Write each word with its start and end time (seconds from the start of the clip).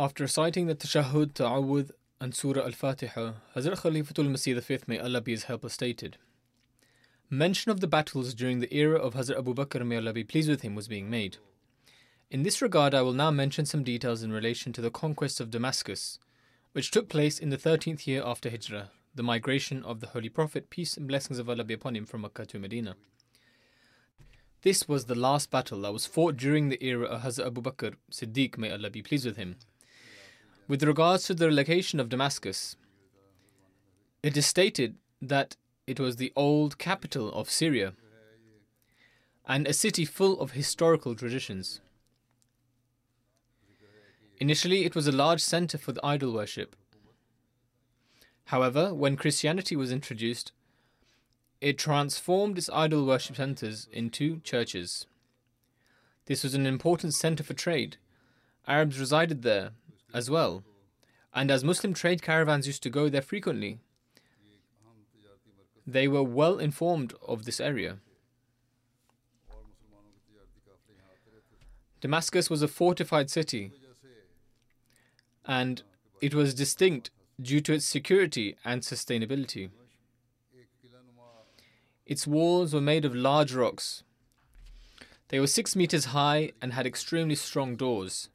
After 0.00 0.24
reciting 0.24 0.66
the 0.66 0.74
Tashahhud, 0.74 1.34
Ta'awudh, 1.34 1.90
and 2.22 2.34
Surah 2.34 2.64
Al 2.64 2.72
Fatiha, 2.72 3.32
Hazrat 3.54 3.82
Khalifatul 3.82 4.30
Masih 4.30 4.58
V, 4.58 4.78
may 4.86 4.98
Allah 4.98 5.20
be 5.20 5.32
His 5.32 5.42
helper, 5.42 5.68
stated 5.68 6.16
Mention 7.28 7.70
of 7.70 7.80
the 7.80 7.86
battles 7.86 8.32
during 8.32 8.60
the 8.60 8.74
era 8.74 8.98
of 8.98 9.12
Hazrat 9.12 9.36
Abu 9.36 9.52
Bakr, 9.52 9.86
may 9.86 9.98
Allah 9.98 10.14
be 10.14 10.24
pleased 10.24 10.48
with 10.48 10.62
him, 10.62 10.74
was 10.74 10.88
being 10.88 11.10
made. 11.10 11.36
In 12.30 12.44
this 12.44 12.62
regard, 12.62 12.94
I 12.94 13.02
will 13.02 13.12
now 13.12 13.30
mention 13.30 13.66
some 13.66 13.84
details 13.84 14.22
in 14.22 14.32
relation 14.32 14.72
to 14.72 14.80
the 14.80 14.90
conquest 14.90 15.38
of 15.38 15.50
Damascus, 15.50 16.18
which 16.72 16.90
took 16.90 17.10
place 17.10 17.38
in 17.38 17.50
the 17.50 17.58
13th 17.58 18.06
year 18.06 18.22
after 18.24 18.48
Hijrah, 18.48 18.92
the 19.14 19.22
migration 19.22 19.82
of 19.82 20.00
the 20.00 20.06
Holy 20.06 20.30
Prophet, 20.30 20.70
peace 20.70 20.96
and 20.96 21.06
blessings 21.06 21.38
of 21.38 21.50
Allah 21.50 21.64
be 21.64 21.74
upon 21.74 21.94
him, 21.94 22.06
from 22.06 22.22
Makkah 22.22 22.46
to 22.46 22.58
Medina. 22.58 22.96
This 24.62 24.88
was 24.88 25.04
the 25.04 25.14
last 25.14 25.50
battle 25.50 25.82
that 25.82 25.92
was 25.92 26.06
fought 26.06 26.38
during 26.38 26.70
the 26.70 26.82
era 26.82 27.04
of 27.04 27.20
Hazrat 27.20 27.48
Abu 27.48 27.60
Bakr 27.60 27.96
Siddiq, 28.10 28.56
may 28.56 28.70
Allah 28.70 28.88
be 28.88 29.02
pleased 29.02 29.26
with 29.26 29.36
him. 29.36 29.56
With 30.70 30.84
regards 30.84 31.24
to 31.24 31.34
the 31.34 31.50
location 31.50 31.98
of 31.98 32.08
Damascus, 32.08 32.76
it 34.22 34.36
is 34.36 34.46
stated 34.46 34.94
that 35.20 35.56
it 35.88 35.98
was 35.98 36.14
the 36.14 36.32
old 36.36 36.78
capital 36.78 37.32
of 37.32 37.50
Syria 37.50 37.94
and 39.48 39.66
a 39.66 39.72
city 39.72 40.04
full 40.04 40.40
of 40.40 40.52
historical 40.52 41.16
traditions. 41.16 41.80
Initially, 44.38 44.84
it 44.84 44.94
was 44.94 45.08
a 45.08 45.12
large 45.12 45.40
center 45.40 45.76
for 45.76 45.90
the 45.90 46.06
idol 46.06 46.32
worship. 46.32 46.76
However, 48.44 48.94
when 48.94 49.16
Christianity 49.16 49.74
was 49.74 49.90
introduced, 49.90 50.52
it 51.60 51.78
transformed 51.78 52.58
its 52.58 52.70
idol 52.72 53.04
worship 53.04 53.34
centers 53.34 53.88
into 53.92 54.38
churches. 54.42 55.08
This 56.26 56.44
was 56.44 56.54
an 56.54 56.64
important 56.64 57.12
center 57.14 57.42
for 57.42 57.54
trade. 57.54 57.96
Arabs 58.68 59.00
resided 59.00 59.42
there 59.42 59.72
as 60.12 60.30
well, 60.30 60.64
and 61.34 61.50
as 61.50 61.64
Muslim 61.64 61.94
trade 61.94 62.22
caravans 62.22 62.66
used 62.66 62.82
to 62.82 62.90
go 62.90 63.08
there 63.08 63.22
frequently, 63.22 63.78
they 65.86 66.06
were 66.08 66.22
well 66.22 66.58
informed 66.58 67.14
of 67.26 67.44
this 67.44 67.60
area. 67.60 67.98
Damascus 72.00 72.48
was 72.48 72.62
a 72.62 72.68
fortified 72.68 73.28
city, 73.28 73.72
and 75.44 75.82
it 76.20 76.34
was 76.34 76.54
distinct 76.54 77.10
due 77.40 77.60
to 77.60 77.72
its 77.72 77.84
security 77.84 78.56
and 78.64 78.82
sustainability. 78.82 79.70
Its 82.06 82.26
walls 82.26 82.74
were 82.74 82.80
made 82.80 83.04
of 83.04 83.14
large 83.14 83.54
rocks. 83.54 84.02
They 85.28 85.38
were 85.38 85.46
six 85.46 85.76
meters 85.76 86.06
high 86.06 86.52
and 86.60 86.72
had 86.72 86.86
extremely 86.86 87.36
strong 87.36 87.76
doors. 87.76 88.28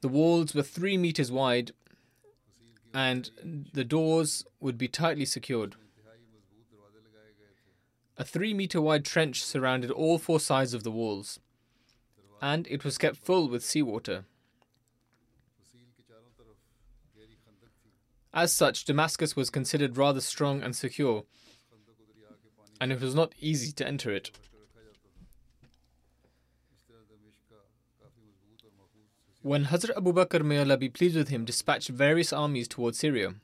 The 0.00 0.08
walls 0.08 0.54
were 0.54 0.62
three 0.62 0.96
meters 0.96 1.32
wide, 1.32 1.72
and 2.94 3.30
the 3.72 3.84
doors 3.84 4.44
would 4.60 4.78
be 4.78 4.88
tightly 4.88 5.24
secured. 5.24 5.74
A 8.16 8.24
three 8.24 8.52
meter 8.54 8.80
wide 8.80 9.04
trench 9.04 9.44
surrounded 9.44 9.90
all 9.90 10.18
four 10.18 10.40
sides 10.40 10.74
of 10.74 10.82
the 10.82 10.90
walls, 10.90 11.38
and 12.42 12.66
it 12.68 12.84
was 12.84 12.98
kept 12.98 13.16
full 13.16 13.48
with 13.48 13.64
seawater. 13.64 14.24
As 18.32 18.52
such, 18.52 18.84
Damascus 18.84 19.34
was 19.34 19.50
considered 19.50 19.96
rather 19.96 20.20
strong 20.20 20.62
and 20.62 20.76
secure, 20.76 21.24
and 22.80 22.92
it 22.92 23.00
was 23.00 23.14
not 23.14 23.34
easy 23.40 23.72
to 23.72 23.86
enter 23.86 24.12
it. 24.12 24.30
When 29.48 29.64
Hazrat 29.64 29.96
Abu 29.96 30.12
Bakr, 30.12 30.44
may 30.44 30.58
Allah 30.58 30.76
be 30.76 30.90
pleased 30.90 31.16
with 31.16 31.30
him, 31.30 31.46
dispatched 31.46 31.88
various 31.88 32.34
armies 32.34 32.68
towards 32.68 32.98
Syria, 32.98 33.36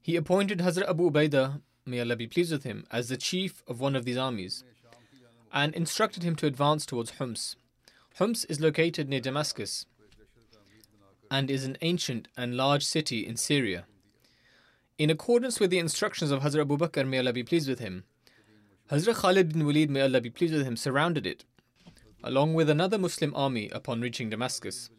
he 0.00 0.14
appointed 0.14 0.60
Hazrat 0.60 0.88
Abu 0.88 1.10
Ubaidah, 1.10 1.60
may 1.84 1.98
Allah 1.98 2.14
be 2.14 2.28
pleased 2.28 2.52
with 2.52 2.62
him, 2.62 2.86
as 2.92 3.08
the 3.08 3.16
chief 3.16 3.64
of 3.66 3.80
one 3.80 3.96
of 3.96 4.04
these 4.04 4.16
armies, 4.16 4.62
and 5.52 5.74
instructed 5.74 6.22
him 6.22 6.36
to 6.36 6.46
advance 6.46 6.86
towards 6.86 7.18
Homs. 7.18 7.56
Homs 8.18 8.44
is 8.44 8.60
located 8.60 9.08
near 9.08 9.18
Damascus 9.18 9.86
and 11.32 11.50
is 11.50 11.64
an 11.64 11.78
ancient 11.80 12.28
and 12.36 12.56
large 12.56 12.84
city 12.84 13.26
in 13.26 13.36
Syria. 13.36 13.86
In 14.98 15.10
accordance 15.10 15.58
with 15.58 15.70
the 15.70 15.80
instructions 15.80 16.30
of 16.30 16.42
Hazrat 16.42 16.60
Abu 16.60 16.78
Bakr, 16.78 17.08
may 17.08 17.18
Allah 17.18 17.32
be 17.32 17.42
pleased 17.42 17.68
with 17.68 17.80
him, 17.80 18.04
Hazrat 18.88 19.16
Khalid 19.16 19.52
bin 19.52 19.66
Walid, 19.66 19.90
may 19.90 20.02
Allah 20.02 20.20
be 20.20 20.30
pleased 20.30 20.54
with 20.54 20.64
him, 20.64 20.76
surrounded 20.76 21.26
it, 21.26 21.44
along 22.22 22.54
with 22.54 22.70
another 22.70 22.98
Muslim 22.98 23.34
army 23.34 23.68
upon 23.70 24.00
reaching 24.00 24.30
Damascus. 24.30 24.90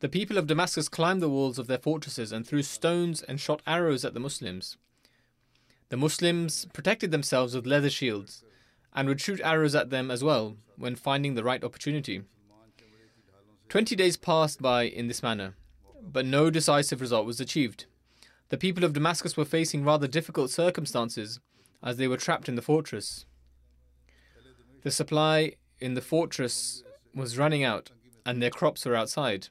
The 0.00 0.08
people 0.10 0.36
of 0.36 0.46
Damascus 0.46 0.88
climbed 0.90 1.22
the 1.22 1.28
walls 1.28 1.58
of 1.58 1.68
their 1.68 1.78
fortresses 1.78 2.30
and 2.30 2.46
threw 2.46 2.62
stones 2.62 3.22
and 3.22 3.40
shot 3.40 3.62
arrows 3.66 4.04
at 4.04 4.12
the 4.12 4.20
Muslims. 4.20 4.76
The 5.88 5.96
Muslims 5.96 6.66
protected 6.72 7.10
themselves 7.10 7.54
with 7.54 7.66
leather 7.66 7.88
shields 7.88 8.44
and 8.94 9.08
would 9.08 9.20
shoot 9.20 9.40
arrows 9.42 9.74
at 9.74 9.90
them 9.90 10.10
as 10.10 10.22
well 10.22 10.56
when 10.76 10.96
finding 10.96 11.34
the 11.34 11.44
right 11.44 11.64
opportunity. 11.64 12.22
Twenty 13.70 13.96
days 13.96 14.16
passed 14.16 14.60
by 14.60 14.82
in 14.82 15.08
this 15.08 15.22
manner, 15.22 15.54
but 16.02 16.26
no 16.26 16.50
decisive 16.50 17.00
result 17.00 17.24
was 17.24 17.40
achieved. 17.40 17.86
The 18.50 18.58
people 18.58 18.84
of 18.84 18.92
Damascus 18.92 19.36
were 19.36 19.44
facing 19.44 19.82
rather 19.82 20.06
difficult 20.06 20.50
circumstances 20.50 21.40
as 21.82 21.96
they 21.96 22.06
were 22.06 22.16
trapped 22.16 22.48
in 22.48 22.54
the 22.54 22.62
fortress. 22.62 23.24
The 24.82 24.90
supply 24.90 25.54
in 25.80 25.94
the 25.94 26.00
fortress 26.02 26.82
was 27.14 27.38
running 27.38 27.64
out 27.64 27.90
and 28.24 28.42
their 28.42 28.50
crops 28.50 28.84
were 28.84 28.94
outside. 28.94 29.48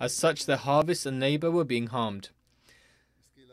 As 0.00 0.14
such, 0.14 0.46
their 0.46 0.56
harvests 0.56 1.04
and 1.04 1.20
labor 1.20 1.50
were 1.50 1.64
being 1.64 1.88
harmed. 1.88 2.30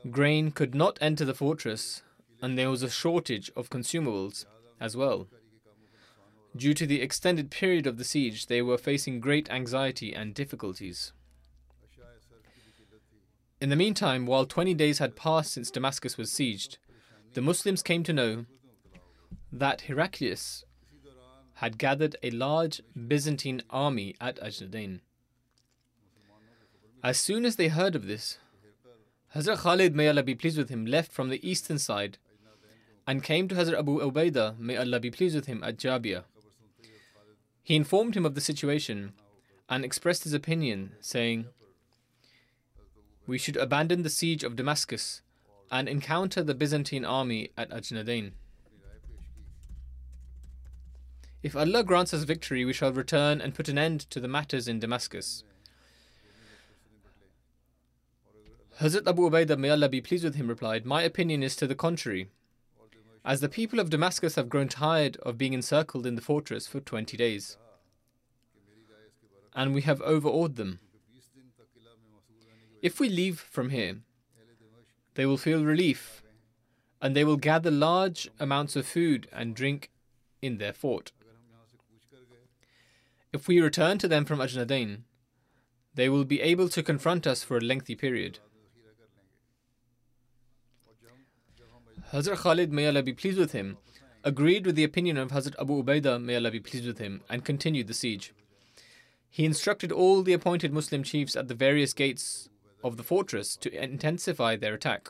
Grain 0.09 0.51
could 0.51 0.73
not 0.73 0.97
enter 1.01 1.25
the 1.25 1.33
fortress, 1.33 2.03
and 2.41 2.57
there 2.57 2.69
was 2.69 2.83
a 2.83 2.89
shortage 2.89 3.51
of 3.55 3.69
consumables 3.69 4.45
as 4.79 4.95
well. 4.95 5.27
Due 6.55 6.73
to 6.73 6.87
the 6.87 7.01
extended 7.01 7.51
period 7.51 7.85
of 7.85 7.97
the 7.97 8.05
siege, 8.05 8.45
they 8.47 8.61
were 8.61 8.77
facing 8.77 9.19
great 9.19 9.51
anxiety 9.51 10.13
and 10.13 10.33
difficulties. 10.33 11.11
In 13.59 13.69
the 13.69 13.75
meantime, 13.75 14.25
while 14.25 14.45
20 14.45 14.73
days 14.75 14.99
had 14.99 15.15
passed 15.15 15.51
since 15.51 15.69
Damascus 15.69 16.17
was 16.17 16.31
sieged, 16.31 16.77
the 17.33 17.41
Muslims 17.41 17.81
came 17.81 18.03
to 18.03 18.13
know 18.13 18.45
that 19.51 19.81
Heraclius 19.81 20.63
had 21.55 21.77
gathered 21.77 22.15
a 22.23 22.31
large 22.31 22.81
Byzantine 23.07 23.63
army 23.69 24.15
at 24.21 24.39
Ajnadain. 24.39 25.01
As 27.03 27.17
soon 27.17 27.45
as 27.45 27.55
they 27.55 27.67
heard 27.67 27.95
of 27.95 28.07
this, 28.07 28.39
Hazrat 29.35 29.59
Khalid, 29.59 29.95
may 29.95 30.07
Allah 30.07 30.23
be 30.23 30.35
pleased 30.35 30.57
with 30.57 30.69
him, 30.69 30.85
left 30.85 31.11
from 31.11 31.29
the 31.29 31.47
eastern 31.47 31.77
side 31.77 32.17
and 33.05 33.23
came 33.23 33.47
to 33.47 33.55
Hazrat 33.55 33.79
Abu 33.79 33.99
Ubaidah, 33.99 34.57
may 34.57 34.75
Allah 34.75 34.99
be 34.99 35.11
pleased 35.11 35.35
with 35.35 35.45
him, 35.45 35.63
at 35.63 35.77
Jabia. 35.77 36.25
He 37.63 37.75
informed 37.75 38.15
him 38.15 38.25
of 38.25 38.35
the 38.35 38.41
situation 38.41 39.13
and 39.69 39.85
expressed 39.85 40.23
his 40.23 40.33
opinion, 40.33 40.93
saying, 40.99 41.45
We 43.25 43.37
should 43.37 43.57
abandon 43.57 44.03
the 44.03 44.09
siege 44.09 44.43
of 44.43 44.55
Damascus 44.55 45.21
and 45.69 45.87
encounter 45.87 46.43
the 46.43 46.55
Byzantine 46.55 47.05
army 47.05 47.51
at 47.57 47.69
Ajnadain. 47.69 48.31
If 51.43 51.55
Allah 51.55 51.83
grants 51.83 52.13
us 52.13 52.23
victory, 52.23 52.65
we 52.65 52.73
shall 52.73 52.91
return 52.91 53.39
and 53.39 53.53
put 53.53 53.69
an 53.69 53.77
end 53.77 54.01
to 54.09 54.19
the 54.19 54.27
matters 54.27 54.67
in 54.67 54.79
Damascus. 54.79 55.43
Hazrat 58.79 59.07
Abu 59.07 59.27
Ubaidah, 59.27 59.57
may 59.57 59.71
Allah 59.71 59.89
be 59.89 60.01
pleased 60.01 60.23
with 60.23 60.35
him, 60.35 60.47
replied, 60.47 60.85
My 60.85 61.01
opinion 61.01 61.41
is 61.41 61.55
to 61.55 61.65
the 61.65 61.73
contrary. 61.73 62.29
As 63.25 63.41
the 63.41 63.49
people 63.49 63.79
of 63.79 63.89
Damascus 63.89 64.35
have 64.35 64.49
grown 64.49 64.67
tired 64.67 65.17
of 65.17 65.37
being 65.37 65.53
encircled 65.53 66.05
in 66.05 66.13
the 66.13 66.21
fortress 66.21 66.67
for 66.67 66.79
20 66.79 67.17
days, 67.17 67.57
and 69.55 69.73
we 69.73 69.81
have 69.81 69.99
overawed 70.01 70.57
them. 70.57 70.79
If 72.83 72.99
we 72.99 73.09
leave 73.09 73.39
from 73.39 73.71
here, 73.71 73.97
they 75.15 75.25
will 75.25 75.37
feel 75.37 75.65
relief, 75.65 76.21
and 77.01 77.15
they 77.15 77.23
will 77.23 77.37
gather 77.37 77.71
large 77.71 78.29
amounts 78.39 78.75
of 78.75 78.85
food 78.85 79.27
and 79.33 79.55
drink 79.55 79.89
in 80.39 80.59
their 80.59 80.73
fort. 80.73 81.11
If 83.33 83.47
we 83.47 83.59
return 83.59 83.97
to 83.97 84.07
them 84.07 84.23
from 84.23 84.37
Ajnadain, 84.37 84.99
they 85.95 86.09
will 86.09 86.25
be 86.25 86.41
able 86.41 86.69
to 86.69 86.83
confront 86.83 87.25
us 87.25 87.43
for 87.43 87.57
a 87.57 87.61
lengthy 87.61 87.95
period. 87.95 88.37
Hazrat 92.13 92.37
Khalid, 92.37 92.71
may 92.71 92.87
Allah 92.87 93.03
be 93.03 93.11
pleased 93.11 93.37
with 93.37 93.51
him, 93.51 93.77
agreed 94.23 94.65
with 94.65 94.75
the 94.75 94.85
opinion 94.85 95.17
of 95.17 95.31
Hazrat 95.31 95.55
Abu 95.59 95.83
Ubaidah, 95.83 96.23
may 96.23 96.37
Allah 96.37 96.51
be 96.51 96.61
pleased 96.61 96.87
with 96.87 96.99
him, 96.99 97.21
and 97.29 97.43
continued 97.43 97.87
the 97.87 97.93
siege. 97.93 98.33
He 99.29 99.43
instructed 99.43 99.91
all 99.91 100.23
the 100.23 100.31
appointed 100.31 100.71
Muslim 100.71 101.03
chiefs 101.03 101.35
at 101.35 101.49
the 101.49 101.53
various 101.53 101.93
gates 101.93 102.47
of 102.81 102.95
the 102.95 103.03
fortress 103.03 103.57
to 103.57 103.83
intensify 103.83 104.55
their 104.55 104.73
attack. 104.73 105.09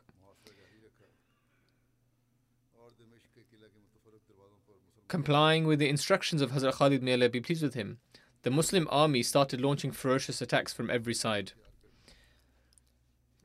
Complying 5.08 5.68
with 5.68 5.80
the 5.80 5.88
instructions 5.88 6.42
of 6.42 6.52
Hazrat 6.52 6.74
Khalid, 6.74 7.04
may 7.04 7.14
Allah 7.14 7.30
be 7.30 7.40
pleased 7.40 7.64
with 7.64 7.76
him, 7.76 8.00
the 8.42 8.50
Muslim 8.50 8.88
army 8.90 9.22
started 9.22 9.62
launching 9.62 9.92
ferocious 9.92 10.42
attacks 10.42 10.74
from 10.74 10.90
every 10.90 11.14
side. 11.14 11.52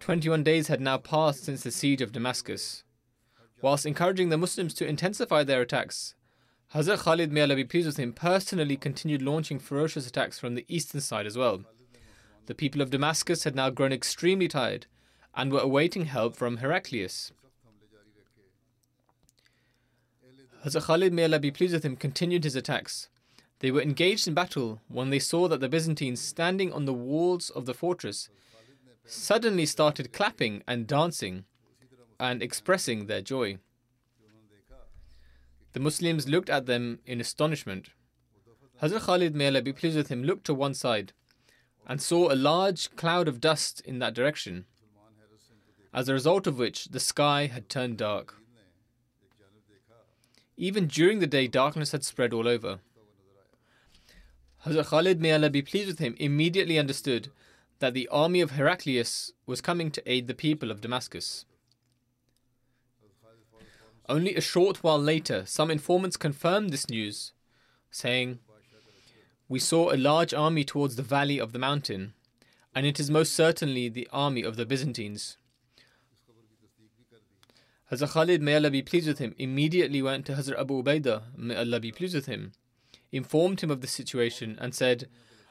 21 0.00 0.42
days 0.42 0.68
had 0.68 0.80
now 0.80 0.96
passed 0.96 1.44
since 1.44 1.62
the 1.62 1.70
siege 1.70 2.00
of 2.00 2.12
Damascus. 2.12 2.82
Whilst 3.62 3.86
encouraging 3.86 4.28
the 4.28 4.36
Muslims 4.36 4.74
to 4.74 4.86
intensify 4.86 5.44
their 5.44 5.62
attacks, 5.62 6.16
Hazrat 6.74 6.98
Khalid, 6.98 7.30
may 7.30 7.42
Allah 7.42 7.54
be 7.54 7.64
pleased 7.64 7.86
with 7.86 7.96
him, 7.96 8.12
personally 8.12 8.76
continued 8.76 9.22
launching 9.22 9.60
ferocious 9.60 10.06
attacks 10.06 10.36
from 10.38 10.56
the 10.56 10.66
eastern 10.68 11.00
side 11.00 11.26
as 11.26 11.38
well. 11.38 11.62
The 12.46 12.56
people 12.56 12.80
of 12.80 12.90
Damascus 12.90 13.44
had 13.44 13.54
now 13.54 13.70
grown 13.70 13.92
extremely 13.92 14.48
tired 14.48 14.86
and 15.36 15.52
were 15.52 15.60
awaiting 15.60 16.06
help 16.06 16.34
from 16.34 16.56
Heraclius. 16.56 17.30
Hazrat 20.64 20.82
Khalid, 20.82 21.12
may 21.12 21.24
Allah 21.24 21.38
be 21.38 21.52
pleased 21.52 21.74
with 21.74 21.84
him, 21.84 21.94
continued 21.94 22.42
his 22.42 22.56
attacks. 22.56 23.08
They 23.60 23.70
were 23.70 23.80
engaged 23.80 24.26
in 24.26 24.34
battle 24.34 24.80
when 24.88 25.10
they 25.10 25.20
saw 25.20 25.46
that 25.46 25.60
the 25.60 25.68
Byzantines, 25.68 26.20
standing 26.20 26.72
on 26.72 26.84
the 26.84 26.92
walls 26.92 27.48
of 27.50 27.66
the 27.66 27.74
fortress, 27.74 28.28
suddenly 29.06 29.66
started 29.66 30.12
clapping 30.12 30.64
and 30.66 30.88
dancing 30.88 31.44
and 32.22 32.40
expressing 32.40 33.06
their 33.06 33.20
joy. 33.20 33.58
The 35.72 35.80
Muslims 35.80 36.28
looked 36.28 36.48
at 36.48 36.66
them 36.66 37.00
in 37.04 37.20
astonishment. 37.20 37.88
Hazrat 38.80 39.06
Khalid, 39.06 39.34
may 39.34 39.48
Allah 39.48 39.60
be 39.60 39.72
pleased 39.72 39.96
with 39.96 40.08
him, 40.08 40.22
looked 40.22 40.44
to 40.44 40.54
one 40.54 40.74
side 40.74 41.12
and 41.84 42.00
saw 42.00 42.30
a 42.30 42.36
large 42.36 42.94
cloud 42.94 43.26
of 43.26 43.40
dust 43.40 43.80
in 43.84 43.98
that 43.98 44.14
direction, 44.14 44.66
as 45.92 46.08
a 46.08 46.12
result 46.12 46.46
of 46.46 46.58
which 46.58 46.84
the 46.86 47.00
sky 47.00 47.46
had 47.46 47.68
turned 47.68 47.98
dark. 47.98 48.36
Even 50.56 50.86
during 50.86 51.18
the 51.18 51.26
day, 51.26 51.48
darkness 51.48 51.90
had 51.90 52.04
spread 52.04 52.32
all 52.32 52.46
over. 52.46 52.78
Hazrat 54.64 54.86
Khalid, 54.86 55.20
may 55.20 55.32
Allah 55.32 55.50
be 55.50 55.62
pleased 55.62 55.88
with 55.88 55.98
him, 55.98 56.14
immediately 56.20 56.78
understood 56.78 57.32
that 57.80 57.94
the 57.94 58.06
army 58.12 58.40
of 58.40 58.52
Heraclius 58.52 59.32
was 59.44 59.60
coming 59.60 59.90
to 59.90 60.02
aid 60.06 60.28
the 60.28 60.34
people 60.34 60.70
of 60.70 60.80
Damascus. 60.80 61.46
Only 64.08 64.34
a 64.34 64.40
short 64.40 64.82
while 64.82 64.98
later, 64.98 65.44
some 65.46 65.70
informants 65.70 66.16
confirmed 66.16 66.70
this 66.70 66.90
news, 66.90 67.32
saying, 67.90 68.40
We 69.48 69.58
saw 69.58 69.92
a 69.92 69.96
large 69.96 70.34
army 70.34 70.64
towards 70.64 70.96
the 70.96 71.02
valley 71.02 71.38
of 71.38 71.52
the 71.52 71.58
mountain, 71.58 72.14
and 72.74 72.84
it 72.84 72.98
is 72.98 73.10
most 73.10 73.34
certainly 73.34 73.88
the 73.88 74.08
army 74.12 74.42
of 74.42 74.56
the 74.56 74.66
Byzantines. 74.66 75.36
Hazrat 77.92 78.12
Khalid, 78.12 78.40
may 78.40 78.56
Allah 78.56 78.70
be 78.70 78.82
pleased 78.82 79.06
with 79.06 79.18
him, 79.18 79.34
immediately 79.38 80.00
went 80.00 80.24
to 80.26 80.32
Hazrat 80.32 80.58
Abu 80.58 80.82
Ubaidah, 80.82 81.36
may 81.36 81.54
Allah 81.54 81.78
be 81.78 81.92
pleased 81.92 82.14
with 82.14 82.26
him, 82.26 82.52
informed 83.12 83.60
him 83.60 83.70
of 83.70 83.82
the 83.82 83.86
situation, 83.86 84.58
and 84.60 84.74
said, 84.74 85.08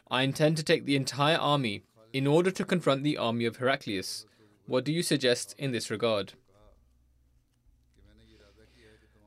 I 0.10 0.24
intend 0.24 0.58
to 0.58 0.64
take 0.64 0.86
the 0.86 0.96
entire 0.96 1.38
army 1.38 1.84
in 2.12 2.28
order 2.28 2.52
to 2.52 2.66
confront 2.66 3.04
the 3.04 3.18
army 3.18 3.46
of 3.46 3.58
Heraclius. 3.58 4.26
What 4.66 4.84
do 4.84 4.92
you 4.92 5.04
suggest 5.04 5.56
in 5.58 5.72
this 5.72 5.90
regard? 5.90 6.34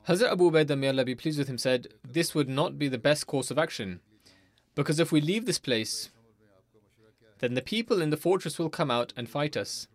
Hazrat 0.08 0.32
Abu 0.32 0.50
Ubaidah, 0.50 0.78
may 0.78 0.88
Allah 0.88 1.04
be 1.04 1.14
pleased 1.14 1.38
with 1.38 1.48
him, 1.48 1.56
said, 1.56 1.88
This 2.06 2.34
would 2.34 2.48
not 2.48 2.78
be 2.78 2.88
the 2.88 2.98
best 2.98 3.26
course 3.26 3.50
of 3.50 3.58
action, 3.58 4.00
because 4.74 5.00
if 5.00 5.10
we 5.10 5.20
leave 5.20 5.46
this 5.46 5.58
place, 5.58 6.10
then 7.38 7.54
the 7.54 7.62
people 7.62 8.02
in 8.02 8.10
the 8.10 8.18
fortress 8.18 8.58
will 8.58 8.68
come 8.68 8.90
out 8.90 9.14
and 9.16 9.28
fight 9.28 9.56
us. 9.56 9.88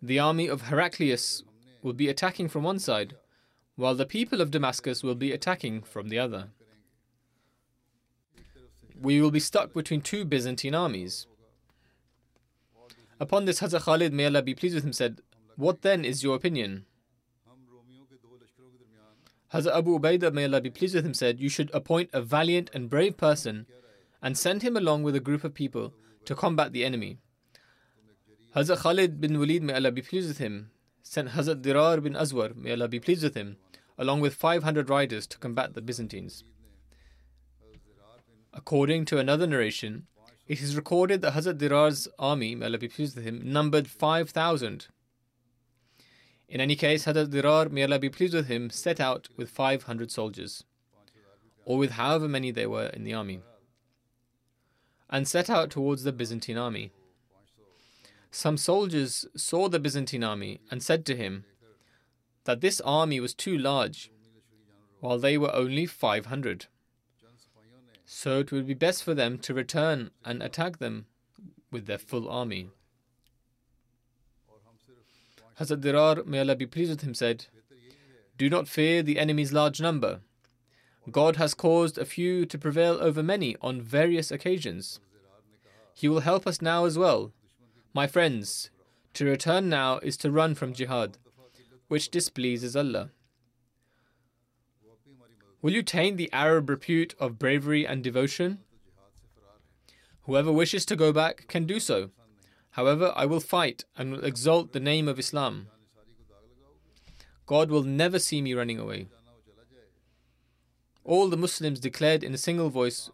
The 0.00 0.18
army 0.18 0.48
of 0.48 0.62
Heraclius 0.62 1.42
will 1.82 1.92
be 1.92 2.08
attacking 2.08 2.48
from 2.48 2.62
one 2.62 2.78
side, 2.78 3.16
while 3.76 3.94
the 3.94 4.06
people 4.06 4.40
of 4.40 4.50
Damascus 4.50 5.02
will 5.02 5.14
be 5.14 5.32
attacking 5.32 5.82
from 5.82 6.08
the 6.08 6.18
other. 6.18 6.48
We 8.98 9.20
will 9.20 9.30
be 9.30 9.40
stuck 9.40 9.74
between 9.74 10.00
two 10.00 10.24
Byzantine 10.24 10.74
armies. 10.74 11.26
Upon 13.20 13.44
this, 13.44 13.60
Hazrat 13.60 13.82
Khalid, 13.82 14.14
may 14.14 14.24
Allah 14.24 14.40
be 14.40 14.54
pleased 14.54 14.74
with 14.74 14.84
him, 14.84 14.94
said, 14.94 15.20
What 15.56 15.82
then 15.82 16.02
is 16.02 16.22
your 16.22 16.34
opinion? 16.34 16.86
Hazrat 19.56 19.78
Abu 19.78 19.98
Ubaidah, 19.98 20.34
may 20.34 20.44
Allah 20.44 20.60
be 20.60 20.68
pleased 20.68 20.94
with 20.94 21.06
him, 21.06 21.14
said, 21.14 21.40
You 21.40 21.48
should 21.48 21.70
appoint 21.72 22.10
a 22.12 22.20
valiant 22.20 22.70
and 22.74 22.90
brave 22.90 23.16
person 23.16 23.64
and 24.20 24.36
send 24.36 24.60
him 24.60 24.76
along 24.76 25.02
with 25.02 25.16
a 25.16 25.20
group 25.20 25.44
of 25.44 25.54
people 25.54 25.94
to 26.26 26.34
combat 26.34 26.72
the 26.72 26.84
enemy. 26.84 27.16
Hazrat 28.54 28.78
Khalid 28.78 29.18
bin 29.18 29.38
Walid, 29.38 29.62
may 29.62 29.72
Allah 29.72 29.92
be 29.92 30.02
pleased 30.02 30.28
with 30.28 30.38
him, 30.38 30.70
sent 31.02 31.30
Hazrat 31.30 31.62
Dirar 31.62 32.02
bin 32.02 32.12
Azwar, 32.12 32.54
may 32.54 32.72
Allah 32.72 32.88
be 32.88 33.00
pleased 33.00 33.22
with 33.22 33.34
him, 33.34 33.56
along 33.96 34.20
with 34.20 34.34
500 34.34 34.90
riders 34.90 35.26
to 35.28 35.38
combat 35.38 35.72
the 35.72 35.80
Byzantines. 35.80 36.44
According 38.52 39.06
to 39.06 39.18
another 39.18 39.46
narration, 39.46 40.06
it 40.46 40.60
is 40.60 40.76
recorded 40.76 41.22
that 41.22 41.32
Hazrat 41.32 41.56
Dirar's 41.56 42.08
army, 42.18 42.54
may 42.54 42.66
Allah 42.66 42.78
be 42.78 42.88
pleased 42.88 43.16
with 43.16 43.24
him, 43.24 43.40
numbered 43.42 43.88
5,000. 43.88 44.88
In 46.48 46.60
any 46.60 46.76
case, 46.76 47.06
Hazrat 47.06 47.28
Dirar, 47.28 47.70
may 47.70 47.82
Allah 47.82 47.98
be 47.98 48.08
pleased 48.08 48.34
with 48.34 48.46
him, 48.46 48.70
set 48.70 49.00
out 49.00 49.28
with 49.36 49.50
500 49.50 50.12
soldiers, 50.12 50.64
or 51.64 51.76
with 51.76 51.92
however 51.92 52.28
many 52.28 52.52
there 52.52 52.70
were 52.70 52.86
in 52.86 53.02
the 53.02 53.14
army, 53.14 53.40
and 55.10 55.26
set 55.26 55.50
out 55.50 55.70
towards 55.70 56.04
the 56.04 56.12
Byzantine 56.12 56.56
army. 56.56 56.92
Some 58.30 58.56
soldiers 58.56 59.26
saw 59.36 59.68
the 59.68 59.80
Byzantine 59.80 60.22
army 60.22 60.60
and 60.70 60.82
said 60.82 61.04
to 61.06 61.16
him 61.16 61.44
that 62.44 62.60
this 62.60 62.80
army 62.82 63.18
was 63.18 63.34
too 63.34 63.58
large, 63.58 64.10
while 65.00 65.18
they 65.18 65.36
were 65.36 65.54
only 65.54 65.86
500. 65.86 66.66
So 68.04 68.38
it 68.38 68.52
would 68.52 68.68
be 68.68 68.74
best 68.74 69.02
for 69.02 69.14
them 69.14 69.38
to 69.38 69.52
return 69.52 70.10
and 70.24 70.42
attack 70.42 70.78
them 70.78 71.06
with 71.72 71.86
their 71.86 71.98
full 71.98 72.28
army. 72.28 72.70
Hazrat 75.60 75.80
Dirar, 75.80 76.26
may 76.26 76.40
Allah 76.40 76.56
be 76.56 76.66
pleased 76.66 76.90
with 76.90 77.00
him, 77.02 77.14
said, 77.14 77.46
Do 78.36 78.50
not 78.50 78.68
fear 78.68 79.02
the 79.02 79.18
enemy's 79.18 79.52
large 79.52 79.80
number. 79.80 80.20
God 81.10 81.36
has 81.36 81.54
caused 81.54 81.98
a 81.98 82.04
few 82.04 82.44
to 82.46 82.58
prevail 82.58 82.98
over 83.00 83.22
many 83.22 83.56
on 83.62 83.80
various 83.80 84.30
occasions. 84.30 85.00
He 85.94 86.08
will 86.08 86.20
help 86.20 86.46
us 86.46 86.60
now 86.60 86.84
as 86.84 86.98
well. 86.98 87.32
My 87.94 88.06
friends, 88.06 88.70
to 89.14 89.24
return 89.24 89.70
now 89.70 89.98
is 89.98 90.18
to 90.18 90.30
run 90.30 90.54
from 90.54 90.74
jihad, 90.74 91.16
which 91.88 92.10
displeases 92.10 92.76
Allah. 92.76 93.10
Will 95.62 95.72
you 95.72 95.82
taint 95.82 96.18
the 96.18 96.30
Arab 96.32 96.68
repute 96.68 97.14
of 97.18 97.38
bravery 97.38 97.86
and 97.86 98.04
devotion? 98.04 98.58
Whoever 100.24 100.52
wishes 100.52 100.84
to 100.86 100.96
go 100.96 101.12
back 101.12 101.46
can 101.48 101.64
do 101.64 101.80
so. 101.80 102.10
However, 102.76 103.10
I 103.16 103.24
will 103.24 103.40
fight 103.40 103.86
and 103.96 104.12
will 104.12 104.24
exalt 104.24 104.74
the 104.74 104.80
name 104.80 105.08
of 105.08 105.18
Islam. 105.18 105.68
God 107.46 107.70
will 107.70 107.84
never 107.84 108.18
see 108.18 108.42
me 108.42 108.52
running 108.52 108.78
away. 108.78 109.08
All 111.02 111.30
the 111.30 111.38
Muslims 111.38 111.80
declared 111.80 112.22
in 112.22 112.34
a 112.34 112.38
single 112.38 112.68
voice, 112.68 113.08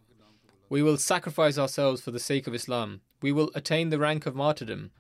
We 0.69 0.83
will 0.83 0.97
sacrifice 0.97 1.59
ourselves 1.59 2.01
for 2.01 2.11
the 2.11 2.19
sake 2.19 2.49
of 2.49 2.57
Islam. 2.57 3.03
We 3.21 3.31
will 3.31 3.53
attain 3.55 3.91
the 3.91 4.01
rank 4.01 4.27
of 4.27 4.35
martyrdom. 4.35 4.91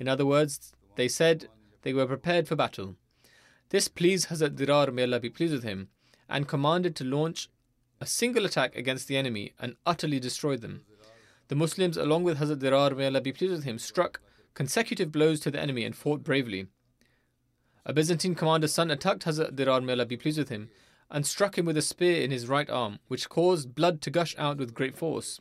In 0.00 0.08
other 0.08 0.26
words, 0.26 0.72
they 0.96 1.06
said 1.06 1.48
they 1.82 1.94
were 1.94 2.06
prepared 2.06 2.48
for 2.48 2.56
battle. 2.56 2.96
This 3.68 3.86
pleased 3.86 4.30
Hazrat 4.30 4.56
Dirar, 4.56 4.92
may 4.92 5.04
Allah 5.04 5.20
be 5.20 5.30
pleased 5.30 5.52
with 5.52 5.62
him, 5.62 5.90
and 6.28 6.48
commanded 6.48 6.96
to 6.96 7.04
launch 7.04 7.50
a 8.00 8.06
single 8.06 8.44
attack 8.46 8.74
against 8.74 9.06
the 9.06 9.16
enemy 9.16 9.52
and 9.60 9.76
utterly 9.86 10.18
destroy 10.18 10.56
them. 10.56 10.86
The 11.48 11.56
Muslims, 11.56 11.96
along 11.96 12.24
with 12.24 12.38
Hazrat 12.38 12.58
Dirar, 12.58 12.94
may 12.94 13.06
Allah 13.06 13.22
be 13.22 13.32
pleased 13.32 13.52
with 13.52 13.64
him, 13.64 13.78
struck 13.78 14.20
consecutive 14.52 15.10
blows 15.10 15.40
to 15.40 15.50
the 15.50 15.58
enemy 15.60 15.84
and 15.84 15.96
fought 15.96 16.22
bravely. 16.22 16.66
A 17.86 17.94
Byzantine 17.94 18.34
commander's 18.34 18.74
son 18.74 18.90
attacked 18.90 19.24
Hazrat 19.24 19.56
Dirar, 19.56 19.82
may 19.82 19.94
Allah 19.94 20.04
be 20.04 20.18
pleased 20.18 20.38
with 20.38 20.50
him, 20.50 20.68
and 21.10 21.26
struck 21.26 21.56
him 21.56 21.64
with 21.64 21.78
a 21.78 21.82
spear 21.82 22.22
in 22.22 22.30
his 22.30 22.48
right 22.48 22.68
arm, 22.68 22.98
which 23.08 23.30
caused 23.30 23.74
blood 23.74 24.02
to 24.02 24.10
gush 24.10 24.34
out 24.36 24.58
with 24.58 24.74
great 24.74 24.94
force. 24.94 25.40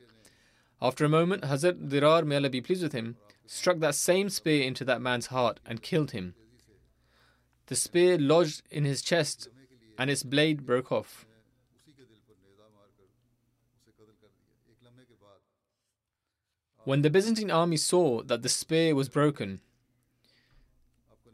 After 0.82 1.04
a 1.04 1.10
moment, 1.10 1.44
Hazrat 1.44 1.90
Dirar, 1.90 2.26
may 2.26 2.38
Allah 2.38 2.50
be 2.50 2.62
pleased 2.62 2.84
with 2.84 2.94
him, 2.94 3.18
struck 3.46 3.80
that 3.80 3.96
same 3.96 4.30
spear 4.30 4.64
into 4.64 4.86
that 4.86 5.02
man's 5.02 5.28
heart 5.28 5.60
and 5.66 5.82
killed 5.82 6.12
him. 6.12 6.36
The 7.66 7.76
spear 7.76 8.18
lodged 8.18 8.62
in 8.72 8.86
his 8.86 9.02
chest 9.02 9.50
and 9.98 10.10
its 10.10 10.24
blade 10.24 10.66
broke 10.66 10.90
off. 10.90 11.27
When 16.88 17.02
the 17.02 17.10
Byzantine 17.10 17.52
army 17.52 17.76
saw 17.76 18.24
that 18.24 18.44
the 18.44 18.48
spear 18.48 18.96
was 18.96 19.10
broken, 19.10 19.60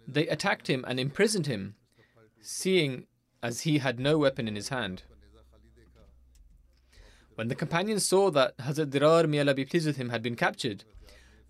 they 0.08 0.28
attacked 0.28 0.68
him 0.68 0.84
and 0.88 1.00
imprisoned 1.00 1.46
him, 1.46 1.76
seeing 2.42 3.06
as 3.44 3.62
he 3.62 3.78
had 3.78 4.00
no 4.00 4.18
weapon 4.18 4.48
in 4.48 4.56
his 4.56 4.70
hand. 4.70 5.04
When 7.36 7.50
the 7.50 7.54
companions 7.64 8.04
saw 8.04 8.32
that 8.32 8.58
Hazrat 8.58 8.90
Dirar, 8.90 9.28
may 9.30 9.42
Allah 9.42 9.54
be 9.54 9.64
pleased 9.64 9.86
with 9.86 9.98
him, 9.98 10.10
had 10.10 10.24
been 10.24 10.36
captured, 10.36 10.86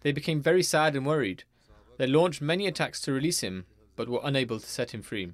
they 0.02 0.12
became 0.12 0.42
very 0.42 0.64
sad 0.64 0.98
and 0.98 1.06
worried. 1.06 1.46
They 1.98 2.06
launched 2.06 2.42
many 2.42 2.68
attacks 2.68 3.00
to 3.04 3.14
release 3.14 3.40
him, 3.40 3.68
but 3.96 4.10
were 4.10 4.20
unable 4.22 4.60
to 4.60 4.66
set 4.66 4.94
him 4.94 5.02
free. 5.02 5.32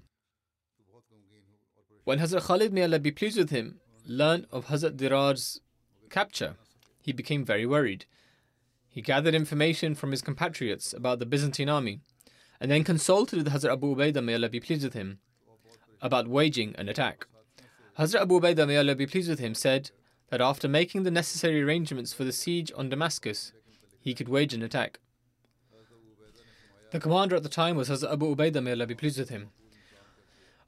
When 2.04 2.20
Hazrat 2.20 2.44
Khalid, 2.44 2.72
may 2.72 2.84
Allah 2.84 3.00
be 3.00 3.10
pleased 3.10 3.40
with 3.40 3.50
him, 3.50 3.80
learned 4.06 4.46
of 4.52 4.68
Hazrat 4.68 4.96
Dirar's 4.96 5.60
capture, 6.12 6.58
he 7.02 7.12
became 7.12 7.44
very 7.44 7.66
worried. 7.66 8.06
He 8.90 9.02
gathered 9.02 9.36
information 9.36 9.94
from 9.94 10.12
his 10.12 10.22
compatriots 10.22 10.94
about 10.94 11.20
the 11.20 11.26
Byzantine 11.26 11.70
army 11.70 12.02
and 12.60 12.70
then 12.70 12.84
consulted 12.84 13.38
with 13.38 13.54
Hazrat 13.54 13.74
Abu 13.74 13.96
Ubaidah, 13.96 14.24
may 14.24 14.34
Allah 14.34 14.50
be 14.50 14.60
pleased 14.60 14.84
with 14.84 14.94
him, 14.94 15.20
about 16.02 16.28
waging 16.28 16.76
an 16.78 16.90
attack. 16.90 17.28
Hazrat 17.98 18.22
Abu 18.22 18.40
Ubaidah, 18.40 18.68
may 18.68 18.78
Allah 18.78 18.96
be 18.96 19.08
pleased 19.08 19.30
with 19.30 19.40
him, 19.40 19.54
said 19.54 19.92
that 20.30 20.42
after 20.42 20.68
making 20.68 21.04
the 21.04 21.12
necessary 21.12 21.62
arrangements 21.62 22.14
for 22.14 22.24
the 22.24 22.32
siege 22.32 22.72
on 22.76 22.90
Damascus, 22.90 23.54
he 24.02 24.14
could 24.14 24.28
wage 24.28 24.54
an 24.54 24.64
attack. 24.64 25.00
The 26.92 27.00
commander 27.00 27.36
at 27.36 27.44
the 27.44 27.50
time 27.50 27.76
was 27.76 27.90
Hazrat 27.90 28.12
Abu 28.12 28.36
Ubaidah, 28.36 28.64
may 28.64 28.72
Allah 28.72 28.88
be 28.88 28.96
pleased 28.96 29.20
with 29.20 29.30
him. 29.30 29.52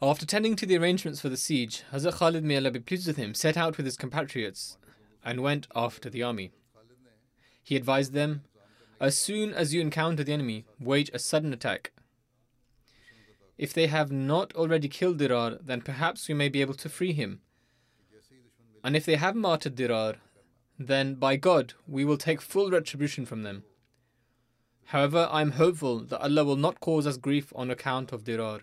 After 0.02 0.26
tending 0.26 0.56
to 0.56 0.66
the 0.66 0.78
arrangements 0.78 1.20
for 1.20 1.30
the 1.30 1.38
siege, 1.38 1.84
Hazrat 1.92 2.14
Khalid, 2.14 2.44
may 2.44 2.58
Allah 2.58 2.72
be 2.72 2.80
pleased 2.80 3.08
with 3.08 3.18
him, 3.18 3.34
set 3.34 3.58
out 3.58 3.78
with 3.78 3.86
his 3.86 3.98
compatriots 3.98 4.78
and 5.24 5.42
went 5.42 5.68
after 5.76 6.10
the 6.10 6.24
army. 6.24 6.52
He 7.64 7.76
advised 7.76 8.14
them, 8.14 8.44
As 9.00 9.18
soon 9.18 9.54
as 9.54 9.74
you 9.74 9.82
encounter 9.82 10.24
the 10.24 10.34
enemy, 10.34 10.66
wage 10.80 11.10
a 11.14 11.20
sudden 11.20 11.54
attack. 11.54 11.92
If 13.58 13.74
they 13.74 13.88
have 13.88 14.12
not 14.12 14.56
already 14.56 14.88
killed 14.88 15.20
Dirar, 15.20 15.60
then 15.62 15.82
perhaps 15.82 16.28
we 16.28 16.34
may 16.34 16.50
be 16.50 16.62
able 16.62 16.74
to 16.76 16.90
free 16.90 17.14
him. 17.14 17.42
And 18.84 18.96
if 18.96 19.06
they 19.06 19.16
have 19.16 19.36
martyred 19.36 19.76
Dirar, 19.76 20.16
then 20.80 21.16
by 21.16 21.36
God, 21.36 21.74
we 21.88 22.04
will 22.04 22.18
take 22.18 22.42
full 22.42 22.72
retribution 22.72 23.26
from 23.26 23.44
them. 23.44 23.64
However, 24.86 25.30
I 25.32 25.42
am 25.42 25.52
hopeful 25.52 26.00
that 26.00 26.22
Allah 26.22 26.44
will 26.44 26.56
not 26.56 26.80
cause 26.80 27.06
us 27.06 27.18
grief 27.18 27.54
on 27.56 27.70
account 27.70 28.12
of 28.12 28.24
Dirar. 28.24 28.62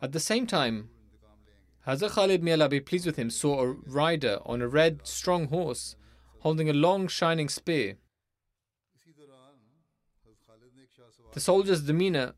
At 0.00 0.12
the 0.12 0.20
same 0.20 0.46
time, 0.46 0.88
Hazrat 1.86 2.12
Khalid, 2.12 2.42
may 2.42 2.52
Allah 2.52 2.70
be 2.70 2.80
pleased 2.80 3.04
with 3.04 3.16
him, 3.16 3.28
saw 3.28 3.60
a 3.60 3.72
rider 3.72 4.38
on 4.46 4.62
a 4.62 4.68
red, 4.68 5.06
strong 5.06 5.48
horse 5.48 5.96
holding 6.44 6.68
a 6.68 6.74
long, 6.74 7.08
shining 7.08 7.48
spear. 7.48 7.96
The 11.32 11.40
soldier's 11.40 11.82
demeanor 11.82 12.34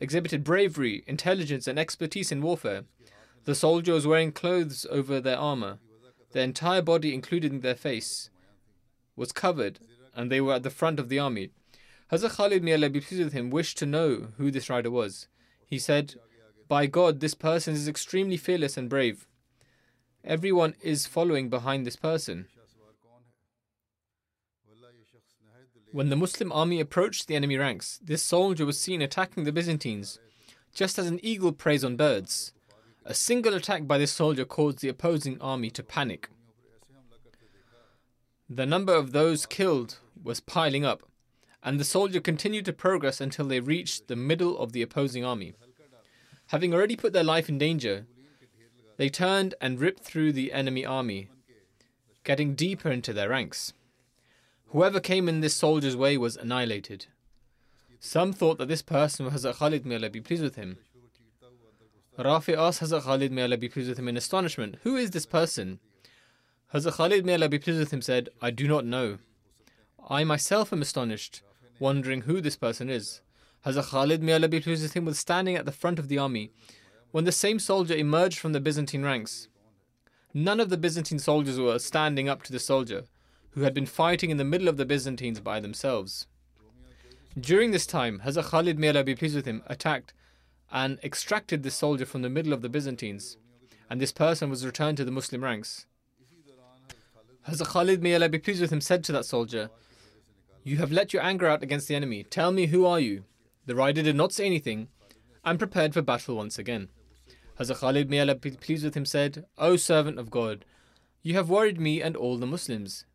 exhibited 0.00 0.42
bravery, 0.42 1.04
intelligence, 1.06 1.68
and 1.68 1.78
expertise 1.78 2.32
in 2.32 2.42
warfare. 2.42 2.82
The 3.44 3.54
soldier 3.54 3.92
was 3.92 4.08
wearing 4.08 4.32
clothes 4.32 4.86
over 4.90 5.20
their 5.20 5.38
armor. 5.38 5.78
Their 6.32 6.42
entire 6.42 6.82
body, 6.82 7.14
including 7.14 7.60
their 7.60 7.76
face, 7.76 8.28
was 9.14 9.30
covered, 9.30 9.78
and 10.16 10.30
they 10.30 10.40
were 10.40 10.54
at 10.54 10.64
the 10.64 10.70
front 10.70 10.98
of 10.98 11.08
the 11.08 11.20
army. 11.20 11.50
Hazrat 12.10 12.36
Khalid, 12.36 12.64
may 12.64 12.74
Allah 12.74 12.90
be 12.90 13.00
pleased 13.00 13.22
with 13.22 13.32
him, 13.32 13.50
wished 13.50 13.78
to 13.78 13.86
know 13.86 14.32
who 14.36 14.50
this 14.50 14.68
rider 14.68 14.90
was. 14.90 15.28
He 15.64 15.78
said, 15.78 16.16
By 16.66 16.86
God, 16.86 17.20
this 17.20 17.34
person 17.34 17.74
is 17.74 17.86
extremely 17.86 18.36
fearless 18.36 18.76
and 18.76 18.90
brave. 18.90 19.28
Everyone 20.24 20.74
is 20.82 21.06
following 21.06 21.48
behind 21.48 21.86
this 21.86 21.96
person. 21.96 22.48
When 25.94 26.08
the 26.08 26.16
Muslim 26.16 26.50
army 26.50 26.80
approached 26.80 27.28
the 27.28 27.36
enemy 27.36 27.56
ranks, 27.56 28.00
this 28.02 28.20
soldier 28.20 28.66
was 28.66 28.80
seen 28.80 29.00
attacking 29.00 29.44
the 29.44 29.52
Byzantines, 29.52 30.18
just 30.74 30.98
as 30.98 31.06
an 31.06 31.20
eagle 31.22 31.52
preys 31.52 31.84
on 31.84 31.94
birds. 31.94 32.52
A 33.04 33.14
single 33.14 33.54
attack 33.54 33.86
by 33.86 33.96
this 33.96 34.10
soldier 34.10 34.44
caused 34.44 34.80
the 34.80 34.88
opposing 34.88 35.40
army 35.40 35.70
to 35.70 35.84
panic. 35.84 36.30
The 38.50 38.66
number 38.66 38.92
of 38.92 39.12
those 39.12 39.46
killed 39.46 40.00
was 40.20 40.40
piling 40.40 40.84
up, 40.84 41.04
and 41.62 41.78
the 41.78 41.84
soldier 41.84 42.18
continued 42.18 42.64
to 42.64 42.72
progress 42.72 43.20
until 43.20 43.46
they 43.46 43.60
reached 43.60 44.08
the 44.08 44.16
middle 44.16 44.58
of 44.58 44.72
the 44.72 44.82
opposing 44.82 45.24
army. 45.24 45.54
Having 46.48 46.74
already 46.74 46.96
put 46.96 47.12
their 47.12 47.22
life 47.22 47.48
in 47.48 47.56
danger, 47.56 48.04
they 48.96 49.08
turned 49.08 49.54
and 49.60 49.78
ripped 49.78 50.02
through 50.02 50.32
the 50.32 50.52
enemy 50.52 50.84
army, 50.84 51.28
getting 52.24 52.56
deeper 52.56 52.90
into 52.90 53.12
their 53.12 53.28
ranks. 53.28 53.74
Whoever 54.74 54.98
came 54.98 55.28
in 55.28 55.40
this 55.40 55.54
soldier's 55.54 55.96
way 55.96 56.18
was 56.18 56.36
annihilated. 56.36 57.06
Some 58.00 58.32
thought 58.32 58.58
that 58.58 58.66
this 58.66 58.82
person 58.82 59.24
was 59.24 59.34
Hazrat 59.44 59.58
Khalid, 59.58 59.86
may 59.86 59.94
Allah 59.94 60.10
be 60.10 60.20
pleased 60.20 60.42
with 60.42 60.56
him. 60.56 60.78
Rafi 62.18 62.58
asked 62.58 62.80
Hazrat 62.80 63.04
Khalid, 63.04 63.30
may 63.30 63.42
Allah 63.42 63.56
be 63.56 63.68
pleased 63.68 63.88
with 63.88 64.00
him, 64.00 64.08
in 64.08 64.16
astonishment, 64.16 64.78
Who 64.82 64.96
is 64.96 65.12
this 65.12 65.26
person? 65.26 65.78
Hazrat 66.74 66.94
Khalid, 66.94 67.24
may 67.24 67.34
Allah 67.34 67.48
be 67.48 67.60
pleased 67.60 67.78
with 67.78 67.92
him, 67.92 68.02
said, 68.02 68.30
I 68.42 68.50
do 68.50 68.66
not 68.66 68.84
know. 68.84 69.18
I 70.10 70.24
myself 70.24 70.72
am 70.72 70.82
astonished, 70.82 71.42
wondering 71.78 72.22
who 72.22 72.40
this 72.40 72.56
person 72.56 72.90
is. 72.90 73.20
Hazrat 73.64 73.90
Khalid, 73.90 74.24
may 74.24 74.32
Allah 74.32 74.48
be 74.48 74.58
pleased 74.58 74.82
with 74.82 74.94
him, 74.94 75.04
was 75.04 75.20
standing 75.20 75.54
at 75.54 75.66
the 75.66 75.70
front 75.70 76.00
of 76.00 76.08
the 76.08 76.18
army 76.18 76.50
when 77.12 77.22
the 77.22 77.30
same 77.30 77.60
soldier 77.60 77.94
emerged 77.94 78.40
from 78.40 78.52
the 78.52 78.60
Byzantine 78.60 79.04
ranks. 79.04 79.46
None 80.34 80.58
of 80.58 80.68
the 80.68 80.76
Byzantine 80.76 81.20
soldiers 81.20 81.60
were 81.60 81.78
standing 81.78 82.28
up 82.28 82.42
to 82.42 82.50
the 82.50 82.58
soldier 82.58 83.04
who 83.54 83.62
had 83.62 83.74
been 83.74 83.86
fighting 83.86 84.30
in 84.30 84.36
the 84.36 84.44
middle 84.44 84.68
of 84.68 84.76
the 84.76 84.84
Byzantines 84.84 85.40
by 85.40 85.60
themselves. 85.60 86.26
During 87.38 87.70
this 87.70 87.86
time, 87.86 88.22
Hazrat 88.24 88.50
Khalid, 88.50 88.78
may 88.78 88.88
Allah 88.88 89.04
be 89.04 89.14
pleased 89.14 89.34
with 89.34 89.46
him, 89.46 89.62
attacked 89.66 90.12
and 90.72 90.98
extracted 91.02 91.62
this 91.62 91.74
soldier 91.74 92.06
from 92.06 92.22
the 92.22 92.30
middle 92.30 92.52
of 92.52 92.62
the 92.62 92.68
Byzantines, 92.68 93.36
and 93.88 94.00
this 94.00 94.12
person 94.12 94.50
was 94.50 94.66
returned 94.66 94.96
to 94.98 95.04
the 95.04 95.10
Muslim 95.10 95.42
ranks. 95.42 95.86
Hazrat 97.48 97.68
Khalid, 97.68 98.02
may 98.02 98.14
Allah 98.14 98.28
be 98.28 98.38
pleased 98.38 98.60
with 98.60 98.72
him, 98.72 98.80
said 98.80 99.04
to 99.04 99.12
that 99.12 99.24
soldier, 99.24 99.70
You 100.62 100.78
have 100.78 100.90
let 100.90 101.12
your 101.12 101.22
anger 101.22 101.46
out 101.46 101.62
against 101.62 101.88
the 101.88 101.94
enemy. 101.94 102.24
Tell 102.24 102.50
me, 102.50 102.66
who 102.66 102.86
are 102.86 103.00
you? 103.00 103.24
The 103.66 103.74
rider 103.74 104.02
did 104.02 104.16
not 104.16 104.32
say 104.32 104.46
anything 104.46 104.88
and 105.44 105.58
prepared 105.58 105.94
for 105.94 106.02
battle 106.02 106.36
once 106.36 106.58
again. 106.58 106.88
Hazrat 107.60 107.78
Khalid, 107.78 108.10
may 108.10 108.20
Allah 108.20 108.34
be 108.34 108.50
pleased 108.52 108.84
with 108.84 108.96
him, 108.96 109.04
said, 109.04 109.44
O 109.58 109.76
servant 109.76 110.18
of 110.18 110.30
God, 110.30 110.64
you 111.22 111.34
have 111.34 111.50
worried 111.50 111.80
me 111.80 112.02
and 112.02 112.16
all 112.16 112.36
the 112.36 112.46
Muslims. 112.46 113.06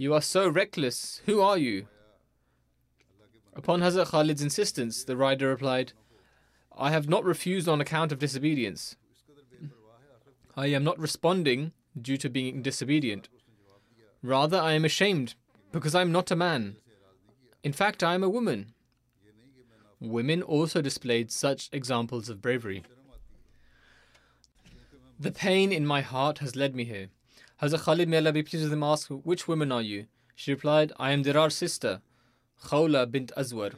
You 0.00 0.14
are 0.14 0.22
so 0.22 0.48
reckless. 0.48 1.20
Who 1.26 1.42
are 1.42 1.58
you? 1.58 1.86
Upon 3.54 3.82
Hazrat 3.82 4.06
Khalid's 4.06 4.40
insistence, 4.40 5.04
the 5.04 5.14
rider 5.14 5.48
replied, 5.48 5.92
I 6.74 6.90
have 6.90 7.06
not 7.06 7.22
refused 7.22 7.68
on 7.68 7.82
account 7.82 8.10
of 8.10 8.18
disobedience. 8.18 8.96
I 10.56 10.68
am 10.68 10.84
not 10.84 10.98
responding 10.98 11.72
due 12.00 12.16
to 12.16 12.30
being 12.30 12.62
disobedient. 12.62 13.28
Rather, 14.22 14.56
I 14.56 14.72
am 14.72 14.86
ashamed 14.86 15.34
because 15.70 15.94
I 15.94 16.00
am 16.00 16.12
not 16.12 16.30
a 16.30 16.34
man. 16.34 16.76
In 17.62 17.74
fact, 17.74 18.02
I 18.02 18.14
am 18.14 18.24
a 18.24 18.30
woman. 18.30 18.72
Women 20.00 20.40
also 20.40 20.80
displayed 20.80 21.30
such 21.30 21.68
examples 21.72 22.30
of 22.30 22.40
bravery. 22.40 22.84
The 25.18 25.30
pain 25.30 25.70
in 25.70 25.84
my 25.86 26.00
heart 26.00 26.38
has 26.38 26.56
led 26.56 26.74
me 26.74 26.84
here. 26.84 27.08
Hazrat 27.60 27.82
Khalid, 27.84 28.08
may 28.08 28.16
Allah 28.16 28.32
be 28.32 28.42
pleased 28.42 28.64
with 28.64 28.72
him, 28.72 28.82
asked, 28.82 29.10
Which 29.10 29.46
woman 29.46 29.70
are 29.70 29.82
you? 29.82 30.06
She 30.34 30.52
replied, 30.52 30.92
I 30.98 31.10
am 31.10 31.22
Dirar's 31.22 31.54
sister, 31.54 32.00
Khawla 32.64 33.10
bint 33.10 33.32
Azwar. 33.36 33.74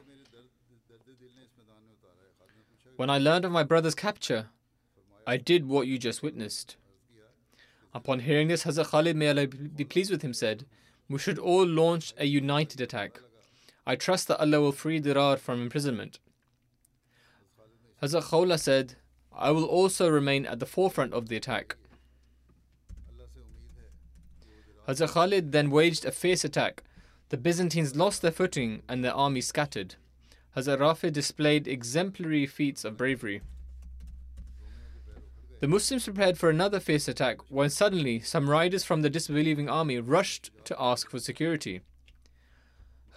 When 2.94 3.10
I 3.10 3.18
learned 3.18 3.44
of 3.44 3.50
my 3.50 3.64
brother's 3.64 3.96
capture, 3.96 4.50
I 5.26 5.36
did 5.36 5.66
what 5.66 5.88
you 5.88 5.98
just 5.98 6.22
witnessed. 6.22 6.76
Upon 7.92 8.20
hearing 8.20 8.46
this, 8.46 8.62
Hazrat 8.62 8.90
Khalid, 8.90 9.16
may 9.16 9.30
Allah 9.30 9.48
be 9.48 9.84
pleased 9.84 10.12
with 10.12 10.22
him, 10.22 10.32
said, 10.32 10.64
We 11.08 11.18
should 11.18 11.40
all 11.40 11.66
launch 11.66 12.14
a 12.16 12.26
united 12.26 12.80
attack. 12.80 13.18
I 13.84 13.96
trust 13.96 14.28
that 14.28 14.40
Allah 14.40 14.60
will 14.60 14.72
free 14.72 15.00
Dirar 15.00 15.38
from 15.38 15.60
imprisonment. 15.60 16.20
Hazrat 18.00 18.30
Khawla 18.30 18.60
said, 18.60 18.94
I 19.36 19.50
will 19.50 19.64
also 19.64 20.08
remain 20.08 20.46
at 20.46 20.60
the 20.60 20.66
forefront 20.66 21.12
of 21.14 21.28
the 21.28 21.36
attack. 21.36 21.76
Hazrat 24.88 25.10
Khalid 25.10 25.52
then 25.52 25.70
waged 25.70 26.04
a 26.04 26.10
fierce 26.10 26.44
attack. 26.44 26.82
The 27.28 27.36
Byzantines 27.36 27.94
lost 27.94 28.20
their 28.20 28.32
footing 28.32 28.82
and 28.88 29.04
their 29.04 29.14
army 29.14 29.40
scattered. 29.40 29.94
Hazrat 30.56 30.78
Rafi 30.78 31.12
displayed 31.12 31.68
exemplary 31.68 32.46
feats 32.46 32.84
of 32.84 32.96
bravery. 32.96 33.42
The 35.60 35.68
Muslims 35.68 36.04
prepared 36.04 36.36
for 36.36 36.50
another 36.50 36.80
fierce 36.80 37.06
attack 37.06 37.38
when 37.48 37.70
suddenly 37.70 38.18
some 38.18 38.50
riders 38.50 38.82
from 38.82 39.02
the 39.02 39.08
disbelieving 39.08 39.68
army 39.68 40.00
rushed 40.00 40.50
to 40.64 40.76
ask 40.76 41.08
for 41.08 41.20
security. 41.20 41.82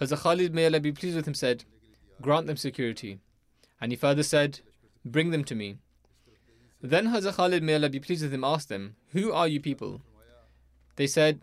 Hazrat 0.00 0.20
Khalid, 0.20 0.54
may 0.54 0.66
Allah 0.66 0.78
be 0.78 0.92
pleased 0.92 1.16
with 1.16 1.26
him, 1.26 1.34
said, 1.34 1.64
Grant 2.22 2.46
them 2.46 2.56
security. 2.56 3.18
And 3.80 3.90
he 3.90 3.96
further 3.96 4.22
said, 4.22 4.60
Bring 5.04 5.30
them 5.30 5.42
to 5.44 5.56
me. 5.56 5.78
Then 6.80 7.08
Hazrat 7.08 7.34
Khalid, 7.34 7.64
may 7.64 7.74
Allah 7.74 7.88
be 7.88 7.98
pleased 7.98 8.22
with 8.22 8.32
him, 8.32 8.44
asked 8.44 8.68
them, 8.68 8.94
Who 9.10 9.32
are 9.32 9.48
you 9.48 9.60
people? 9.60 10.02
They 10.96 11.06
said, 11.06 11.40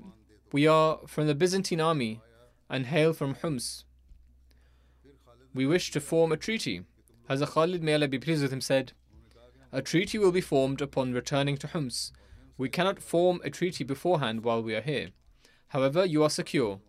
We 0.51 0.67
are 0.67 0.99
from 1.07 1.27
the 1.27 1.35
Byzantine 1.35 1.81
army 1.81 2.21
and 2.69 2.87
hail 2.87 3.13
from 3.13 3.35
Homs. 3.35 3.85
We 5.53 5.67
wish 5.67 5.91
to 5.91 5.99
form 5.99 6.31
a 6.31 6.37
treaty. 6.37 6.83
Hazrat 7.29 7.49
Khalid, 7.49 7.83
may 7.83 7.93
Allah 7.93 8.07
be 8.07 8.19
pleased 8.19 8.41
with 8.41 8.51
him, 8.51 8.61
said, 8.61 8.93
A 9.71 9.81
treaty 9.81 10.17
will 10.17 10.31
be 10.31 10.41
formed 10.41 10.81
upon 10.81 11.13
returning 11.13 11.57
to 11.57 11.67
Homs. 11.67 12.11
We 12.57 12.69
cannot 12.69 13.01
form 13.01 13.41
a 13.43 13.49
treaty 13.49 13.83
beforehand 13.83 14.43
while 14.43 14.61
we 14.61 14.75
are 14.75 14.81
here. 14.81 15.09
However, 15.69 16.05
you 16.05 16.23
are 16.23 16.29
secure. 16.29 16.79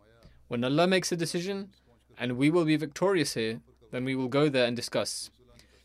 When 0.49 0.65
Allah 0.65 0.87
makes 0.87 1.13
a 1.13 1.17
decision 1.17 1.71
and 2.19 2.37
we 2.37 2.51
will 2.51 2.65
be 2.65 2.77
victorious 2.77 3.35
here, 3.35 3.61
then 3.91 4.05
we 4.05 4.15
will 4.15 4.29
go 4.29 4.49
there 4.49 4.67
and 4.67 4.77
discuss. 4.77 5.31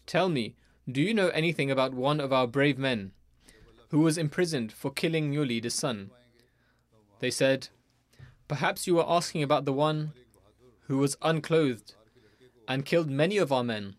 Tell 0.06 0.30
me, 0.30 0.56
do 0.90 1.02
you 1.02 1.14
know 1.14 1.30
anything 1.30 1.70
about 1.70 1.94
one 1.94 2.20
of 2.20 2.34
our 2.34 2.48
brave 2.48 2.78
men 2.78 3.12
who 3.90 4.00
was 4.00 4.18
imprisoned 4.18 4.72
for 4.72 4.92
killing 4.92 5.32
your 5.34 5.46
leader's 5.46 5.76
son? 5.76 6.12
They 7.20 7.32
said, 7.32 7.70
Perhaps 8.48 8.88
you 8.88 9.00
are 9.00 9.18
asking 9.18 9.44
about 9.44 9.66
the 9.66 9.74
one 9.74 10.14
who 10.88 10.98
was 10.98 11.18
unclothed 11.22 11.94
and 12.68 12.86
killed 12.86 13.10
many 13.10 13.38
of 13.38 13.52
our 13.52 13.64
men, 13.64 13.96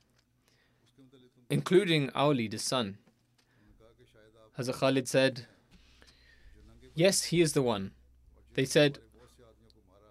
including 1.49 2.11
our 2.11 2.35
leader's 2.35 2.62
son. 2.62 2.99
Hazrat 4.59 4.75
Khalid 4.75 5.09
said, 5.09 5.47
Yes, 6.95 7.25
he 7.25 7.41
is 7.41 7.53
the 7.53 7.62
one. 7.62 7.93
They 8.55 8.65
said, 8.65 8.99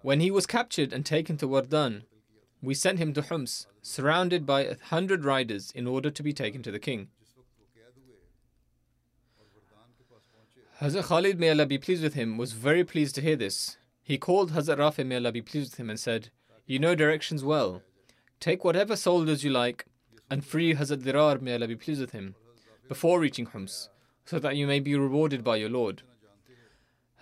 When 0.02 0.20
he 0.20 0.30
was 0.30 0.46
captured 0.46 0.92
and 0.92 1.04
taken 1.04 1.36
to 1.38 1.46
Wardan, 1.48 2.04
we 2.62 2.74
sent 2.74 2.98
him 2.98 3.12
to 3.14 3.22
Homs, 3.22 3.66
surrounded 3.82 4.46
by 4.46 4.62
a 4.62 4.76
hundred 4.84 5.24
riders, 5.24 5.70
in 5.74 5.86
order 5.86 6.10
to 6.10 6.22
be 6.22 6.32
taken 6.32 6.62
to 6.62 6.70
the 6.70 6.78
king. 6.78 7.08
Hazrat 10.80 11.04
Khalid, 11.08 11.38
may 11.38 11.50
Allah 11.50 11.66
be 11.66 11.76
pleased 11.76 12.02
with 12.02 12.14
him, 12.14 12.38
was 12.38 12.52
very 12.52 12.84
pleased 12.84 13.14
to 13.16 13.20
hear 13.20 13.36
this. 13.36 13.76
He 14.02 14.16
called 14.16 14.52
Hazrat 14.52 14.78
Rafi, 14.78 15.06
may 15.06 15.16
Allah 15.16 15.30
be 15.30 15.42
pleased 15.42 15.72
with 15.72 15.78
him, 15.78 15.90
and 15.90 16.00
said, 16.00 16.30
You 16.64 16.78
know 16.78 16.94
directions 16.94 17.44
well. 17.44 17.82
Take 18.40 18.64
whatever 18.64 18.96
soldiers 18.96 19.44
you 19.44 19.50
like 19.50 19.84
and 20.30 20.42
free 20.42 20.74
Hazrat 20.74 21.02
Dirar, 21.02 21.42
may 21.42 21.52
Allah 21.52 21.68
be 21.68 21.76
pleased 21.76 22.00
with 22.00 22.12
him, 22.12 22.34
before 22.88 23.20
reaching 23.20 23.44
Homs, 23.44 23.90
so 24.24 24.38
that 24.38 24.56
you 24.56 24.66
may 24.66 24.80
be 24.80 24.96
rewarded 24.96 25.44
by 25.44 25.56
your 25.56 25.68
Lord. 25.68 26.00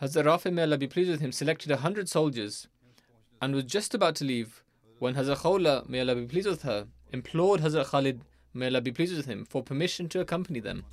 Hazrat 0.01 0.27
Rafi, 0.27 0.53
may 0.53 0.62
Allah 0.62 0.79
be 0.79 0.87
pleased 0.87 1.11
with 1.11 1.21
him, 1.21 1.33
selected 1.33 1.73
a 1.73 1.79
hundred 1.79 2.09
soldiers 2.09 2.68
and 3.42 3.57
was 3.57 3.64
just 3.64 3.92
about 3.92 4.14
to 4.16 4.25
leave 4.25 4.62
when 5.01 5.16
Hazrat 5.16 5.38
Khawla, 5.38 5.88
may 5.88 5.99
Allah 5.99 6.14
be 6.14 6.27
pleased 6.27 6.47
with 6.47 6.62
her, 6.62 6.87
implored 7.12 7.62
Hazrat 7.62 7.87
Khalid, 7.87 8.21
may 8.55 8.66
Allah 8.66 8.83
be 8.83 8.92
pleased 8.92 9.16
with 9.16 9.27
him, 9.27 9.44
for 9.44 9.64
permission 9.64 10.09
to 10.11 10.21
accompany 10.21 10.61
them. 10.61 10.85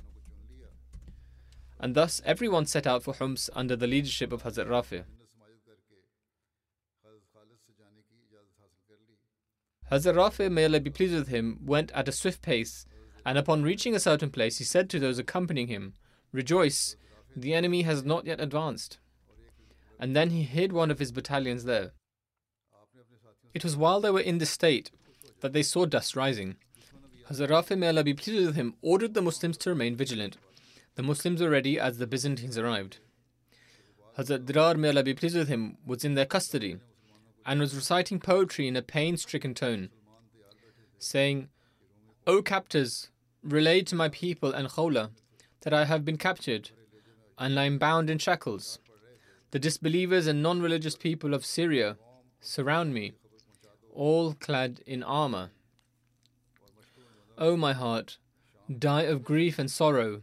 And 1.78 1.94
thus 1.94 2.22
everyone 2.24 2.66
set 2.66 2.86
out 2.86 3.02
for 3.02 3.14
Homs 3.14 3.50
under 3.54 3.76
the 3.76 3.86
leadership 3.86 4.32
of 4.32 4.42
Hazrat 4.42 4.66
Rafi. 4.68 5.04
Hazrat 9.90 10.14
Rafi, 10.14 10.50
may 10.50 10.64
Allah 10.64 10.80
be 10.80 10.90
pleased 10.90 11.14
with 11.14 11.28
him, 11.28 11.60
went 11.64 11.92
at 11.92 12.08
a 12.08 12.12
swift 12.12 12.42
pace, 12.42 12.86
and 13.24 13.38
upon 13.38 13.62
reaching 13.62 13.94
a 13.94 14.00
certain 14.00 14.30
place, 14.30 14.58
he 14.58 14.64
said 14.64 14.90
to 14.90 14.98
those 14.98 15.18
accompanying 15.18 15.68
him, 15.68 15.94
Rejoice, 16.32 16.96
the 17.36 17.54
enemy 17.54 17.82
has 17.82 18.04
not 18.04 18.26
yet 18.26 18.40
advanced. 18.40 18.98
And 20.00 20.16
then 20.16 20.30
he 20.30 20.42
hid 20.42 20.72
one 20.72 20.90
of 20.90 20.98
his 20.98 21.12
battalions 21.12 21.64
there. 21.64 21.92
It 23.54 23.64
was 23.64 23.76
while 23.76 24.00
they 24.00 24.10
were 24.10 24.20
in 24.20 24.38
this 24.38 24.50
state 24.50 24.90
that 25.40 25.52
they 25.52 25.62
saw 25.62 25.86
dust 25.86 26.16
rising. 26.16 26.56
Hazrat 27.30 27.48
Rafi, 27.48 27.78
may 27.78 27.88
Allah 27.88 28.04
be 28.04 28.14
pleased 28.14 28.46
with 28.46 28.56
him, 28.56 28.74
ordered 28.82 29.14
the 29.14 29.22
Muslims 29.22 29.56
to 29.58 29.70
remain 29.70 29.96
vigilant. 29.96 30.36
The 30.96 31.02
Muslims 31.02 31.42
were 31.42 31.50
ready 31.50 31.78
as 31.78 31.98
the 31.98 32.06
Byzantines 32.06 32.56
arrived. 32.56 33.00
Hazrat 34.18 34.46
Dirar, 34.46 34.76
may 34.76 34.88
Allah 34.88 35.02
be 35.02 35.12
pleased 35.12 35.36
with 35.36 35.48
him, 35.48 35.76
was 35.84 36.06
in 36.06 36.14
their 36.14 36.24
custody 36.24 36.78
and 37.44 37.60
was 37.60 37.76
reciting 37.76 38.18
poetry 38.18 38.66
in 38.66 38.76
a 38.76 38.82
pain 38.82 39.18
stricken 39.18 39.52
tone, 39.52 39.90
saying, 40.98 41.48
O 42.26 42.40
captors, 42.40 43.10
relay 43.42 43.82
to 43.82 43.94
my 43.94 44.08
people 44.08 44.52
and 44.52 44.68
Khawla 44.68 45.10
that 45.60 45.74
I 45.74 45.84
have 45.84 46.02
been 46.02 46.16
captured 46.16 46.70
and 47.38 47.60
I 47.60 47.64
am 47.64 47.78
bound 47.78 48.08
in 48.08 48.16
shackles. 48.16 48.78
The 49.50 49.58
disbelievers 49.58 50.26
and 50.26 50.42
non 50.42 50.62
religious 50.62 50.96
people 50.96 51.34
of 51.34 51.44
Syria 51.44 51.98
surround 52.40 52.94
me, 52.94 53.12
all 53.92 54.32
clad 54.32 54.80
in 54.86 55.02
armor. 55.02 55.50
O 57.36 57.54
my 57.54 57.74
heart, 57.74 58.16
die 58.78 59.02
of 59.02 59.22
grief 59.22 59.58
and 59.58 59.70
sorrow 59.70 60.22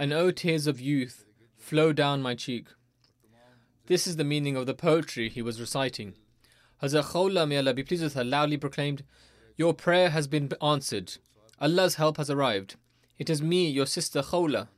and 0.00 0.14
O 0.14 0.30
tears 0.30 0.66
of 0.66 0.80
youth, 0.80 1.26
flow 1.58 1.92
down 1.92 2.22
my 2.22 2.34
cheek. 2.34 2.68
This 3.84 4.06
is 4.06 4.16
the 4.16 4.24
meaning 4.24 4.56
of 4.56 4.64
the 4.64 4.72
poetry 4.72 5.28
he 5.28 5.42
was 5.42 5.60
reciting. 5.60 6.14
Hazrat 6.82 7.12
Khawla, 7.12 7.46
may 7.46 7.58
Allah 7.58 7.74
be 7.74 7.82
pleased 7.82 8.02
with 8.02 8.14
her, 8.14 8.24
loudly 8.24 8.56
proclaimed, 8.56 9.02
Your 9.58 9.74
prayer 9.74 10.08
has 10.08 10.26
been 10.26 10.50
answered. 10.62 11.18
Allah's 11.60 11.96
help 11.96 12.16
has 12.16 12.30
arrived. 12.30 12.76
It 13.18 13.28
is 13.28 13.42
me, 13.42 13.68
your 13.68 13.84
sister 13.84 14.22
Khawla. 14.22 14.68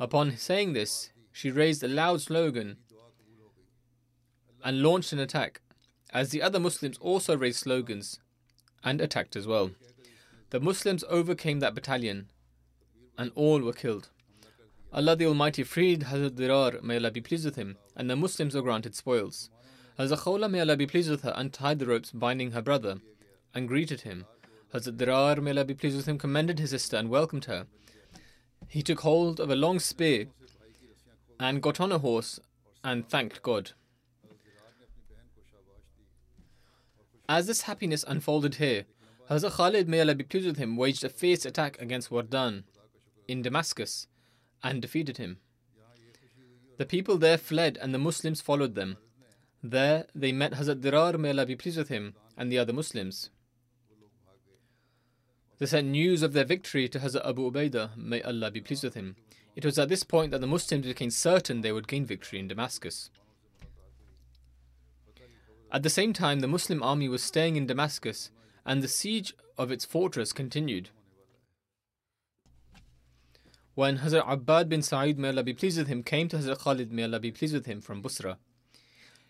Upon 0.00 0.36
saying 0.36 0.72
this, 0.72 1.10
she 1.30 1.52
raised 1.52 1.84
a 1.84 1.88
loud 1.88 2.20
slogan 2.20 2.78
and 4.64 4.82
launched 4.82 5.12
an 5.12 5.20
attack, 5.20 5.60
as 6.12 6.30
the 6.30 6.42
other 6.42 6.58
Muslims 6.58 6.98
also 6.98 7.36
raised 7.36 7.60
slogans 7.60 8.18
and 8.82 9.00
attacked 9.00 9.36
as 9.36 9.46
well. 9.46 9.70
The 10.50 10.58
Muslims 10.58 11.04
overcame 11.08 11.60
that 11.60 11.76
battalion 11.76 12.26
and 13.20 13.30
all 13.34 13.60
were 13.60 13.74
killed. 13.74 14.08
Allah 14.94 15.14
the 15.14 15.26
Almighty 15.26 15.62
freed 15.62 16.04
Hazrat 16.04 16.36
Dirar, 16.36 16.82
may 16.82 16.96
Allah 16.96 17.10
be 17.10 17.20
pleased 17.20 17.44
with 17.44 17.56
him, 17.56 17.76
and 17.94 18.08
the 18.08 18.16
Muslims 18.16 18.54
were 18.54 18.62
granted 18.62 18.94
spoils. 18.94 19.50
Hazrat 19.98 20.20
Khawla, 20.20 20.50
may 20.50 20.60
Allah 20.60 20.74
be 20.74 20.86
pleased 20.86 21.10
with 21.10 21.22
her, 21.22 21.34
untied 21.36 21.78
the 21.78 21.86
ropes 21.86 22.12
binding 22.12 22.52
her 22.52 22.62
brother 22.62 22.96
and 23.54 23.68
greeted 23.68 24.00
him. 24.00 24.24
Hazrat 24.72 24.96
Dirar, 24.96 25.42
may 25.42 25.50
Allah 25.50 25.66
be 25.66 25.74
pleased 25.74 25.98
with 25.98 26.08
him, 26.08 26.16
commended 26.16 26.58
his 26.58 26.70
sister 26.70 26.96
and 26.96 27.10
welcomed 27.10 27.44
her. 27.44 27.66
He 28.68 28.82
took 28.82 29.00
hold 29.00 29.38
of 29.38 29.50
a 29.50 29.54
long 29.54 29.80
spear 29.80 30.28
and 31.38 31.62
got 31.62 31.78
on 31.78 31.92
a 31.92 31.98
horse 31.98 32.40
and 32.82 33.06
thanked 33.06 33.42
God. 33.42 33.72
As 37.28 37.46
this 37.46 37.62
happiness 37.62 38.02
unfolded 38.08 38.54
here, 38.54 38.86
Hazrat 39.28 39.52
Khalid, 39.52 39.90
may 39.90 40.00
Allah 40.00 40.14
be 40.14 40.24
pleased 40.24 40.46
with 40.46 40.56
him, 40.56 40.78
waged 40.78 41.04
a 41.04 41.10
fierce 41.10 41.44
attack 41.44 41.80
against 41.82 42.10
Wardan 42.10 42.64
in 43.30 43.42
Damascus 43.42 44.08
and 44.62 44.82
defeated 44.82 45.16
him. 45.18 45.38
The 46.78 46.86
people 46.86 47.16
there 47.16 47.38
fled 47.38 47.78
and 47.80 47.94
the 47.94 47.98
Muslims 47.98 48.40
followed 48.40 48.74
them. 48.74 48.96
There 49.62 50.06
they 50.14 50.32
met 50.32 50.54
Hazrat 50.54 50.80
Dirar, 50.80 51.18
may 51.18 51.30
Allah 51.30 51.46
be 51.46 51.56
pleased 51.56 51.78
with 51.78 51.88
him, 51.88 52.14
and 52.36 52.50
the 52.50 52.58
other 52.58 52.72
Muslims. 52.72 53.30
They 55.58 55.66
sent 55.66 55.88
news 55.88 56.22
of 56.22 56.32
their 56.32 56.44
victory 56.44 56.88
to 56.88 56.98
Hazrat 56.98 57.28
Abu 57.28 57.50
Ubaidah, 57.50 57.96
may 57.96 58.22
Allah 58.22 58.50
be 58.50 58.62
pleased 58.62 58.82
with 58.82 58.94
him. 58.94 59.16
It 59.54 59.64
was 59.64 59.78
at 59.78 59.90
this 59.90 60.04
point 60.04 60.30
that 60.30 60.40
the 60.40 60.46
Muslims 60.46 60.86
became 60.86 61.10
certain 61.10 61.60
they 61.60 61.72
would 61.72 61.86
gain 61.86 62.06
victory 62.06 62.38
in 62.38 62.48
Damascus. 62.48 63.10
At 65.70 65.82
the 65.82 65.90
same 65.90 66.12
time, 66.12 66.40
the 66.40 66.48
Muslim 66.48 66.82
army 66.82 67.08
was 67.08 67.22
staying 67.22 67.56
in 67.56 67.66
Damascus, 67.66 68.30
and 68.64 68.82
the 68.82 68.88
siege 68.88 69.34
of 69.58 69.70
its 69.70 69.84
fortress 69.84 70.32
continued. 70.32 70.88
When 73.74 73.98
Hazrat 73.98 74.26
Abbad 74.26 74.68
bin 74.68 74.82
Sa'id, 74.82 75.18
may 75.18 75.28
Allah 75.28 75.44
be 75.44 75.54
pleased 75.54 75.78
with 75.78 75.86
him, 75.86 76.02
came 76.02 76.28
to 76.28 76.38
Hazrat 76.38 76.58
Khalid, 76.58 76.92
may 76.92 77.04
Allah 77.04 77.20
be 77.20 77.30
pleased 77.30 77.54
with 77.54 77.66
him, 77.66 77.80
from 77.80 78.02
Busra. 78.02 78.36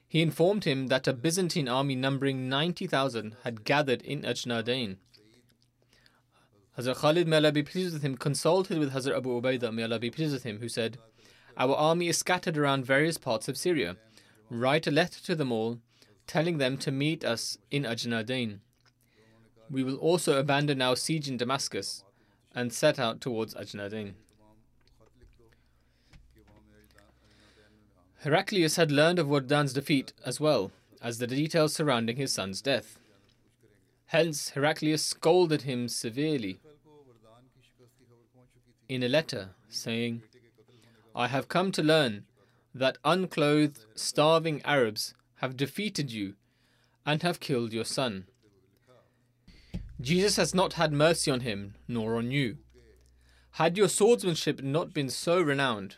He 0.09 0.23
informed 0.23 0.65
him 0.65 0.89
that 0.89 1.07
a 1.07 1.13
Byzantine 1.13 1.69
army 1.69 1.95
numbering 1.95 2.49
90,000 2.49 3.37
had 3.45 3.65
gathered 3.65 4.03
in 4.03 4.23
Ajnadain. 4.23 4.97
Hazrat 6.79 6.97
Khalid, 6.97 7.29
may 7.29 7.37
Allah 7.37 7.53
be 7.53 7.63
pleased 7.63 7.93
with 7.93 8.03
him, 8.03 8.17
consulted 8.17 8.79
with 8.79 8.93
Hazrat 8.93 9.17
Abu 9.17 9.41
Ubaidah, 9.41 9.73
may 9.73 9.83
Allah 9.83 9.99
be 9.99 10.11
pleased 10.11 10.33
with 10.33 10.45
him, 10.45 10.59
who 10.59 10.69
said, 10.69 10.99
Our 11.57 11.75
army 11.75 12.09
is 12.09 12.19
scattered 12.19 12.57
around 12.57 12.87
various 12.87 13.19
parts 13.19 13.47
of 13.47 13.59
Syria. 13.59 13.97
Write 14.49 14.87
a 14.87 14.91
letter 14.91 15.21
to 15.25 15.35
them 15.37 15.53
all, 15.53 15.79
telling 16.27 16.59
them 16.59 16.79
to 16.79 16.91
meet 16.91 17.25
us 17.25 17.59
in 17.71 17.85
Ajnadain. 17.85 18.61
We 19.71 19.85
will 19.85 19.97
also 19.97 20.39
abandon 20.39 20.81
our 20.81 20.97
siege 20.97 21.29
in 21.29 21.37
Damascus 21.37 22.03
and 22.55 22.73
set 22.73 22.99
out 22.99 23.21
towards 23.21 23.55
Ajnadain. 23.55 24.15
Heraclius 28.23 28.77
had 28.77 28.93
learned 28.93 29.19
of 29.19 29.29
Wardan's 29.29 29.73
defeat 29.73 30.13
as 30.27 30.39
well 30.39 30.73
as 31.01 31.19
the 31.19 31.27
details 31.27 31.75
surrounding 31.75 32.17
his 32.17 32.33
son's 32.33 32.61
death. 32.61 32.99
Hence, 34.07 34.51
Heraclius 34.51 35.03
scolded 35.03 35.63
him 35.63 35.89
severely 35.89 36.61
in 38.89 39.03
a 39.03 39.09
letter, 39.09 39.51
saying, 39.71 40.23
I 41.15 41.29
have 41.29 41.49
come 41.49 41.73
to 41.73 41.83
learn 41.83 42.25
that 42.75 42.99
unclothed, 43.05 43.87
starving 43.95 44.61
Arabs 44.65 45.15
have 45.37 45.57
defeated 45.57 46.13
you 46.13 46.35
and 47.07 47.23
have 47.23 47.41
killed 47.41 47.73
your 47.73 47.85
son. 47.85 48.27
Jesus 50.01 50.37
has 50.37 50.55
not 50.55 50.75
had 50.75 50.93
mercy 50.93 51.31
on 51.31 51.41
him, 51.41 51.75
nor 51.89 52.17
on 52.17 52.31
you. 52.31 52.59
Had 53.53 53.79
your 53.79 53.89
swordsmanship 53.89 54.63
not 54.63 54.93
been 54.93 55.09
so 55.09 55.41
renowned, 55.41 55.97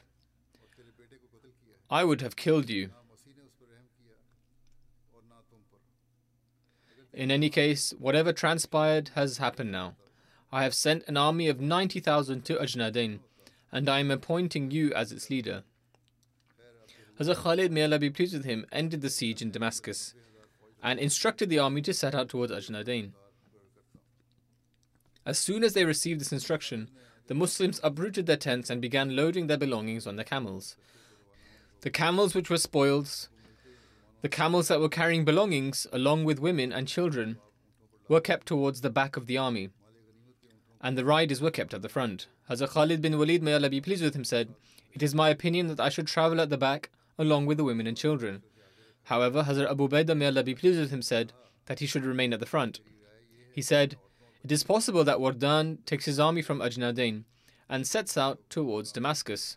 I 1.92 2.05
would 2.05 2.22
have 2.22 2.37
killed 2.37 2.70
you. 2.70 2.88
In 7.12 7.31
any 7.31 7.50
case, 7.50 7.92
whatever 7.98 8.33
transpired 8.33 9.11
has 9.14 9.37
happened 9.37 9.72
now. 9.72 9.96
I 10.50 10.62
have 10.62 10.72
sent 10.72 11.05
an 11.07 11.18
army 11.18 11.48
of 11.48 11.61
90,000 11.61 12.46
to 12.46 12.57
Ajnadain, 12.57 13.18
and 13.70 13.90
I 13.90 14.00
am 14.00 14.11
appointing 14.11 14.70
you 14.70 14.94
as 14.94 15.12
its 15.12 15.28
leader. 15.28 15.64
Hazrat 17.20 17.42
Khalid, 17.42 17.70
may 17.70 17.83
Allah 17.83 17.98
be 17.98 18.09
pleased 18.09 18.33
with 18.33 18.46
him, 18.46 18.64
ended 18.72 19.02
the 19.02 19.11
siege 19.11 19.42
in 19.42 19.50
Damascus 19.50 20.14
and 20.83 20.98
instructed 20.98 21.50
the 21.50 21.59
army 21.59 21.83
to 21.83 21.92
set 21.92 22.14
out 22.14 22.31
towards 22.31 22.52
Ajnadain. 22.52 23.11
As 25.26 25.38
soon 25.38 25.62
as 25.62 25.74
they 25.74 25.85
received 25.85 26.22
this 26.22 26.33
instruction, 26.33 26.88
the 27.26 27.35
Muslims 27.35 27.81
uprooted 27.85 28.24
their 28.24 28.38
tents 28.38 28.70
and 28.70 28.81
began 28.81 29.14
loading 29.14 29.46
their 29.46 29.59
belongings 29.59 30.07
on 30.07 30.16
their 30.16 30.24
camels. 30.24 30.74
The 31.83 31.90
camels 31.90 32.35
which 32.35 32.49
were 32.49 32.59
spoils, 32.59 33.29
the 34.23 34.29
camels 34.29 34.68
that 34.68 34.81
were 34.81 34.88
carrying 34.88 35.25
belongings, 35.25 35.87
along 35.92 36.25
with 36.25 36.38
women 36.38 36.73
and 36.73 36.88
children, 36.88 37.38
were 38.09 38.21
kept 38.21 38.47
towards 38.47 38.81
the 38.81 38.90
back 38.90 39.16
of 39.16 39.27
the 39.27 39.37
army, 39.37 39.71
and 40.81 40.97
the 40.97 41.05
riders 41.05 41.40
were 41.40 41.51
kept 41.51 41.75
at 41.75 41.83
the 41.83 41.88
front. 41.88 42.29
Hazrat 42.49 42.71
Khalid 42.71 43.03
bin 43.03 43.18
Walid, 43.18 43.42
may 43.42 43.55
Allah 43.55 43.68
be 43.68 43.81
pleased 43.81 44.03
with 44.03 44.14
him, 44.14 44.25
said, 44.25 44.55
It 44.92 45.03
is 45.03 45.14
my 45.14 45.29
opinion 45.29 45.66
that 45.68 45.81
I 45.81 45.88
should 45.88 46.07
travel 46.07 46.40
at 46.40 46.51
the 46.51 46.57
back 46.57 46.90
along 47.18 47.47
with 47.47 47.59
the 47.59 47.64
women 47.64 47.87
and 47.87 47.97
children. 47.97 48.42
However, 49.05 49.42
Hazrat 49.42 49.71
Abu 49.71 49.88
Ubaidah, 49.88 50.16
may 50.16 50.27
Allah 50.27 50.45
be 50.45 50.55
pleased 50.55 50.79
with 50.79 50.90
him, 50.90 51.03
said 51.03 51.33
that 51.66 51.81
he 51.81 51.87
should 51.87 52.05
remain 52.05 52.33
at 52.33 52.40
the 52.40 52.47
front. 52.47 52.81
He 53.53 53.62
said, 53.62 53.97
it 54.45 54.51
is 54.51 54.64
possible 54.64 55.05
that 55.05 55.18
Wardan 55.18 55.85
takes 55.87 56.05
his 56.05 56.18
army 56.18 56.42
from 56.42 56.59
Ajnadain 56.59 57.25
and 57.68 57.87
sets 57.87 58.16
out 58.16 58.40
towards 58.51 58.90
Damascus, 58.90 59.57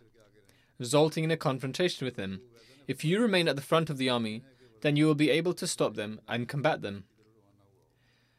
resulting 0.78 1.24
in 1.24 1.30
a 1.30 1.36
confrontation 1.36 2.04
with 2.04 2.16
them. 2.16 2.40
If 2.86 3.04
you 3.04 3.20
remain 3.20 3.48
at 3.48 3.56
the 3.56 3.62
front 3.62 3.90
of 3.90 3.98
the 3.98 4.08
army, 4.08 4.42
then 4.82 4.96
you 4.96 5.06
will 5.06 5.14
be 5.14 5.30
able 5.30 5.54
to 5.54 5.66
stop 5.66 5.94
them 5.94 6.20
and 6.28 6.48
combat 6.48 6.82
them. 6.82 7.04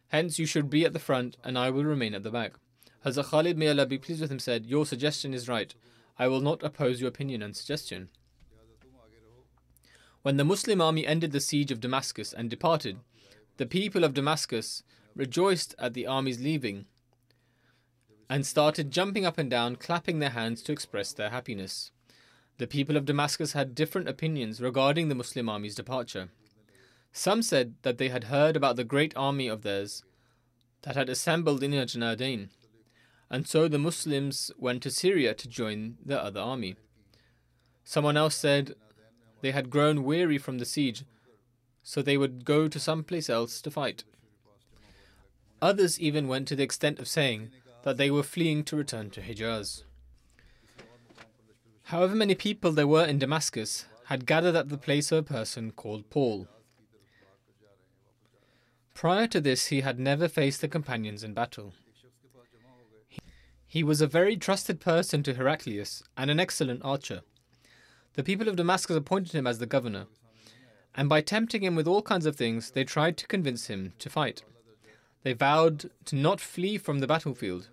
Hence, 0.10 0.40
you 0.40 0.46
should 0.46 0.70
be 0.70 0.86
at 0.86 0.94
the 0.94 1.00
front, 1.00 1.36
and 1.44 1.58
I 1.58 1.70
will 1.70 1.84
remain 1.84 2.14
at 2.14 2.24
the 2.24 2.32
back. 2.32 2.54
Hazrat 3.06 3.26
Khalid, 3.26 3.58
may 3.58 3.70
Allah 3.70 3.86
be 3.86 3.98
pleased 3.98 4.22
with 4.22 4.32
him, 4.32 4.40
said, 4.40 4.66
Your 4.66 4.86
suggestion 4.86 5.34
is 5.34 5.50
right. 5.50 5.74
I 6.18 6.28
will 6.28 6.42
not 6.42 6.64
oppose 6.64 7.02
your 7.02 7.10
opinion 7.10 7.42
and 7.42 7.56
suggestion. 7.56 8.10
When 10.22 10.38
the 10.38 10.46
Muslim 10.46 10.82
army 10.82 11.06
ended 11.06 11.32
the 11.32 11.40
siege 11.40 11.72
of 11.72 11.80
Damascus 11.80 12.34
and 12.34 12.50
departed, 12.50 13.00
the 13.58 13.66
people 13.66 14.04
of 14.04 14.14
Damascus 14.14 14.84
rejoiced 15.16 15.76
at 15.80 15.94
the 15.94 16.08
army's 16.08 16.40
leaving 16.40 16.86
and 18.30 18.46
started 18.46 18.92
jumping 18.92 19.26
up 19.26 19.38
and 19.38 19.50
down, 19.50 19.76
clapping 19.76 20.20
their 20.20 20.32
hands 20.32 20.62
to 20.64 20.72
express 20.72 21.14
their 21.14 21.30
happiness. 21.30 21.92
The 22.58 22.68
people 22.68 22.98
of 22.98 23.06
Damascus 23.06 23.54
had 23.54 23.76
different 23.76 24.10
opinions 24.10 24.60
regarding 24.60 25.10
the 25.10 25.16
Muslim 25.16 25.48
army's 25.48 25.76
departure. 25.76 26.30
Some 27.12 27.42
said 27.42 27.76
that 27.84 27.98
they 27.98 28.10
had 28.10 28.26
heard 28.26 28.56
about 28.56 28.76
the 28.76 28.84
great 28.84 29.16
army 29.16 29.48
of 29.48 29.62
theirs 29.62 30.04
that 30.82 30.96
had 30.96 31.10
assembled 31.10 31.62
in 31.62 31.72
Ajnadain, 31.72 32.50
and 33.30 33.48
so 33.48 33.68
the 33.68 33.78
Muslims 33.78 34.52
went 34.58 34.82
to 34.84 34.92
Syria 34.92 35.34
to 35.34 35.48
join 35.48 35.98
the 36.04 36.22
other 36.22 36.40
army. 36.40 36.76
Someone 37.84 38.18
else 38.18 38.36
said 38.36 38.76
they 39.42 39.52
had 39.52 39.70
grown 39.70 40.04
weary 40.04 40.38
from 40.38 40.58
the 40.58 40.66
siege, 40.66 41.04
so 41.84 42.02
they 42.02 42.18
would 42.18 42.44
go 42.44 42.68
to 42.68 42.80
some 42.80 43.04
place 43.04 43.30
else 43.30 43.62
to 43.62 43.72
fight. 43.72 44.04
Others 45.62 46.00
even 46.00 46.28
went 46.28 46.48
to 46.48 46.56
the 46.56 46.64
extent 46.64 47.00
of 47.00 47.08
saying 47.08 47.52
that 47.84 47.98
they 47.98 48.12
were 48.12 48.24
fleeing 48.24 48.64
to 48.66 48.76
return 48.76 49.10
to 49.12 49.22
Hijaz. 49.22 49.84
However 51.88 52.16
many 52.16 52.36
people 52.36 52.74
there 52.74 52.86
were 52.86 53.06
in 53.06 53.18
Damascus 53.18 53.86
had 54.08 54.26
gathered 54.26 54.56
at 54.56 54.68
the 54.68 54.78
place 54.78 55.10
of 55.10 55.20
a 55.20 55.24
person 55.24 55.72
called 55.72 56.10
Paul. 56.10 56.50
Prior 58.94 59.26
to 59.28 59.40
this, 59.40 59.68
he 59.68 59.80
had 59.80 59.98
never 59.98 60.28
faced 60.28 60.60
the 60.60 60.68
companions 60.68 61.24
in 61.24 61.34
battle. 61.34 61.74
He 63.66 63.84
was 63.84 64.02
a 64.02 64.08
very 64.08 64.36
trusted 64.36 64.82
person 64.82 65.24
to 65.24 65.36
Heraclius 65.36 66.04
and 66.18 66.30
an 66.30 66.42
excellent 66.42 66.82
archer. 66.84 67.22
The 68.16 68.24
people 68.24 68.50
of 68.50 68.58
Damascus 68.58 68.98
appointed 68.98 69.32
him 69.32 69.48
as 69.48 69.60
the 69.60 69.66
governor, 69.66 70.08
and 70.94 71.08
by 71.08 71.22
tempting 71.22 71.64
him 71.64 71.76
with 71.76 71.88
all 71.88 72.02
kinds 72.02 72.26
of 72.26 72.36
things, 72.36 72.72
they 72.72 72.84
tried 72.84 73.16
to 73.16 73.28
convince 73.28 73.68
him 73.68 73.94
to 74.00 74.10
fight. 74.10 74.44
They 75.24 75.32
vowed 75.32 75.90
to 76.04 76.18
not 76.18 76.42
flee 76.42 76.78
from 76.78 77.00
the 77.00 77.08
battlefield. 77.08 77.70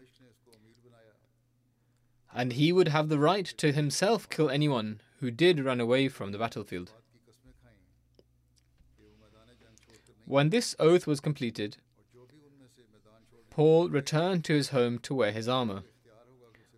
And 2.35 2.55
he 2.55 2.73
would 2.73 2.89
have 2.89 3.09
the 3.09 3.19
right 3.19 3.47
to 3.47 3.73
himself 3.73 4.29
kill 4.29 4.51
anyone 4.51 5.01
who 5.21 5.31
did 5.31 5.65
run 5.65 5.81
away 5.81 6.09
from 6.09 6.33
the 6.33 6.39
battlefield. 6.39 6.93
When 10.27 10.51
this 10.51 10.75
oath 10.79 11.07
was 11.07 11.21
completed, 11.21 11.77
Paul 13.51 13.89
returned 13.89 14.45
to 14.47 14.55
his 14.55 14.71
home 14.71 14.99
to 15.01 15.15
wear 15.15 15.31
his 15.31 15.49
armor. 15.49 15.83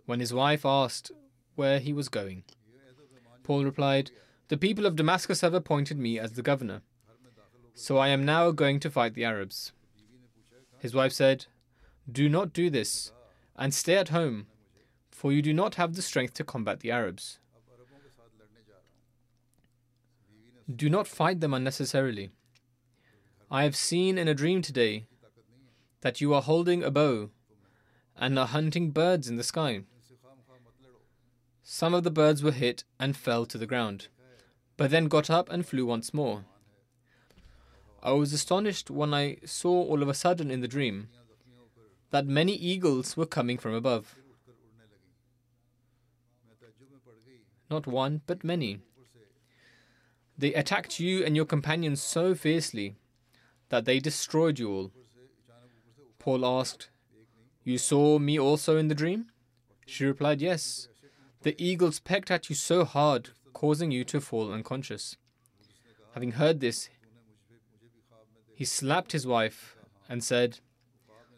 When 0.05 0.21
his 0.21 0.35
wife 0.35 0.67
asked 0.67 1.11
where 1.55 1.79
he 1.79 1.93
was 1.93 2.09
going, 2.09 2.45
Paul 3.43 3.65
replied, 3.65 4.11
The 4.49 4.57
people 4.57 4.85
of 4.85 4.97
Damascus 4.97 5.41
have 5.41 5.55
appointed 5.55 5.97
me 5.97 6.19
as 6.19 6.33
the 6.33 6.43
governor, 6.43 6.83
so 7.75 7.97
I 7.97 8.09
am 8.09 8.25
now 8.25 8.51
going 8.51 8.79
to 8.81 8.91
fight 8.91 9.15
the 9.15 9.25
Arabs. 9.25 9.73
His 10.79 10.95
wife 10.95 11.13
said, 11.13 11.47
Do 12.11 12.29
not 12.29 12.53
do 12.53 12.69
this, 12.69 13.13
and 13.57 13.73
stay 13.73 13.97
at 13.97 14.11
home, 14.11 14.47
for 15.17 15.33
you 15.33 15.41
do 15.41 15.55
not 15.55 15.77
have 15.77 15.95
the 15.95 16.03
strength 16.03 16.35
to 16.35 16.45
combat 16.45 16.81
the 16.81 16.91
Arabs. 16.91 17.39
Do 20.85 20.91
not 20.91 21.09
fight 21.09 21.41
them 21.41 21.55
unnecessarily. 21.55 22.29
I 23.51 23.63
have 23.63 23.75
seen 23.75 24.19
in 24.19 24.29
a 24.29 24.35
dream 24.35 24.61
today 24.61 25.07
that 26.03 26.21
you 26.21 26.35
are 26.35 26.43
holding 26.43 26.85
a 26.85 26.91
bow 26.91 27.31
and 28.15 28.39
are 28.39 28.47
hunting 28.47 28.91
birds 28.91 29.27
in 29.27 29.37
the 29.37 29.43
sky. 29.43 29.85
Some 31.63 31.95
of 31.95 32.05
the 32.05 32.11
birds 32.11 32.43
were 32.43 32.53
hit 32.53 32.85
and 33.01 33.17
fell 33.17 33.47
to 33.47 33.57
the 33.57 33.67
ground, 33.67 34.09
but 34.77 34.91
then 34.91 35.09
got 35.09 35.31
up 35.31 35.51
and 35.51 35.65
flew 35.65 35.87
once 35.87 36.13
more. 36.13 36.45
I 38.03 38.13
was 38.13 38.35
astonished 38.35 38.91
when 38.91 39.15
I 39.15 39.39
saw 39.47 39.83
all 39.83 40.03
of 40.03 40.11
a 40.11 40.15
sudden 40.15 40.51
in 40.51 40.61
the 40.61 40.69
dream 40.69 41.09
that 42.11 42.27
many 42.27 42.53
eagles 42.53 43.17
were 43.17 43.25
coming 43.25 43.57
from 43.57 43.73
above. 43.73 44.17
Not 47.71 47.87
one, 47.87 48.23
but 48.27 48.45
many. 48.45 48.81
They 50.39 50.55
attacked 50.55 51.01
you 51.01 51.25
and 51.25 51.35
your 51.35 51.47
companions 51.47 52.03
so 52.03 52.35
fiercely 52.35 52.97
that 53.71 53.85
they 53.85 53.99
destroyed 53.99 54.59
you 54.59 54.71
all. 54.71 54.93
Paul 56.19 56.45
asked, 56.45 56.91
You 57.65 57.79
saw 57.79 58.19
me 58.19 58.39
also 58.39 58.77
in 58.77 58.89
the 58.89 58.95
dream? 58.95 59.27
She 59.87 60.05
replied, 60.05 60.41
Yes. 60.41 60.89
The 61.43 61.55
eagles 61.63 62.01
pecked 62.01 62.31
at 62.31 62.51
you 62.51 62.57
so 62.57 62.85
hard, 62.85 63.31
causing 63.53 63.91
you 63.91 64.05
to 64.05 64.21
fall 64.21 64.53
unconscious. 64.53 65.17
Having 66.15 66.33
heard 66.33 66.61
this, 66.61 66.89
he 68.55 68.65
slapped 68.65 69.13
his 69.13 69.27
wife 69.27 69.77
and 70.09 70.25
said, 70.25 70.61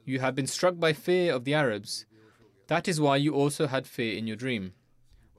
You 0.04 0.20
have 0.20 0.34
been 0.34 0.46
struck 0.46 0.78
by 0.78 0.92
fear 0.92 1.34
of 1.34 1.44
the 1.44 1.54
Arabs, 1.54 2.06
That 2.68 2.88
is 2.88 3.00
why 3.00 3.16
you 3.16 3.34
also 3.34 3.66
had 3.66 3.86
fear 3.86 4.16
in 4.16 4.26
your 4.26 4.36
dream. 4.36 4.72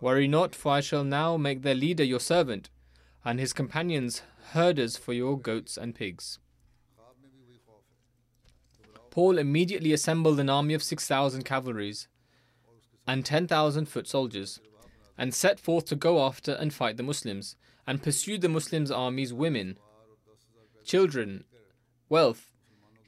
Worry 0.02 0.28
not, 0.28 0.56
for 0.56 0.72
I 0.74 0.82
shall 0.82 1.04
now 1.04 1.36
make 1.36 1.62
their 1.62 1.76
leader 1.76 2.04
your 2.04 2.20
servant, 2.20 2.70
and 3.26 3.40
his 3.40 3.54
companions 3.54 4.22
herders 4.52 4.96
for 4.98 5.14
your 5.14 5.38
goats 5.38 5.78
and 5.78 5.94
pigs. 5.94 6.40
Paul 9.12 9.38
immediately 9.38 9.92
assembled 9.92 10.40
an 10.40 10.50
army 10.50 10.74
of 10.74 10.84
6,000 10.84 11.44
cavalries 11.44 12.08
and 13.08 13.26
10,000 13.26 13.88
foot 13.88 14.08
soldiers, 14.08 14.60
and 15.18 15.34
set 15.34 15.60
forth 15.60 15.86
to 15.86 15.96
go 15.96 16.24
after 16.24 16.54
and 16.54 16.74
fight 16.74 16.96
the 16.96 17.04
Muslims, 17.04 17.56
and 17.88 18.04
pursued 18.04 18.42
the 18.42 18.48
Muslims' 18.48 18.92
armies 18.92 19.34
women, 19.34 19.78
children, 20.86 21.44
wealth, 22.08 22.52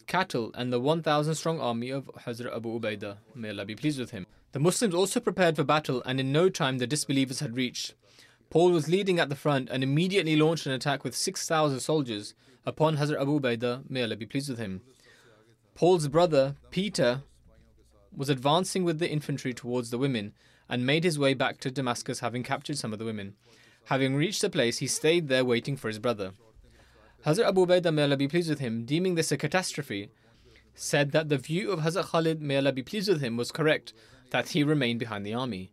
cattle, 0.07 0.51
and 0.55 0.73
the 0.73 0.79
1,000 0.79 1.35
strong 1.35 1.59
army 1.59 1.89
of 1.89 2.09
Hazrat 2.25 2.53
Abu 2.53 2.79
Ubaidah. 2.79 3.17
May 3.35 3.49
Allah 3.49 3.65
be 3.65 3.75
pleased 3.75 3.99
with 3.99 4.11
him. 4.11 4.25
The 4.51 4.59
Muslims 4.59 4.93
also 4.93 5.19
prepared 5.19 5.55
for 5.55 5.63
battle, 5.63 6.03
and 6.05 6.19
in 6.19 6.31
no 6.31 6.49
time 6.49 6.77
the 6.77 6.87
disbelievers 6.87 7.39
had 7.39 7.55
reached. 7.55 7.93
Paul 8.49 8.71
was 8.71 8.89
leading 8.89 9.17
at 9.17 9.29
the 9.29 9.35
front 9.35 9.69
and 9.69 9.81
immediately 9.81 10.35
launched 10.35 10.65
an 10.65 10.73
attack 10.73 11.05
with 11.05 11.15
6,000 11.15 11.79
soldiers 11.79 12.33
upon 12.65 12.97
Hazrat 12.97 13.21
Abu 13.21 13.39
Ubaidah. 13.39 13.89
May 13.89 14.03
Allah 14.03 14.17
be 14.17 14.25
pleased 14.25 14.49
with 14.49 14.59
him. 14.59 14.81
Paul's 15.73 16.09
brother, 16.09 16.55
Peter, 16.69 17.23
was 18.15 18.29
advancing 18.29 18.83
with 18.83 18.99
the 18.99 19.09
infantry 19.09 19.53
towards 19.53 19.89
the 19.89 19.97
women 19.97 20.33
and 20.67 20.85
made 20.85 21.05
his 21.05 21.17
way 21.17 21.33
back 21.33 21.59
to 21.61 21.71
Damascus, 21.71 22.19
having 22.19 22.43
captured 22.43 22.77
some 22.77 22.91
of 22.91 22.99
the 22.99 23.05
women. 23.05 23.35
Having 23.85 24.15
reached 24.15 24.41
the 24.41 24.49
place, 24.49 24.79
he 24.79 24.87
stayed 24.87 25.29
there 25.29 25.45
waiting 25.45 25.77
for 25.77 25.87
his 25.87 25.99
brother. 25.99 26.33
Hazrat 27.25 27.47
Abu 27.47 27.65
Ubaidah, 27.65 27.93
may 27.93 28.03
Allah 28.03 28.17
be 28.17 28.27
pleased 28.27 28.49
with 28.49 28.59
him, 28.59 28.83
deeming 28.83 29.15
this 29.15 29.31
a 29.31 29.37
catastrophe, 29.37 30.09
said 30.75 31.11
that 31.11 31.29
the 31.29 31.37
view 31.37 31.71
of 31.71 31.79
Hazrat 31.79 32.09
Khalid, 32.11 32.41
may 32.41 32.57
Allah 32.57 32.73
be 32.73 32.83
pleased 32.83 33.07
with 33.07 33.21
him, 33.21 33.37
was 33.37 33.51
correct, 33.51 33.93
that 34.31 34.49
he 34.49 34.63
remained 34.63 34.99
behind 34.99 35.25
the 35.25 35.33
army. 35.33 35.71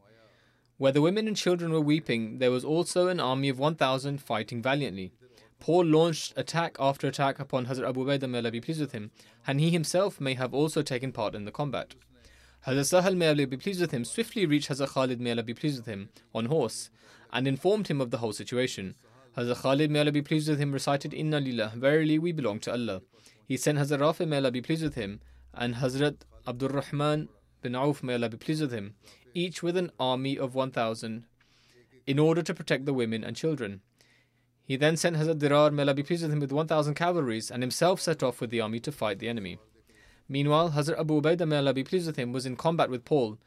Where 0.77 0.93
the 0.93 1.01
women 1.01 1.27
and 1.27 1.37
children 1.37 1.73
were 1.73 1.81
weeping, 1.81 2.39
there 2.39 2.53
was 2.53 2.65
also 2.65 3.09
an 3.09 3.19
army 3.19 3.49
of 3.49 3.59
1,000 3.59 4.21
fighting 4.23 4.63
valiantly. 4.63 5.13
Paul 5.59 5.87
launched 5.87 6.35
attack 6.37 6.77
after 6.79 7.09
attack 7.09 7.41
upon 7.41 7.67
Hazrat 7.67 7.89
Abu 7.89 8.05
Ubaidah, 8.05 8.31
may 8.31 8.39
Allah 8.39 8.53
be 8.53 8.61
pleased 8.61 8.81
with 8.81 8.93
him, 8.93 9.11
and 9.47 9.59
he 9.59 9.71
himself 9.71 10.21
may 10.21 10.35
have 10.35 10.55
also 10.55 10.83
taken 10.83 11.11
part 11.11 11.35
in 11.35 11.45
the 11.45 11.51
combat. 11.51 11.95
Hazrat 12.67 13.03
Sahal, 13.03 13.17
may 13.17 13.29
Allah 13.29 13.47
be 13.47 13.57
pleased 13.57 13.81
with 13.81 13.91
him, 13.91 14.05
swiftly 14.05 14.47
reached 14.47 14.69
Hazrat 14.69 14.91
Khalid, 14.91 15.21
may 15.21 15.33
Allah 15.33 15.43
be 15.43 15.55
pleased 15.55 15.79
with 15.79 15.87
him, 15.87 16.11
on 16.33 16.47
horse, 16.47 16.91
and 17.33 17.49
informed 17.49 17.89
him 17.89 18.01
of 18.01 18.13
the 18.13 18.19
whole 18.19 18.33
situation. 18.33 18.95
Hazrat 19.37 19.63
Khalid, 19.63 19.91
may 19.91 20.01
Allah 20.01 20.13
be 20.13 20.23
pleased 20.23 20.49
with 20.49 20.61
him, 20.61 20.71
recited 20.71 21.13
Inna 21.13 21.41
Lillah, 21.41 21.73
verily 21.77 22.21
we 22.21 22.31
belong 22.31 22.61
to 22.61 22.71
Allah. 22.71 23.03
He 23.45 23.57
sent 23.57 23.79
Hazrat 23.79 23.99
Rafi, 23.99 24.29
may 24.29 24.37
Allah 24.37 24.53
be 24.53 24.63
pleased 24.63 24.85
with 24.85 24.95
him, 24.95 25.21
and 25.55 25.77
Hazrat 25.77 26.19
Abdul 26.47 26.69
Rahman 26.69 27.29
bin 27.63 27.75
Auf, 27.75 28.03
may 28.03 28.15
Allah 28.15 28.29
be 28.29 28.37
pleased 28.37 28.63
with 28.63 28.73
him, 28.73 28.95
each 29.35 29.63
with 29.63 29.77
an 29.77 29.91
army 29.99 30.39
of 30.39 30.55
1,000, 30.55 31.25
in 32.07 32.19
order 32.19 32.43
to 32.43 32.55
protect 32.55 32.87
the 32.87 32.95
women 32.95 33.25
and 33.25 33.37
children. 33.37 33.81
He 34.63 34.77
then 34.77 34.97
sent 34.97 35.17
Hazrat 35.17 35.39
Dirar, 35.39 35.73
may 35.73 35.83
Allah 35.83 35.95
be 35.95 36.03
pleased 36.03 36.23
with 36.23 36.33
him, 36.33 36.41
with 36.41 36.53
1,000 36.53 36.95
cavalries, 36.95 37.51
and 37.51 37.63
himself 37.63 38.01
set 38.01 38.23
off 38.23 38.41
with 38.41 38.51
the 38.51 38.61
army 38.61 38.81
to 38.81 38.93
fight 38.93 39.19
the 39.19 39.29
enemy. 39.29 39.59
Meanwhile, 40.29 40.73
Hazrat 40.73 41.01
Abu 41.01 41.21
Ubaidah, 41.21 41.49
may 41.49 41.57
Allah 41.57 41.73
be 41.73 41.85
pleased 41.85 42.07
with 42.07 42.17
him, 42.17 42.33
was 42.33 42.45
in 42.45 42.55
combat 42.55 42.91
with 42.91 43.05
Paul. 43.05 43.39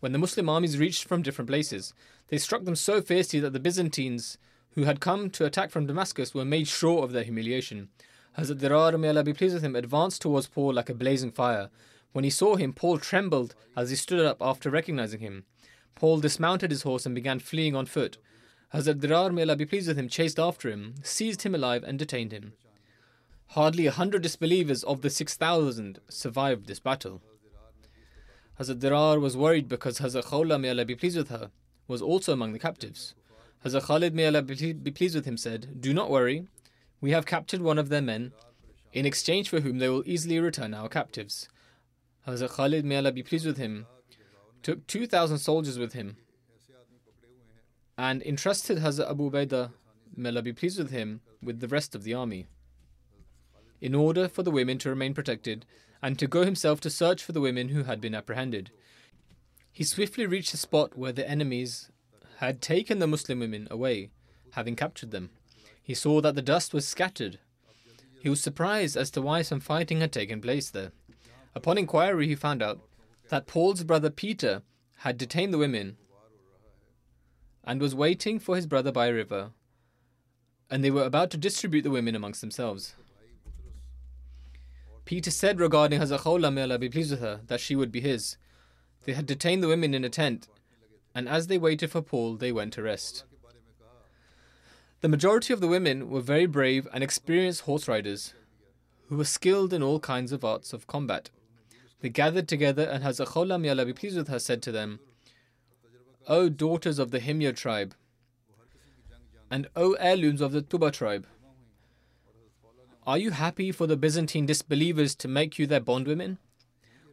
When 0.00 0.12
the 0.12 0.18
Muslim 0.18 0.48
armies 0.48 0.78
reached 0.78 1.04
from 1.04 1.22
different 1.22 1.48
places, 1.48 1.94
they 2.28 2.38
struck 2.38 2.64
them 2.64 2.76
so 2.76 3.00
fiercely 3.00 3.40
that 3.40 3.52
the 3.52 3.60
Byzantines 3.60 4.38
who 4.72 4.84
had 4.84 5.00
come 5.00 5.30
to 5.30 5.44
attack 5.44 5.70
from 5.70 5.86
Damascus 5.86 6.34
were 6.34 6.44
made 6.44 6.68
sure 6.68 7.02
of 7.02 7.12
their 7.12 7.24
humiliation. 7.24 7.88
Hazrat 8.36 8.58
Dirar, 8.58 8.98
may 8.98 9.08
Allah 9.08 9.24
be 9.24 9.32
pleased 9.32 9.54
with 9.54 9.64
him, 9.64 9.74
advanced 9.74 10.22
towards 10.22 10.46
Paul 10.46 10.74
like 10.74 10.88
a 10.88 10.94
blazing 10.94 11.32
fire. 11.32 11.70
When 12.12 12.24
he 12.24 12.30
saw 12.30 12.56
him, 12.56 12.72
Paul 12.72 12.98
trembled 12.98 13.54
as 13.76 13.90
he 13.90 13.96
stood 13.96 14.24
up 14.24 14.38
after 14.40 14.70
recognizing 14.70 15.20
him. 15.20 15.44
Paul 15.94 16.20
dismounted 16.20 16.70
his 16.70 16.82
horse 16.82 17.06
and 17.06 17.14
began 17.14 17.38
fleeing 17.38 17.74
on 17.74 17.86
foot. 17.86 18.18
Hazrat 18.72 19.00
Dirar, 19.00 19.32
may 19.32 19.42
Allah 19.42 19.56
be 19.56 19.66
pleased 19.66 19.88
with 19.88 19.98
him, 19.98 20.08
chased 20.08 20.38
after 20.38 20.70
him, 20.70 20.94
seized 21.02 21.42
him 21.42 21.54
alive, 21.54 21.82
and 21.84 21.98
detained 21.98 22.32
him. 22.32 22.52
Hardly 23.48 23.86
a 23.86 23.92
hundred 23.92 24.22
disbelievers 24.22 24.84
of 24.84 25.00
the 25.00 25.10
six 25.10 25.34
thousand 25.34 26.00
survived 26.08 26.66
this 26.66 26.80
battle. 26.80 27.22
Hazrat 28.60 28.80
Dirar 28.80 29.20
was 29.20 29.36
worried 29.36 29.68
because 29.68 30.00
Hazrat 30.00 30.24
Khawla, 30.24 30.60
may 30.60 30.70
Allah 30.70 30.84
be 30.84 30.94
pleased 30.94 31.16
with 31.16 31.28
her, 31.28 31.50
was 31.86 32.02
also 32.02 32.32
among 32.32 32.52
the 32.52 32.58
captives. 32.58 33.14
Hazrat 33.64 33.84
Khalid, 33.84 34.14
may 34.14 34.26
Allah 34.26 34.42
be 34.42 34.90
pleased 34.90 35.14
with 35.14 35.24
him, 35.24 35.36
said, 35.36 35.80
Do 35.80 35.94
not 35.94 36.10
worry, 36.10 36.46
we 37.00 37.10
have 37.12 37.26
captured 37.26 37.62
one 37.62 37.78
of 37.78 37.88
their 37.88 38.02
men, 38.02 38.32
in 38.92 39.06
exchange 39.06 39.48
for 39.48 39.60
whom 39.60 39.78
they 39.78 39.88
will 39.88 40.02
easily 40.06 40.38
return 40.38 40.74
our 40.74 40.88
captives. 40.88 41.48
Hazrat 42.28 42.50
Khalid, 42.50 42.84
may 42.84 42.96
Allah 42.98 43.10
be 43.10 43.22
pleased 43.22 43.46
with 43.46 43.56
him, 43.56 43.86
took 44.62 44.86
2,000 44.86 45.38
soldiers 45.38 45.78
with 45.78 45.94
him 45.94 46.18
and 47.96 48.22
entrusted 48.22 48.78
Hazrat 48.78 49.10
Abu 49.10 49.30
Ubaidah, 49.30 49.72
may 50.14 50.28
Allah 50.28 50.42
be 50.42 50.52
pleased 50.52 50.78
with 50.78 50.90
him, 50.90 51.22
with 51.42 51.60
the 51.60 51.68
rest 51.68 51.94
of 51.94 52.04
the 52.04 52.12
army, 52.12 52.46
in 53.80 53.94
order 53.94 54.28
for 54.28 54.42
the 54.42 54.50
women 54.50 54.76
to 54.78 54.90
remain 54.90 55.14
protected 55.14 55.64
and 56.02 56.18
to 56.18 56.26
go 56.26 56.44
himself 56.44 56.80
to 56.82 56.90
search 56.90 57.24
for 57.24 57.32
the 57.32 57.40
women 57.40 57.70
who 57.70 57.84
had 57.84 58.00
been 58.00 58.14
apprehended. 58.14 58.70
He 59.72 59.82
swiftly 59.82 60.26
reached 60.26 60.52
the 60.52 60.58
spot 60.58 60.98
where 60.98 61.12
the 61.12 61.28
enemies 61.28 61.90
had 62.38 62.60
taken 62.60 62.98
the 62.98 63.06
Muslim 63.06 63.40
women 63.40 63.66
away, 63.70 64.10
having 64.52 64.76
captured 64.76 65.12
them. 65.12 65.30
He 65.82 65.94
saw 65.94 66.20
that 66.20 66.34
the 66.34 66.42
dust 66.42 66.74
was 66.74 66.86
scattered. 66.86 67.38
He 68.20 68.28
was 68.28 68.42
surprised 68.42 68.96
as 68.96 69.10
to 69.12 69.22
why 69.22 69.40
some 69.40 69.60
fighting 69.60 70.00
had 70.00 70.12
taken 70.12 70.42
place 70.42 70.70
there. 70.70 70.92
Upon 71.54 71.78
inquiry, 71.78 72.26
he 72.28 72.34
found 72.34 72.62
out 72.62 72.80
that 73.30 73.46
Paul's 73.46 73.84
brother 73.84 74.10
Peter 74.10 74.62
had 74.98 75.18
detained 75.18 75.52
the 75.52 75.58
women 75.58 75.96
and 77.64 77.80
was 77.80 77.94
waiting 77.94 78.38
for 78.38 78.56
his 78.56 78.66
brother 78.66 78.92
by 78.92 79.08
a 79.08 79.12
river, 79.12 79.50
and 80.70 80.82
they 80.82 80.90
were 80.90 81.04
about 81.04 81.30
to 81.30 81.36
distribute 81.36 81.82
the 81.82 81.90
women 81.90 82.14
amongst 82.14 82.40
themselves. 82.40 82.94
Peter 85.04 85.30
said 85.30 85.58
regarding 85.58 86.00
Hazrat 86.00 86.20
Khawla, 86.20 86.52
may 86.52 86.62
Allah 86.62 86.78
be 86.78 86.88
pleased 86.88 87.10
with 87.10 87.20
her, 87.20 87.40
that 87.46 87.60
she 87.60 87.74
would 87.74 87.90
be 87.90 88.00
his. 88.00 88.36
They 89.04 89.14
had 89.14 89.26
detained 89.26 89.62
the 89.62 89.68
women 89.68 89.94
in 89.94 90.04
a 90.04 90.10
tent 90.10 90.48
and 91.18 91.28
as 91.28 91.48
they 91.48 91.58
waited 91.58 91.90
for 91.90 92.00
Paul, 92.00 92.36
they 92.36 92.52
went 92.52 92.72
to 92.74 92.82
rest. 92.82 93.24
The 95.00 95.08
majority 95.08 95.52
of 95.52 95.60
the 95.60 95.66
women 95.66 96.10
were 96.10 96.20
very 96.20 96.46
brave 96.46 96.86
and 96.92 97.02
experienced 97.02 97.62
horse 97.62 97.88
riders 97.88 98.34
who 99.08 99.16
were 99.16 99.24
skilled 99.24 99.72
in 99.72 99.82
all 99.82 99.98
kinds 99.98 100.30
of 100.30 100.44
arts 100.44 100.72
of 100.72 100.86
combat. 100.86 101.30
They 102.00 102.08
gathered 102.08 102.48
together, 102.48 102.84
and 102.84 103.02
Hazrat 103.02 103.28
Khawla, 103.28 103.60
may 103.60 103.70
Allah 103.70 103.86
be 103.86 103.92
pleased 103.92 104.16
with 104.16 104.28
her, 104.28 104.38
said 104.38 104.62
to 104.62 104.72
them, 104.72 105.00
O 106.26 106.48
daughters 106.48 106.98
of 106.98 107.10
the 107.10 107.20
Himyar 107.20 107.56
tribe, 107.56 107.94
and 109.50 109.68
O 109.74 109.94
heirlooms 109.94 110.40
of 110.40 110.52
the 110.52 110.62
Tubba 110.62 110.90
tribe, 110.90 111.26
are 113.06 113.18
you 113.18 113.30
happy 113.30 113.72
for 113.72 113.86
the 113.86 113.96
Byzantine 113.96 114.44
disbelievers 114.44 115.14
to 115.14 115.28
make 115.28 115.58
you 115.58 115.66
their 115.66 115.80
bondwomen? 115.80 116.38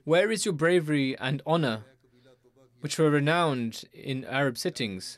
Where 0.03 0.29
is 0.29 0.45
your 0.45 0.53
bravery 0.53 1.17
and 1.17 1.41
honor 1.45 1.85
which 2.85 2.99
were 2.99 3.09
renowned 3.09 3.83
in 3.93 4.23
Arab 4.25 4.59
sittings. 4.59 5.17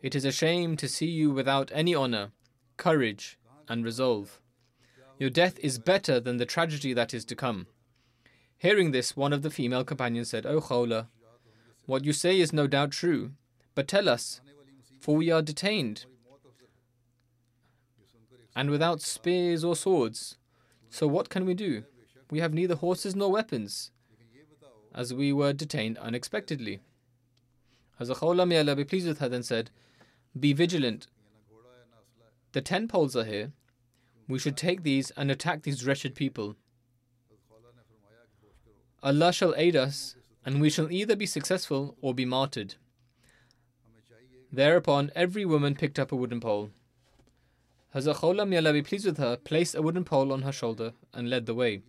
It 0.00 0.14
is 0.14 0.24
a 0.24 0.30
shame 0.30 0.76
to 0.76 0.86
see 0.86 1.08
you 1.08 1.32
without 1.32 1.72
any 1.74 1.92
honor, 1.92 2.30
courage, 2.76 3.36
and 3.68 3.84
resolve. 3.84 4.40
Your 5.18 5.28
death 5.28 5.58
is 5.58 5.80
better 5.80 6.20
than 6.20 6.36
the 6.36 6.46
tragedy 6.46 6.92
that 6.92 7.12
is 7.12 7.24
to 7.24 7.34
come. 7.34 7.66
Hearing 8.64 8.92
this, 8.92 9.14
one 9.14 9.34
of 9.34 9.42
the 9.42 9.50
female 9.50 9.84
companions 9.84 10.30
said, 10.30 10.46
oh, 10.46 10.54
O 10.54 10.60
Khawla, 10.62 11.08
what 11.84 12.06
you 12.06 12.14
say 12.14 12.40
is 12.40 12.50
no 12.50 12.66
doubt 12.66 12.92
true, 12.92 13.32
but 13.74 13.86
tell 13.86 14.08
us, 14.08 14.40
for 14.98 15.14
we 15.16 15.30
are 15.30 15.42
detained 15.42 16.06
and 18.56 18.70
without 18.70 19.02
spears 19.02 19.64
or 19.64 19.76
swords. 19.76 20.38
So 20.88 21.06
what 21.06 21.28
can 21.28 21.44
we 21.44 21.52
do? 21.52 21.84
We 22.30 22.40
have 22.40 22.54
neither 22.54 22.74
horses 22.74 23.14
nor 23.14 23.30
weapons 23.30 23.90
as 24.94 25.12
we 25.12 25.30
were 25.30 25.52
detained 25.52 25.98
unexpectedly. 25.98 26.80
Hazrat 28.00 28.16
Khawla, 28.16 28.48
may 28.48 28.60
Allah 28.60 28.76
be 28.76 28.84
pleased 28.84 29.06
with 29.06 29.18
her, 29.18 29.28
then 29.28 29.42
said, 29.42 29.70
Be 30.40 30.54
vigilant. 30.54 31.06
The 32.52 32.62
ten 32.62 32.88
poles 32.88 33.14
are 33.14 33.24
here. 33.24 33.52
We 34.26 34.38
should 34.38 34.56
take 34.56 34.84
these 34.84 35.10
and 35.18 35.30
attack 35.30 35.64
these 35.64 35.84
wretched 35.84 36.14
people. 36.14 36.56
Allah 39.04 39.34
shall 39.34 39.54
aid 39.58 39.76
us, 39.76 40.16
and 40.46 40.62
we 40.62 40.70
shall 40.70 40.90
either 40.90 41.14
be 41.14 41.26
successful 41.26 41.94
or 42.00 42.14
be 42.14 42.24
martyred. 42.24 42.76
Thereupon, 44.50 45.10
every 45.14 45.44
woman 45.44 45.74
picked 45.74 45.98
up 45.98 46.10
a 46.10 46.16
wooden 46.16 46.40
pole. 46.40 46.70
Hazrat 47.94 48.16
Khawla, 48.16 48.48
may 48.48 48.56
Allah 48.56 48.72
be 48.72 48.82
pleased 48.82 49.04
with 49.04 49.18
her, 49.18 49.36
placed 49.36 49.74
a 49.74 49.82
wooden 49.82 50.04
pole 50.04 50.32
on 50.32 50.40
her 50.40 50.52
shoulder 50.52 50.94
and 51.12 51.28
led 51.28 51.44
the 51.44 51.54
way. 51.54 51.82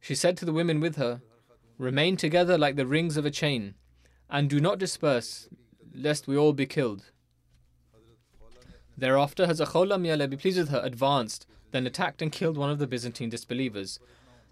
She 0.00 0.16
said 0.16 0.36
to 0.38 0.44
the 0.44 0.52
women 0.52 0.80
with 0.80 0.96
her, 0.96 1.20
Remain 1.78 2.16
together 2.16 2.58
like 2.58 2.74
the 2.74 2.86
rings 2.86 3.16
of 3.16 3.24
a 3.24 3.30
chain, 3.30 3.74
and 4.28 4.50
do 4.50 4.58
not 4.58 4.80
disperse, 4.80 5.48
lest 5.94 6.26
we 6.26 6.36
all 6.36 6.52
be 6.52 6.66
killed. 6.66 7.12
Thereafter, 8.98 9.46
Hazrat 9.46 9.68
Khawla, 9.68 10.00
may 10.00 10.10
Allah 10.10 10.26
be 10.26 10.36
pleased 10.36 10.58
with 10.58 10.70
her, 10.70 10.80
advanced, 10.82 11.46
then 11.70 11.86
attacked 11.86 12.20
and 12.20 12.32
killed 12.32 12.56
one 12.58 12.70
of 12.70 12.80
the 12.80 12.88
Byzantine 12.88 13.30
disbelievers. 13.30 14.00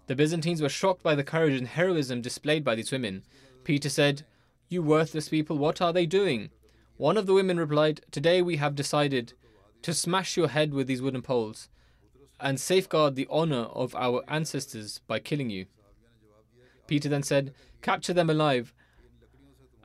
The 0.07 0.15
Byzantines 0.15 0.61
were 0.61 0.69
shocked 0.69 1.01
by 1.01 1.15
the 1.15 1.23
courage 1.23 1.57
and 1.57 1.67
heroism 1.67 2.21
displayed 2.21 2.63
by 2.63 2.75
these 2.75 2.91
women. 2.91 3.23
Peter 3.63 3.89
said, 3.89 4.25
You 4.67 4.81
worthless 4.83 5.29
people, 5.29 5.57
what 5.57 5.81
are 5.81 5.93
they 5.93 6.05
doing? 6.05 6.49
One 6.97 7.17
of 7.17 7.25
the 7.25 7.33
women 7.33 7.59
replied, 7.59 8.01
Today 8.11 8.41
we 8.41 8.57
have 8.57 8.75
decided 8.75 9.33
to 9.81 9.93
smash 9.93 10.35
your 10.35 10.49
head 10.49 10.73
with 10.73 10.87
these 10.87 11.01
wooden 11.01 11.21
poles 11.21 11.69
and 12.39 12.59
safeguard 12.59 13.15
the 13.15 13.27
honor 13.29 13.63
of 13.73 13.95
our 13.95 14.23
ancestors 14.27 14.99
by 15.07 15.19
killing 15.19 15.49
you. 15.49 15.67
Peter 16.87 17.07
then 17.07 17.23
said, 17.23 17.53
Capture 17.81 18.13
them 18.13 18.29
alive 18.29 18.73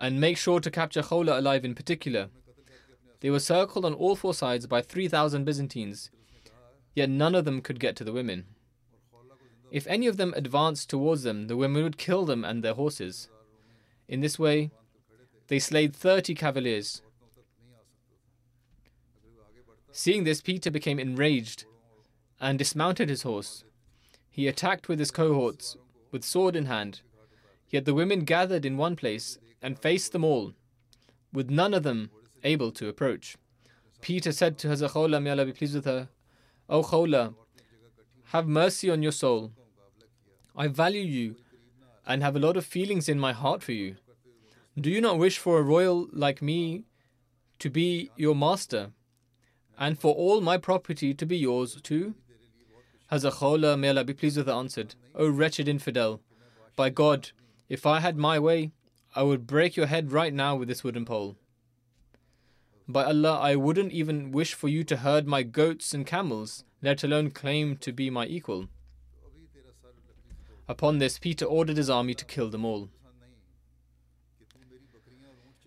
and 0.01 0.21
make 0.21 0.37
sure 0.37 0.61
to 0.61 0.71
capture 0.71 1.03
Khawla 1.03 1.39
alive 1.39 1.65
in 1.65 1.75
particular. 1.75 2.29
They 3.21 3.31
were 3.31 3.41
circled 3.41 3.85
on 3.85 3.95
all 3.95 4.17
four 4.17 4.35
sides 4.35 4.67
by 4.67 4.83
3,000 4.83 5.45
Byzantines, 5.45 6.11
yet 6.95 7.11
none 7.11 7.35
of 7.35 7.45
them 7.45 7.61
could 7.61 7.81
get 7.81 7.97
to 7.97 8.05
the 8.05 8.13
women. 8.13 8.47
If 9.71 9.87
any 9.87 10.07
of 10.07 10.17
them 10.17 10.33
advanced 10.37 10.89
towards 10.89 11.23
them, 11.23 11.47
the 11.47 11.57
women 11.57 11.83
would 11.83 11.99
kill 11.99 12.25
them 12.25 12.45
and 12.45 12.63
their 12.63 12.75
horses. 12.75 13.29
In 14.09 14.21
this 14.21 14.39
way, 14.39 14.71
they 15.49 15.59
slayed 15.59 15.95
30 15.95 16.35
cavaliers. 16.35 17.03
Seeing 19.93 20.25
this, 20.25 20.41
Peter 20.41 20.71
became 20.71 20.99
enraged 20.99 21.65
and 22.41 22.59
dismounted 22.59 23.09
his 23.09 23.23
horse. 23.23 23.65
He 24.31 24.47
attacked 24.47 24.89
with 24.89 24.99
his 24.99 25.11
cohorts, 25.11 25.77
with 26.13 26.25
sword 26.25 26.55
in 26.55 26.67
hand. 26.67 27.01
Yet 27.69 27.85
the 27.85 27.95
women 27.95 28.21
gathered 28.21 28.65
in 28.65 28.77
one 28.77 28.97
place 28.97 29.39
and 29.61 29.79
faced 29.79 30.13
them 30.13 30.25
all, 30.25 30.55
with 31.33 31.51
none 31.51 31.75
of 31.75 31.83
them 31.83 32.11
able 32.45 32.71
to 32.73 32.89
approach. 32.89 33.37
Peter 34.01 34.33
said 34.33 34.57
to 34.59 34.69
Hazrat 34.69 34.93
Khawla, 34.93 35.23
may 35.23 35.31
Allah 35.31 35.47
be 35.47 35.53
pleased 35.53 35.75
with 35.75 35.85
her, 35.85 36.09
O 36.69 36.83
Khawla, 36.83 37.35
have 38.29 38.47
mercy 38.47 38.91
on 38.91 39.03
your 39.03 39.13
soul. 39.13 39.53
I 40.55 40.69
value 40.69 41.03
you 41.03 41.37
and 42.07 42.23
have 42.23 42.37
a 42.37 42.39
lot 42.39 42.57
of 42.57 42.67
feelings 42.67 43.09
in 43.09 43.19
my 43.19 43.33
heart 43.33 43.63
for 43.63 43.73
you. 43.73 43.97
Do 44.79 44.91
you 44.91 45.01
not 45.01 45.19
wish 45.19 45.39
for 45.39 45.59
a 45.59 45.63
royal 45.63 46.09
like 46.13 46.43
me 46.43 46.85
to 47.59 47.71
be 47.71 48.11
your 48.17 48.35
master 48.35 48.91
and 49.79 49.99
for 49.99 50.15
all 50.15 50.41
my 50.41 50.59
property 50.59 51.15
to 51.15 51.27
be 51.27 51.39
yours 51.39 51.81
too? 51.83 52.15
Hazrat 53.11 53.79
may 53.79 53.89
Allah 53.89 54.05
be 54.05 54.13
pleased 54.13 54.37
with 54.37 54.47
her, 54.47 54.53
answered, 54.53 54.95
O 55.15 55.27
wretched 55.29 55.67
infidel, 55.67 56.21
by 56.77 56.91
God, 56.91 57.31
if 57.71 57.87
I 57.87 58.01
had 58.01 58.19
my 58.19 58.39
way, 58.39 58.73
I 59.17 59.23
would 59.23 59.47
break 59.47 59.75
your 59.75 59.87
head 59.87 60.13
right 60.13 60.35
now 60.35 60.55
with 60.55 60.69
this 60.69 60.85
wooden 60.85 61.07
pole. 61.07 61.37
By 62.87 63.05
Allah, 63.05 63.39
I 63.39 63.57
wouldn't 63.57 63.93
even 63.93 64.33
wish 64.33 64.53
for 64.53 64.69
you 64.69 64.85
to 64.85 64.99
herd 64.99 65.27
my 65.27 65.43
goats 65.43 65.95
and 65.95 66.07
camels, 66.07 66.65
let 66.83 67.03
alone 67.05 67.31
claim 67.31 67.77
to 67.77 67.93
be 67.93 68.11
my 68.11 68.27
equal. 68.27 68.69
Upon 70.69 70.99
this, 70.99 71.19
Peter 71.19 71.45
ordered 71.45 71.77
his 71.77 71.91
army 71.91 72.15
to 72.15 72.25
kill 72.25 72.51
them 72.51 72.65
all. 72.65 72.89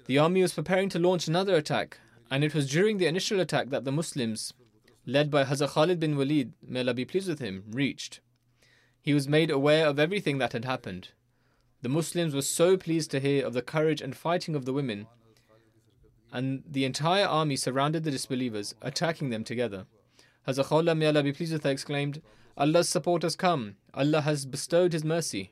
The 0.06 0.18
army 0.18 0.42
was 0.42 0.54
preparing 0.54 0.90
to 0.90 1.00
launch 1.00 1.28
another 1.28 1.56
attack, 1.56 2.00
and 2.30 2.44
it 2.44 2.54
was 2.54 2.70
during 2.70 2.98
the 2.98 3.08
initial 3.08 3.40
attack 3.40 3.70
that 3.70 3.86
the 3.86 3.92
Muslims, 3.92 4.54
led 5.06 5.32
by 5.32 5.44
Hazrat 5.44 5.70
Khalid 5.70 6.00
bin 6.00 6.18
Walid, 6.18 6.54
may 6.62 6.82
Allah 6.82 6.94
be 6.94 7.06
pleased 7.06 7.30
with 7.30 7.40
him, 7.40 7.64
reached. 7.70 8.20
He 9.02 9.14
was 9.14 9.28
made 9.28 9.50
aware 9.50 9.88
of 9.88 10.00
everything 10.00 10.38
that 10.38 10.54
had 10.54 10.66
happened. 10.66 11.10
The 11.82 11.90
Muslims 11.90 12.36
were 12.36 12.42
so 12.42 12.78
pleased 12.78 13.10
to 13.12 13.20
hear 13.20 13.46
of 13.46 13.54
the 13.54 13.62
courage 13.62 14.02
and 14.02 14.16
fighting 14.16 14.56
of 14.56 14.66
the 14.66 14.74
women 14.74 15.08
and 16.32 16.64
the 16.66 16.86
entire 16.86 17.26
army 17.26 17.56
surrounded 17.56 18.04
the 18.04 18.12
disbelievers, 18.12 18.74
attacking 18.82 19.30
them 19.30 19.44
together. 19.44 19.86
Hazrat 20.48 20.66
Khawla, 20.66 20.98
may 20.98 21.08
Allah 21.08 21.24
be 21.24 21.34
pleased 21.34 21.54
with 21.54 21.64
her, 21.64 21.70
exclaimed, 21.70 22.22
Allah's 22.58 22.90
support 22.90 23.24
has 23.24 23.36
come. 23.36 23.76
Allah 23.94 24.22
has 24.22 24.46
bestowed 24.46 24.94
His 24.94 25.04
mercy. 25.04 25.52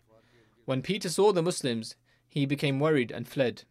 When 0.66 0.82
Peter 0.82 1.10
saw 1.10 1.32
the 1.32 1.42
Muslims, 1.42 1.96
he 2.28 2.46
became 2.46 2.80
worried 2.80 3.12
and 3.12 3.28
fled. 3.28 3.64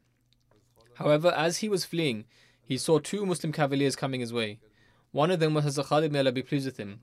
However, 0.95 1.33
as 1.37 1.59
he 1.59 1.69
was 1.69 1.85
fleeing, 1.85 2.25
he 2.65 2.77
saw 2.77 2.99
two 2.99 3.25
Muslim 3.25 3.53
cavaliers 3.53 3.95
coming 3.95 4.21
his 4.21 4.33
way. 4.33 4.59
One 5.13 5.31
of 5.31 5.39
them 5.39 5.55
was 5.55 5.65
Hazrat 5.65 5.87
Khalid, 5.87 6.13
may 6.13 6.19
Allah 6.19 6.33
be 6.33 6.43
pleased 6.43 6.67
with 6.67 6.77
him, 6.77 7.01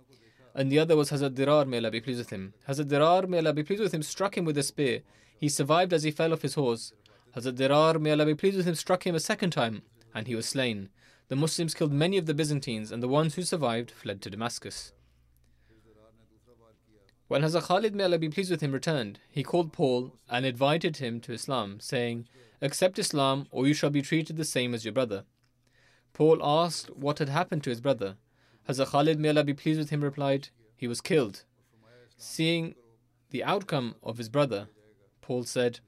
and 0.53 0.71
the 0.71 0.79
other 0.79 0.95
was 0.95 1.11
Hazrat 1.11 1.35
Dirar, 1.35 1.65
may 1.65 1.77
Allah 1.77 1.91
be 1.91 2.01
pleased 2.01 2.19
with 2.19 2.29
him. 2.29 2.53
Hazrat 2.67 2.87
Dirar, 2.87 3.27
may 3.27 3.37
Allah 3.37 3.53
be 3.53 3.63
pleased 3.63 3.81
with 3.81 3.93
him, 3.93 4.03
struck 4.03 4.37
him 4.37 4.45
with 4.45 4.57
a 4.57 4.63
spear. 4.63 5.01
He 5.37 5.49
survived 5.49 5.93
as 5.93 6.03
he 6.03 6.11
fell 6.11 6.33
off 6.33 6.41
his 6.41 6.55
horse. 6.55 6.93
Hazrat 7.35 7.55
Dirar, 7.55 7.99
may 7.99 8.11
Allah 8.11 8.25
be 8.25 8.35
pleased 8.35 8.57
with 8.57 8.67
him, 8.67 8.75
struck 8.75 9.05
him 9.05 9.15
a 9.15 9.19
second 9.19 9.51
time 9.51 9.81
and 10.15 10.27
he 10.27 10.33
was 10.33 10.47
slain. 10.47 10.89
The 11.27 11.35
Muslims 11.35 11.73
killed 11.73 11.91
many 11.91 12.17
of 12.17 12.27
the 12.27 12.35
Byzantines, 12.35 12.91
and 12.91 13.01
the 13.01 13.07
ones 13.07 13.35
who 13.35 13.41
survived 13.41 13.89
fled 13.89 14.21
to 14.21 14.29
Damascus. 14.29 14.93
When 17.27 17.41
Hazrat 17.41 17.63
Khalid, 17.63 17.95
may 17.95 18.03
Allah 18.03 18.19
be 18.19 18.29
pleased 18.29 18.51
with 18.51 18.61
him, 18.61 18.71
returned, 18.71 19.19
he 19.31 19.41
called 19.41 19.73
Paul 19.73 20.13
and 20.29 20.45
invited 20.45 20.97
him 20.97 21.19
to 21.21 21.33
Islam, 21.33 21.79
saying, 21.79 22.27
Accept 22.61 22.99
Islam, 22.99 23.47
or 23.49 23.65
you 23.65 23.73
shall 23.73 23.89
be 23.89 24.03
treated 24.03 24.37
the 24.37 24.45
same 24.45 24.75
as 24.75 24.85
your 24.85 24.93
brother. 24.93 25.25
Paul 26.13 26.45
asked 26.45 26.95
what 26.95 27.17
had 27.17 27.29
happened 27.29 27.63
to 27.63 27.71
his 27.71 27.81
brother. 27.81 28.17
Hazrat 28.69 28.89
Khalid, 28.89 29.19
may 29.19 29.29
Allah 29.29 29.43
be 29.43 29.55
pleased 29.55 29.79
with 29.79 29.89
him, 29.89 30.03
replied, 30.03 30.49
He 30.77 30.87
was 30.87 31.01
killed. 31.01 31.43
Seeing 32.17 32.75
the 33.31 33.43
outcome 33.43 33.95
of 34.03 34.19
his 34.19 34.29
brother, 34.29 34.67
Paul 35.21 35.43
said, 35.43 35.79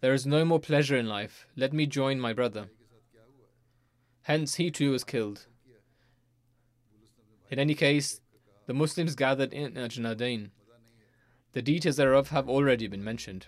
There 0.00 0.14
is 0.14 0.24
no 0.24 0.46
more 0.46 0.58
pleasure 0.58 0.96
in 0.96 1.06
life. 1.06 1.46
Let 1.54 1.74
me 1.74 1.84
join 1.84 2.18
my 2.18 2.32
brother. 2.32 2.70
Hence, 4.28 4.56
he 4.56 4.70
too 4.70 4.90
was 4.90 5.04
killed. 5.04 5.46
In 7.50 7.58
any 7.58 7.74
case, 7.74 8.20
the 8.66 8.74
Muslims 8.74 9.14
gathered 9.14 9.54
in 9.54 9.72
Ajnadain. 9.72 10.50
The 11.52 11.62
details 11.62 11.96
thereof 11.96 12.28
have 12.28 12.46
already 12.46 12.88
been 12.88 13.02
mentioned. 13.02 13.46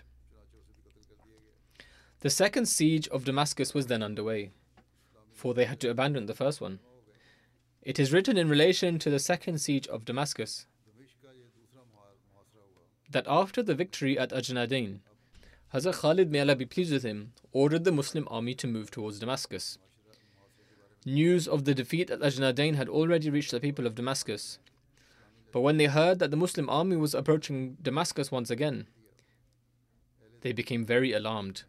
The 2.21 2.31
second 2.31 2.65
siege 2.65 3.07
of 3.09 3.25
Damascus 3.25 3.75
was 3.75 3.85
then 3.85 4.01
underway, 4.01 4.53
for 5.31 5.53
they 5.53 5.65
had 5.65 5.79
to 5.81 5.91
abandon 5.91 6.25
the 6.25 6.33
first 6.33 6.59
one. 6.59 6.79
It 7.83 7.99
is 7.99 8.11
written 8.11 8.35
in 8.35 8.49
relation 8.49 8.97
to 8.99 9.11
the 9.11 9.19
second 9.19 9.59
siege 9.59 9.87
of 9.87 10.05
Damascus 10.05 10.65
that 13.11 13.27
after 13.27 13.61
the 13.61 13.75
victory 13.75 14.17
at 14.17 14.31
Ajnadain, 14.31 15.01
Hazrat 15.75 15.99
Khalid, 16.01 16.31
may 16.31 16.39
Allah 16.39 16.55
be 16.55 16.65
pleased 16.65 16.91
with 16.91 17.03
him, 17.03 17.33
ordered 17.51 17.83
the 17.83 17.91
Muslim 17.91 18.27
army 18.31 18.55
to 18.55 18.65
move 18.65 18.89
towards 18.89 19.19
Damascus. 19.19 19.77
News 21.05 21.47
of 21.47 21.65
the 21.65 21.73
defeat 21.73 22.11
at 22.11 22.19
Ajnadain 22.19 22.75
had 22.75 22.87
already 22.87 23.31
reached 23.31 23.49
the 23.49 23.59
people 23.59 23.87
of 23.87 23.95
Damascus. 23.95 24.59
But 25.51 25.61
when 25.61 25.77
they 25.77 25.85
heard 25.85 26.19
that 26.19 26.29
the 26.29 26.37
Muslim 26.37 26.69
army 26.69 26.95
was 26.95 27.15
approaching 27.15 27.77
Damascus 27.81 28.31
once 28.31 28.51
again, 28.51 28.87
they 30.41 30.51
became 30.51 30.85
very 30.85 31.11
alarmed. 31.11 31.63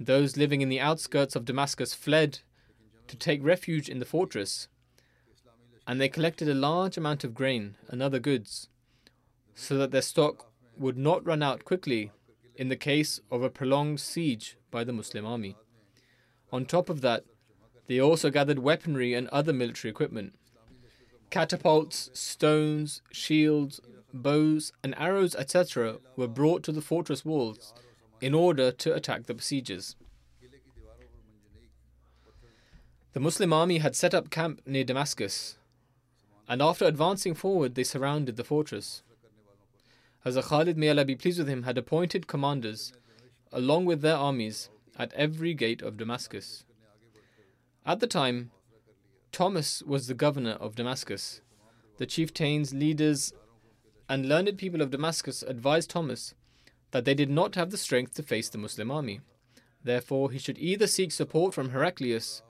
Those 0.00 0.38
living 0.38 0.62
in 0.62 0.70
the 0.70 0.80
outskirts 0.80 1.36
of 1.36 1.44
Damascus 1.44 1.92
fled 1.92 2.40
to 3.08 3.16
take 3.16 3.44
refuge 3.44 3.90
in 3.90 3.98
the 3.98 4.04
fortress, 4.06 4.68
and 5.86 6.00
they 6.00 6.08
collected 6.08 6.48
a 6.48 6.54
large 6.54 6.96
amount 6.96 7.24
of 7.24 7.34
grain 7.34 7.76
and 7.88 8.02
other 8.02 8.18
goods, 8.18 8.68
so 9.54 9.76
that 9.76 9.90
their 9.90 10.02
stock 10.02 10.50
would 10.78 10.96
not 10.96 11.24
run 11.26 11.42
out 11.42 11.64
quickly 11.64 12.10
in 12.56 12.68
the 12.68 12.76
case 12.76 13.20
of 13.30 13.42
a 13.42 13.50
prolonged 13.50 14.00
siege 14.00 14.56
by 14.70 14.82
the 14.82 14.92
Muslim 14.92 15.26
army. 15.26 15.56
On 16.50 16.64
top 16.64 16.88
of 16.88 17.02
that, 17.02 17.24
they 17.86 18.00
also 18.00 18.30
gathered 18.30 18.58
weaponry 18.58 19.14
and 19.14 19.28
other 19.28 19.52
military 19.52 19.90
equipment. 19.90 20.34
Catapults, 21.30 22.10
stones, 22.12 23.02
shields, 23.10 23.80
bows, 24.12 24.72
and 24.82 24.94
arrows, 24.98 25.34
etc., 25.34 25.98
were 26.16 26.28
brought 26.28 26.62
to 26.64 26.72
the 26.72 26.80
fortress 26.80 27.24
walls 27.24 27.74
in 28.20 28.34
order 28.34 28.70
to 28.72 28.94
attack 28.94 29.26
the 29.26 29.34
besiegers. 29.34 29.96
The 33.12 33.20
Muslim 33.20 33.52
army 33.52 33.78
had 33.78 33.96
set 33.96 34.12
up 34.12 34.30
camp 34.30 34.60
near 34.66 34.84
Damascus, 34.84 35.56
and 36.48 36.60
after 36.60 36.84
advancing 36.84 37.34
forward, 37.34 37.74
they 37.74 37.82
surrounded 37.82 38.36
the 38.36 38.44
fortress. 38.44 39.02
Hazrat 40.24 40.44
Khalid, 40.44 40.76
may 40.76 40.90
Allah 40.90 41.04
be 41.04 41.16
pleased 41.16 41.38
with 41.38 41.48
him, 41.48 41.62
had 41.62 41.78
appointed 41.78 42.26
commanders, 42.26 42.92
along 43.52 43.86
with 43.86 44.02
their 44.02 44.16
armies, 44.16 44.68
at 44.98 45.14
every 45.14 45.54
gate 45.54 45.80
of 45.80 45.96
Damascus. 45.96 46.65
At 47.86 48.00
the 48.00 48.08
time, 48.08 48.50
Thomas 49.30 49.80
was 49.80 50.08
the 50.08 50.14
governor 50.14 50.52
of 50.52 50.74
Damascus. 50.74 51.40
The 51.98 52.06
chieftains, 52.06 52.74
leaders, 52.74 53.32
and 54.08 54.28
learned 54.28 54.58
people 54.58 54.82
of 54.82 54.90
Damascus 54.90 55.44
advised 55.44 55.90
Thomas 55.90 56.34
that 56.90 57.04
they 57.04 57.14
did 57.14 57.30
not 57.30 57.54
have 57.54 57.70
the 57.70 57.78
strength 57.78 58.14
to 58.14 58.24
face 58.24 58.48
the 58.48 58.58
Muslim 58.58 58.90
army. 58.90 59.20
Therefore, 59.84 60.32
he 60.32 60.38
should 60.38 60.58
either 60.58 60.88
seek 60.88 61.12
support 61.12 61.54
from 61.54 61.70
Heraclius 61.70 62.42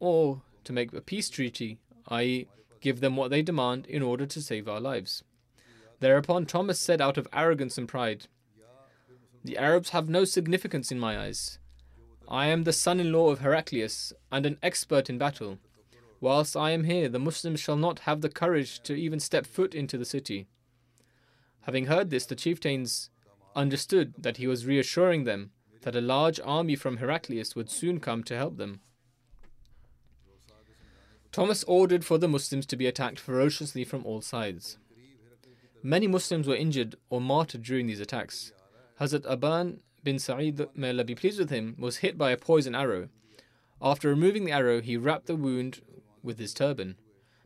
or 0.00 0.42
to 0.64 0.72
make 0.72 0.92
a 0.92 1.00
peace 1.00 1.30
treaty, 1.30 1.78
i.e., 2.08 2.48
give 2.80 2.98
them 2.98 3.14
what 3.14 3.30
they 3.30 3.42
demand 3.42 3.86
in 3.86 4.02
order 4.02 4.26
to 4.26 4.42
save 4.42 4.68
our 4.68 4.80
lives. 4.80 5.22
Thereupon, 6.00 6.46
Thomas 6.46 6.80
said 6.80 7.00
out 7.00 7.16
of 7.16 7.28
arrogance 7.32 7.78
and 7.78 7.86
pride, 7.86 8.26
The 9.44 9.56
Arabs 9.56 9.90
have 9.90 10.08
no 10.08 10.24
significance 10.24 10.90
in 10.90 10.98
my 10.98 11.18
eyes. 11.18 11.60
I 12.28 12.46
am 12.46 12.64
the 12.64 12.72
son 12.72 13.00
in 13.00 13.12
law 13.12 13.30
of 13.30 13.40
Heraclius 13.40 14.12
and 14.32 14.46
an 14.46 14.58
expert 14.62 15.10
in 15.10 15.18
battle. 15.18 15.58
Whilst 16.20 16.56
I 16.56 16.70
am 16.70 16.84
here, 16.84 17.08
the 17.08 17.18
Muslims 17.18 17.60
shall 17.60 17.76
not 17.76 18.00
have 18.00 18.20
the 18.20 18.28
courage 18.28 18.82
to 18.84 18.94
even 18.94 19.20
step 19.20 19.46
foot 19.46 19.74
into 19.74 19.98
the 19.98 20.04
city. 20.04 20.46
Having 21.62 21.86
heard 21.86 22.10
this, 22.10 22.26
the 22.26 22.34
chieftains 22.34 23.10
understood 23.54 24.14
that 24.18 24.38
he 24.38 24.46
was 24.46 24.66
reassuring 24.66 25.24
them 25.24 25.50
that 25.82 25.96
a 25.96 26.00
large 26.00 26.40
army 26.44 26.76
from 26.76 26.96
Heraclius 26.96 27.54
would 27.54 27.70
soon 27.70 28.00
come 28.00 28.24
to 28.24 28.36
help 28.36 28.56
them. 28.56 28.80
Thomas 31.30 31.64
ordered 31.64 32.04
for 32.04 32.16
the 32.16 32.28
Muslims 32.28 32.64
to 32.66 32.76
be 32.76 32.86
attacked 32.86 33.18
ferociously 33.18 33.84
from 33.84 34.06
all 34.06 34.20
sides. 34.20 34.78
Many 35.82 36.06
Muslims 36.06 36.46
were 36.46 36.56
injured 36.56 36.94
or 37.10 37.20
martyred 37.20 37.62
during 37.62 37.86
these 37.86 38.00
attacks. 38.00 38.52
Hazrat 39.00 39.22
Aban 39.22 39.80
bin 40.04 40.18
Sa'id, 40.18 40.68
may 40.76 40.90
Allah 40.90 41.04
be 41.04 41.14
pleased 41.14 41.38
with 41.38 41.50
him, 41.50 41.74
was 41.78 41.98
hit 41.98 42.16
by 42.18 42.30
a 42.30 42.36
poison 42.36 42.74
arrow. 42.74 43.08
After 43.80 44.08
removing 44.08 44.44
the 44.44 44.52
arrow, 44.52 44.80
he 44.80 44.96
wrapped 44.96 45.26
the 45.26 45.34
wound 45.34 45.80
with 46.22 46.38
his 46.38 46.54
turban. 46.54 46.96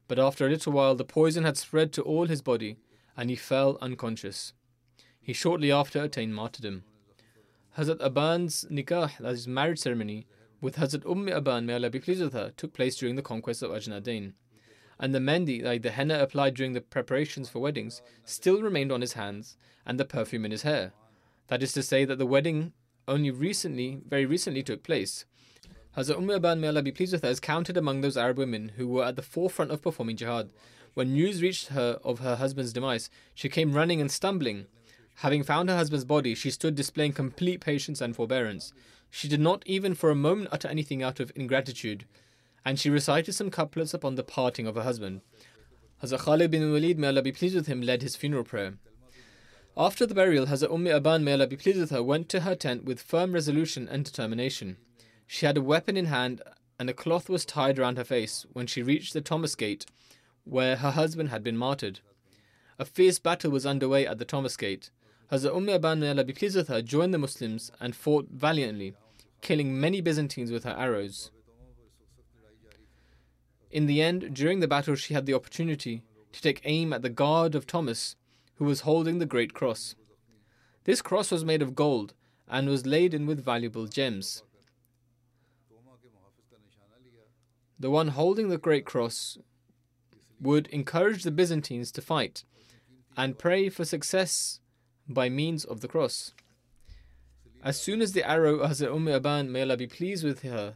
But 0.08 0.18
after 0.18 0.46
a 0.46 0.50
little 0.50 0.72
while, 0.72 0.94
the 0.94 1.04
poison 1.04 1.44
had 1.44 1.56
spread 1.56 1.92
to 1.92 2.02
all 2.02 2.26
his 2.26 2.42
body, 2.42 2.76
and 3.16 3.30
he 3.30 3.36
fell 3.36 3.78
unconscious. 3.80 4.52
He 5.20 5.32
shortly 5.32 5.70
after 5.70 6.02
attained 6.02 6.34
martyrdom. 6.34 6.84
Hazrat 7.76 8.00
Aban's 8.00 8.64
nikah, 8.70 9.16
that 9.18 9.32
is 9.32 9.46
marriage 9.46 9.78
ceremony, 9.78 10.26
with 10.60 10.76
Hazrat 10.76 11.08
Umm 11.08 11.26
Aban, 11.26 11.64
may 11.64 11.74
Allah 11.74 11.90
be 11.90 12.00
pleased 12.00 12.22
with 12.22 12.32
her, 12.32 12.52
took 12.56 12.72
place 12.72 12.96
during 12.96 13.14
the 13.14 13.22
conquest 13.22 13.62
of 13.62 13.70
Ajnadain. 13.70 14.32
And 14.98 15.14
the 15.14 15.20
mehndi, 15.20 15.62
like 15.62 15.82
the 15.82 15.92
henna 15.92 16.18
applied 16.18 16.54
during 16.54 16.72
the 16.72 16.80
preparations 16.80 17.48
for 17.48 17.60
weddings, 17.60 18.02
still 18.24 18.60
remained 18.60 18.90
on 18.90 19.00
his 19.00 19.12
hands, 19.12 19.56
and 19.86 20.00
the 20.00 20.04
perfume 20.04 20.44
in 20.44 20.50
his 20.50 20.62
hair. 20.62 20.92
That 21.48 21.62
is 21.62 21.72
to 21.72 21.82
say 21.82 22.04
that 22.04 22.18
the 22.18 22.26
wedding 22.26 22.72
only 23.06 23.30
recently, 23.30 24.00
very 24.06 24.26
recently, 24.26 24.62
took 24.62 24.82
place. 24.82 25.24
Hazrat 25.96 26.18
Umm 26.18 26.28
Aban, 26.28 26.60
may 26.60 26.68
Allah 26.68 26.82
be 26.82 26.92
pleased 26.92 27.12
with 27.12 27.22
her, 27.22 27.30
is 27.30 27.40
counted 27.40 27.76
among 27.76 28.02
those 28.02 28.16
Arab 28.16 28.38
women 28.38 28.72
who 28.76 28.86
were 28.86 29.04
at 29.04 29.16
the 29.16 29.22
forefront 29.22 29.70
of 29.70 29.82
performing 29.82 30.16
jihad. 30.16 30.50
When 30.94 31.14
news 31.14 31.42
reached 31.42 31.68
her 31.68 31.98
of 32.04 32.20
her 32.20 32.36
husband's 32.36 32.72
demise, 32.72 33.08
she 33.34 33.48
came 33.48 33.72
running 33.72 34.00
and 34.00 34.10
stumbling. 34.10 34.66
Having 35.16 35.44
found 35.44 35.68
her 35.68 35.76
husband's 35.76 36.04
body, 36.04 36.34
she 36.34 36.50
stood 36.50 36.74
displaying 36.74 37.12
complete 37.14 37.60
patience 37.60 38.00
and 38.00 38.14
forbearance. 38.14 38.72
She 39.10 39.26
did 39.26 39.40
not 39.40 39.62
even 39.66 39.94
for 39.94 40.10
a 40.10 40.14
moment 40.14 40.50
utter 40.52 40.68
anything 40.68 41.02
out 41.02 41.18
of 41.18 41.32
ingratitude, 41.34 42.04
and 42.64 42.78
she 42.78 42.90
recited 42.90 43.32
some 43.32 43.50
couplets 43.50 43.94
upon 43.94 44.16
the 44.16 44.22
parting 44.22 44.66
of 44.66 44.74
her 44.74 44.82
husband. 44.82 45.22
Hazrat 46.02 46.20
Khalid 46.20 46.50
bin 46.50 46.70
Walid, 46.70 46.98
may 46.98 47.08
Allah 47.08 47.22
be 47.22 47.32
pleased 47.32 47.56
with 47.56 47.66
him, 47.66 47.80
led 47.80 48.02
his 48.02 48.16
funeral 48.16 48.44
prayer. 48.44 48.74
After 49.80 50.06
the 50.06 50.14
burial, 50.14 50.46
Hazrat 50.46 50.72
Umm 50.72 50.86
Aban, 50.86 51.22
may 51.22 51.34
Allah 51.34 51.46
be 51.46 51.56
pleased 51.56 51.78
with 51.78 51.90
her, 51.90 52.02
went 52.02 52.28
to 52.30 52.40
her 52.40 52.56
tent 52.56 52.84
with 52.84 53.00
firm 53.00 53.30
resolution 53.30 53.86
and 53.86 54.04
determination. 54.04 54.76
She 55.24 55.46
had 55.46 55.56
a 55.56 55.62
weapon 55.62 55.96
in 55.96 56.06
hand, 56.06 56.42
and 56.80 56.90
a 56.90 56.92
cloth 56.92 57.28
was 57.28 57.44
tied 57.44 57.78
around 57.78 57.96
her 57.96 58.02
face 58.02 58.44
when 58.52 58.66
she 58.66 58.82
reached 58.82 59.12
the 59.12 59.20
Thomas 59.20 59.54
Gate, 59.54 59.86
where 60.42 60.74
her 60.74 60.90
husband 60.90 61.28
had 61.28 61.44
been 61.44 61.56
martyred. 61.56 62.00
A 62.80 62.84
fierce 62.84 63.20
battle 63.20 63.52
was 63.52 63.64
underway 63.64 64.04
at 64.04 64.18
the 64.18 64.24
Thomas 64.24 64.56
Gate. 64.56 64.90
Hazrat 65.30 65.54
Umm 65.54 65.66
Aban, 65.66 66.00
may 66.00 66.10
Allah 66.10 66.24
be 66.24 66.32
pleased 66.32 66.56
with 66.56 66.66
her, 66.66 66.82
joined 66.82 67.14
the 67.14 67.18
Muslims 67.18 67.70
and 67.78 67.94
fought 67.94 68.26
valiantly, 68.32 68.94
killing 69.42 69.78
many 69.78 70.00
Byzantines 70.00 70.50
with 70.50 70.64
her 70.64 70.74
arrows. 70.76 71.30
In 73.70 73.86
the 73.86 74.02
end, 74.02 74.34
during 74.34 74.58
the 74.58 74.66
battle, 74.66 74.96
she 74.96 75.14
had 75.14 75.26
the 75.26 75.34
opportunity 75.34 76.02
to 76.32 76.42
take 76.42 76.62
aim 76.64 76.92
at 76.92 77.02
the 77.02 77.10
guard 77.10 77.54
of 77.54 77.64
Thomas, 77.64 78.16
who 78.58 78.64
was 78.64 78.80
holding 78.80 79.18
the 79.18 79.26
great 79.26 79.54
cross. 79.54 79.94
This 80.84 81.00
cross 81.02 81.30
was 81.30 81.44
made 81.44 81.62
of 81.62 81.74
gold 81.74 82.14
and 82.48 82.68
was 82.68 82.86
laden 82.86 83.26
with 83.26 83.44
valuable 83.44 83.86
gems. 83.86 84.42
The 87.78 87.90
one 87.90 88.08
holding 88.08 88.48
the 88.48 88.58
great 88.58 88.84
cross 88.84 89.38
would 90.40 90.66
encourage 90.68 91.22
the 91.22 91.30
Byzantines 91.30 91.92
to 91.92 92.02
fight 92.02 92.44
and 93.16 93.38
pray 93.38 93.68
for 93.68 93.84
success 93.84 94.60
by 95.08 95.28
means 95.28 95.64
of 95.64 95.80
the 95.80 95.88
cross. 95.88 96.34
As 97.62 97.80
soon 97.80 98.00
as 98.02 98.12
the 98.12 98.28
arrow 98.28 98.56
of 98.56 98.70
Hazrat 98.70 98.94
Umm 98.94 99.06
Aban, 99.06 99.48
may 99.48 99.62
Allah 99.62 99.76
be 99.76 99.86
pleased 99.86 100.24
with 100.24 100.42
her, 100.42 100.74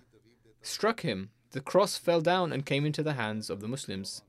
struck 0.62 1.00
him, 1.00 1.30
the 1.50 1.60
cross 1.60 1.96
fell 1.96 2.20
down 2.20 2.52
and 2.52 2.66
came 2.66 2.84
into 2.84 3.02
the 3.02 3.12
hands 3.14 3.50
of 3.50 3.60
the 3.60 3.68
Muslims. 3.68 4.22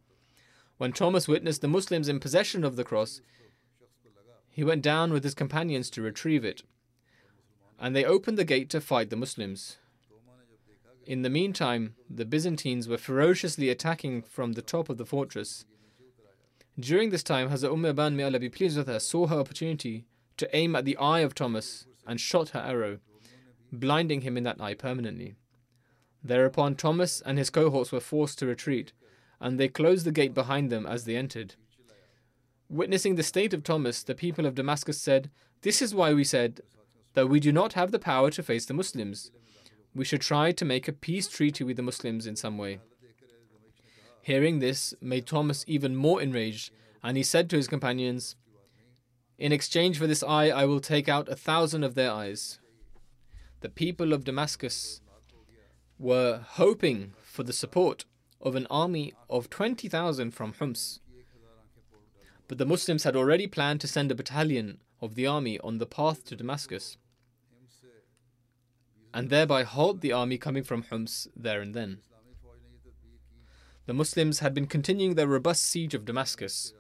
When 0.78 0.93
Thomas 0.93 1.28
witnessed 1.28 1.62
the 1.62 1.68
Muslims 1.68 2.10
in 2.10 2.20
possession 2.20 2.64
of 2.64 2.76
the 2.76 2.84
cross, 2.84 3.22
he 4.54 4.64
went 4.64 4.84
down 4.84 5.12
with 5.12 5.24
his 5.24 5.34
companions 5.34 5.89
to 5.89 6.01
retrieve 6.01 6.45
it, 6.45 6.62
and 7.80 7.95
they 7.95 8.06
opened 8.06 8.38
the 8.38 8.45
gate 8.45 8.70
to 8.70 8.80
fight 8.80 9.10
the 9.10 9.16
Muslims. 9.16 9.78
In 11.08 11.24
the 11.24 11.30
meantime, 11.30 11.95
the 12.08 12.24
Byzantines 12.24 12.88
were 12.88 12.99
ferociously 12.99 13.70
attacking 13.70 14.22
from 14.22 14.54
the 14.54 14.62
top 14.62 14.89
of 14.89 14.97
the 14.97 15.08
fortress. 15.08 15.66
During 16.80 17.10
this 17.10 17.24
time, 17.24 17.49
Hazrat 17.49 17.74
Umm 17.74 17.84
Aban, 17.84 18.14
may 18.14 18.24
Allah 18.24 18.39
be 18.39 18.47
pleased 18.47 18.78
with 18.78 18.88
her, 18.88 18.99
saw 18.99 19.26
her 19.26 19.39
opportunity 19.39 20.06
to 20.38 20.56
aim 20.56 20.76
at 20.76 20.86
the 20.86 20.97
eye 20.97 21.22
of 21.22 21.34
Thomas 21.34 21.88
and 22.06 22.22
shot 22.22 22.49
her 22.49 22.60
arrow, 22.60 22.99
blinding 23.72 24.22
him 24.22 24.38
in 24.38 24.43
that 24.43 24.62
eye 24.62 24.76
permanently. 24.76 25.34
Thereupon, 26.24 26.76
Thomas 26.76 27.22
and 27.22 27.39
his 27.39 27.49
cohorts 27.49 27.91
were 27.91 27.99
forced 27.99 28.38
to 28.39 28.45
retreat, 28.45 28.93
and 29.41 29.60
they 29.60 29.68
closed 29.68 30.06
the 30.06 30.12
gate 30.12 30.36
behind 30.36 30.72
them 30.72 30.86
as 30.86 31.06
they 31.06 31.18
entered. 31.18 31.56
Witnessing 32.70 33.16
the 33.16 33.24
state 33.24 33.53
of 33.53 33.64
Thomas, 33.64 34.03
the 34.03 34.16
people 34.16 34.45
of 34.45 34.55
Damascus 34.55 34.99
said, 34.99 35.30
This 35.61 35.82
is 35.82 35.93
why 35.93 36.14
we 36.14 36.24
said 36.24 36.61
that 37.14 37.30
we 37.30 37.39
do 37.39 37.51
not 37.51 37.74
have 37.74 37.91
the 37.91 37.99
power 37.99 38.32
to 38.32 38.43
face 38.43 38.66
the 38.66 38.74
Muslims 38.74 39.32
we 39.95 40.05
should 40.05 40.22
try 40.22 40.51
to 40.51 40.66
make 40.66 40.88
a 40.88 40.93
peace 40.93 41.28
treaty 41.28 41.64
with 41.64 41.78
the 41.78 41.84
Muslims 41.84 42.26
in 42.26 42.36
some 42.36 42.57
way. 42.57 42.80
Hearing 44.22 44.59
this 44.59 44.93
made 45.01 45.28
Thomas 45.28 45.64
even 45.68 45.95
more 45.95 46.22
enraged, 46.22 46.72
and 47.03 47.18
he 47.18 47.24
said 47.24 47.49
to 47.49 47.57
his 47.57 47.68
companions, 47.68 48.36
In 49.38 49.51
exchange 49.51 49.97
for 49.97 50.07
this 50.07 50.24
eye, 50.24 50.49
I 50.49 50.66
will 50.66 50.80
take 50.80 51.09
out 51.09 51.30
a 51.30 51.36
thousand 51.36 51.84
of 51.84 51.95
their 51.95 52.11
eyes. 52.11 52.59
The 53.61 53.70
people 53.70 54.14
of 54.14 54.24
Damascus 54.24 55.01
were 55.99 56.41
hoping 56.43 57.14
for 57.22 57.43
the 57.43 57.53
support 57.53 58.05
of 58.41 58.55
an 58.55 58.68
army 58.70 59.14
of 59.30 59.49
20,000 59.49 60.32
from 60.32 60.53
Homs. 60.53 60.99
But 62.48 62.58
the 62.58 62.66
Muslims 62.66 63.04
had 63.04 63.16
already 63.16 63.48
planned 63.48 63.82
to 63.82 63.88
send 63.88 64.12
a 64.12 64.16
battalion 64.16 64.80
of 65.02 65.16
the 65.16 65.28
army 65.28 65.60
on 65.60 65.78
the 65.78 65.86
path 65.86 66.26
to 66.26 66.36
Damascus 66.36 66.98
and 69.14 69.30
thereby 69.30 69.64
halt 69.64 70.02
the 70.02 70.12
army 70.12 70.38
coming 70.38 70.64
from 70.64 70.84
Homs 70.84 71.28
there 71.36 71.62
and 71.62 71.74
then. 71.74 72.00
The 73.86 73.94
Muslims 73.94 74.39
had 74.39 74.54
been 74.54 74.66
continuing 74.66 75.16
their 75.16 75.28
robust 75.28 75.64
siege 75.64 75.94
of 75.94 76.06
Damascus. 76.06 76.74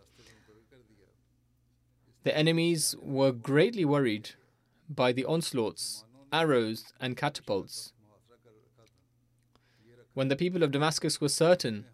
The 2.23 2.35
enemies 2.35 2.95
were 3.01 3.33
greatly 3.33 3.85
worried 3.85 4.31
by 4.89 5.11
the 5.11 5.25
onslaughts, 5.25 6.05
arrows, 6.31 6.93
and 6.99 7.17
catapults. 7.17 7.91
When 10.13 10.29
the 10.29 10.35
people 10.35 10.63
of 10.63 10.71
Damascus 10.71 11.19
were 11.19 11.29
certain 11.29 11.85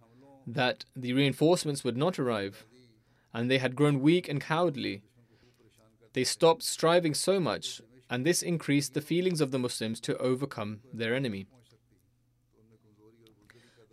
that 0.45 0.85
the 0.95 1.13
reinforcements 1.13 1.83
would 1.83 1.97
not 1.97 2.19
arrive, 2.19 2.65
and 3.33 3.49
they 3.49 3.57
had 3.57 3.75
grown 3.75 4.01
weak 4.01 4.27
and 4.27 4.41
cowardly, 4.41 5.03
they 6.13 6.23
stopped 6.23 6.63
striving 6.63 7.13
so 7.13 7.39
much 7.39 7.81
and 8.09 8.25
this 8.25 8.41
increased 8.41 8.93
the 8.93 9.01
feelings 9.01 9.39
of 9.39 9.51
the 9.51 9.59
Muslims 9.59 9.99
to 10.01 10.17
overcome 10.17 10.79
their 10.91 11.13
enemy. 11.13 11.45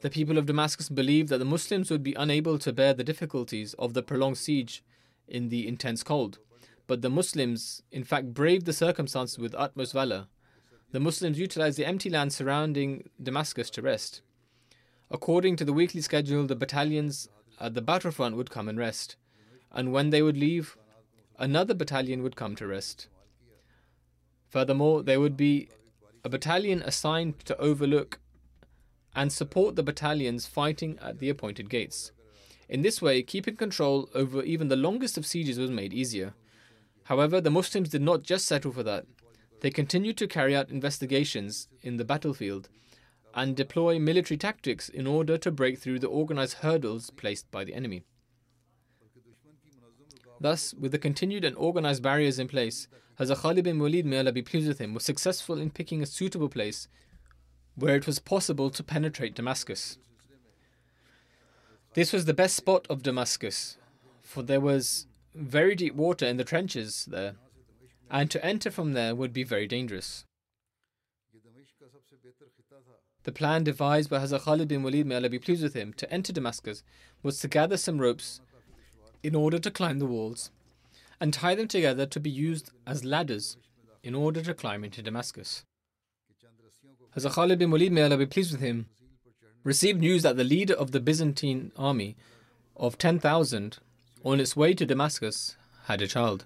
The 0.00 0.10
people 0.10 0.38
of 0.38 0.46
Damascus 0.46 0.88
believed 0.88 1.28
that 1.28 1.38
the 1.38 1.44
Muslims 1.44 1.90
would 1.90 2.02
be 2.02 2.14
unable 2.14 2.58
to 2.58 2.72
bear 2.72 2.94
the 2.94 3.04
difficulties 3.04 3.74
of 3.74 3.94
the 3.94 4.02
prolonged 4.02 4.38
siege 4.38 4.84
in 5.28 5.48
the 5.48 5.66
intense 5.66 6.02
cold. 6.02 6.38
But 6.86 7.02
the 7.02 7.10
Muslims, 7.10 7.82
in 7.90 8.04
fact, 8.04 8.32
braved 8.32 8.66
the 8.66 8.72
circumstances 8.72 9.38
with 9.38 9.54
utmost 9.56 9.92
valor. 9.92 10.28
The 10.92 11.00
Muslims 11.00 11.38
utilized 11.38 11.78
the 11.78 11.86
empty 11.86 12.08
land 12.08 12.32
surrounding 12.32 13.10
Damascus 13.20 13.68
to 13.70 13.82
rest. 13.82 14.22
According 15.10 15.56
to 15.56 15.64
the 15.64 15.72
weekly 15.72 16.00
schedule, 16.00 16.46
the 16.46 16.56
battalions 16.56 17.28
at 17.58 17.74
the 17.74 17.82
battlefront 17.82 18.36
would 18.36 18.50
come 18.50 18.68
and 18.68 18.78
rest. 18.78 19.16
And 19.76 19.92
when 19.92 20.08
they 20.08 20.22
would 20.22 20.38
leave, 20.38 20.78
another 21.38 21.74
battalion 21.74 22.22
would 22.22 22.34
come 22.34 22.56
to 22.56 22.66
rest. 22.66 23.08
Furthermore, 24.48 25.02
there 25.02 25.20
would 25.20 25.36
be 25.36 25.68
a 26.24 26.30
battalion 26.30 26.80
assigned 26.80 27.40
to 27.40 27.58
overlook 27.58 28.18
and 29.14 29.30
support 29.30 29.76
the 29.76 29.82
battalions 29.82 30.46
fighting 30.46 30.98
at 31.02 31.18
the 31.18 31.28
appointed 31.28 31.68
gates. 31.68 32.10
In 32.70 32.80
this 32.80 33.02
way, 33.02 33.22
keeping 33.22 33.54
control 33.54 34.08
over 34.14 34.42
even 34.42 34.68
the 34.68 34.76
longest 34.76 35.18
of 35.18 35.26
sieges 35.26 35.58
was 35.58 35.70
made 35.70 35.92
easier. 35.92 36.32
However, 37.04 37.38
the 37.38 37.50
Muslims 37.50 37.90
did 37.90 38.02
not 38.02 38.22
just 38.22 38.46
settle 38.46 38.72
for 38.72 38.82
that. 38.82 39.04
They 39.60 39.70
continued 39.70 40.16
to 40.16 40.26
carry 40.26 40.56
out 40.56 40.70
investigations 40.70 41.68
in 41.82 41.98
the 41.98 42.04
battlefield 42.04 42.70
and 43.34 43.54
deploy 43.54 43.98
military 43.98 44.38
tactics 44.38 44.88
in 44.88 45.06
order 45.06 45.36
to 45.36 45.50
break 45.50 45.78
through 45.78 45.98
the 45.98 46.08
organized 46.08 46.54
hurdles 46.54 47.10
placed 47.10 47.50
by 47.50 47.62
the 47.62 47.74
enemy. 47.74 48.04
Thus, 50.40 50.74
with 50.74 50.92
the 50.92 50.98
continued 50.98 51.44
and 51.44 51.56
organized 51.56 52.02
barriers 52.02 52.38
in 52.38 52.48
place, 52.48 52.88
Hazrat 53.18 53.38
Khalid 53.38 53.64
bin 53.64 53.78
Walid, 53.78 54.04
may 54.04 54.18
Allah 54.18 54.32
be 54.32 54.42
pleased 54.42 54.68
with 54.68 54.78
him, 54.78 54.92
was 54.92 55.04
successful 55.04 55.58
in 55.58 55.70
picking 55.70 56.02
a 56.02 56.06
suitable 56.06 56.48
place 56.48 56.88
where 57.74 57.96
it 57.96 58.06
was 58.06 58.18
possible 58.18 58.70
to 58.70 58.82
penetrate 58.82 59.34
Damascus. 59.34 59.98
This 61.94 62.12
was 62.12 62.26
the 62.26 62.34
best 62.34 62.56
spot 62.56 62.86
of 62.90 63.02
Damascus, 63.02 63.78
for 64.20 64.42
there 64.42 64.60
was 64.60 65.06
very 65.34 65.74
deep 65.74 65.94
water 65.94 66.26
in 66.26 66.36
the 66.36 66.44
trenches 66.44 67.06
there, 67.06 67.36
and 68.10 68.30
to 68.30 68.44
enter 68.44 68.70
from 68.70 68.92
there 68.92 69.14
would 69.14 69.32
be 69.32 69.44
very 69.44 69.66
dangerous. 69.66 70.24
The 73.24 73.32
plan 73.32 73.64
devised 73.64 74.08
by 74.08 74.20
Hazrat 74.20 74.42
Khalid 74.42 74.68
bin 74.68 74.82
Walid, 74.82 75.06
may 75.06 75.16
Allah 75.16 75.30
be 75.30 75.38
pleased 75.38 75.62
with 75.62 75.74
him, 75.74 75.92
to 75.94 76.10
enter 76.12 76.32
Damascus 76.32 76.82
was 77.22 77.40
to 77.40 77.48
gather 77.48 77.76
some 77.76 77.98
ropes 77.98 78.40
in 79.26 79.34
order 79.34 79.58
to 79.58 79.72
climb 79.72 79.98
the 79.98 80.06
walls 80.06 80.50
and 81.20 81.34
tie 81.34 81.56
them 81.56 81.66
together 81.66 82.06
to 82.06 82.20
be 82.20 82.30
used 82.30 82.70
as 82.86 83.04
ladders 83.04 83.56
in 84.04 84.14
order 84.14 84.40
to 84.40 84.54
climb 84.54 84.84
into 84.84 85.02
Damascus. 85.02 85.64
Hazrat 87.16 87.32
Khalid 87.32 87.58
bin 87.58 87.72
Walid, 87.72 87.90
may 87.90 88.02
Allah 88.02 88.18
be 88.18 88.26
pleased 88.26 88.52
with 88.52 88.60
him, 88.60 88.86
received 89.64 90.00
news 90.00 90.22
that 90.22 90.36
the 90.36 90.44
leader 90.44 90.74
of 90.74 90.92
the 90.92 91.00
Byzantine 91.00 91.72
army 91.76 92.16
of 92.76 92.98
10,000 92.98 93.78
on 94.24 94.38
its 94.38 94.54
way 94.54 94.74
to 94.74 94.86
Damascus 94.86 95.56
had 95.86 96.00
a 96.02 96.06
child. 96.06 96.44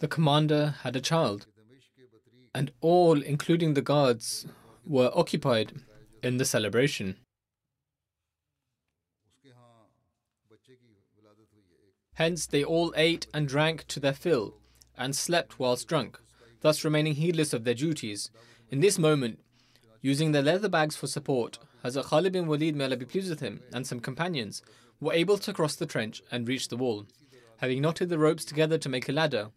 The 0.00 0.08
commander 0.08 0.74
had 0.82 0.96
a 0.96 1.00
child, 1.00 1.46
and 2.54 2.72
all, 2.82 3.22
including 3.22 3.72
the 3.72 3.80
guards, 3.80 4.44
were 4.84 5.10
occupied 5.14 5.72
in 6.22 6.36
the 6.36 6.44
celebration. 6.44 7.16
Hence, 12.14 12.46
they 12.46 12.62
all 12.62 12.92
ate 12.96 13.26
and 13.32 13.48
drank 13.48 13.86
to 13.88 14.00
their 14.00 14.12
fill, 14.12 14.54
and 14.96 15.16
slept 15.16 15.58
whilst 15.58 15.88
drunk, 15.88 16.20
thus 16.60 16.84
remaining 16.84 17.14
heedless 17.14 17.52
of 17.52 17.64
their 17.64 17.74
duties. 17.74 18.30
In 18.70 18.80
this 18.80 18.98
moment, 18.98 19.40
using 20.00 20.32
their 20.32 20.42
leather 20.42 20.68
bags 20.68 20.96
for 20.96 21.06
support, 21.06 21.58
Hazrat 21.84 22.04
Khalid 22.04 22.32
bin 22.32 22.46
Walid, 22.46 22.76
may 22.76 22.84
Allah 22.84 22.96
be 22.96 23.06
pleased 23.06 23.30
with 23.30 23.40
him, 23.40 23.62
and 23.72 23.86
some 23.86 24.00
companions 24.00 24.62
were 25.00 25.12
able 25.12 25.38
to 25.38 25.52
cross 25.52 25.74
the 25.74 25.86
trench 25.86 26.22
and 26.30 26.46
reach 26.46 26.68
the 26.68 26.76
wall. 26.76 27.06
Having 27.58 27.82
knotted 27.82 28.08
the 28.08 28.18
ropes 28.18 28.44
together 28.44 28.78
to 28.78 28.88
make 28.88 29.08
a 29.08 29.12
ladder, 29.12 29.50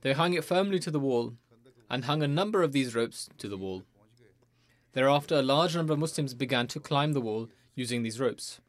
they 0.00 0.12
hung 0.12 0.34
it 0.34 0.44
firmly 0.44 0.78
to 0.80 0.90
the 0.90 1.00
wall 1.00 1.34
and 1.90 2.04
hung 2.04 2.22
a 2.22 2.28
number 2.28 2.62
of 2.62 2.72
these 2.72 2.94
ropes 2.94 3.28
to 3.38 3.48
the 3.48 3.56
wall. 3.56 3.82
Thereafter, 4.92 5.36
a 5.36 5.42
large 5.42 5.76
number 5.76 5.92
of 5.92 5.98
Muslims 5.98 6.34
began 6.34 6.66
to 6.68 6.80
climb 6.80 7.12
the 7.12 7.20
wall 7.20 7.48
using 7.74 8.02
these 8.02 8.20
ropes. 8.20 8.60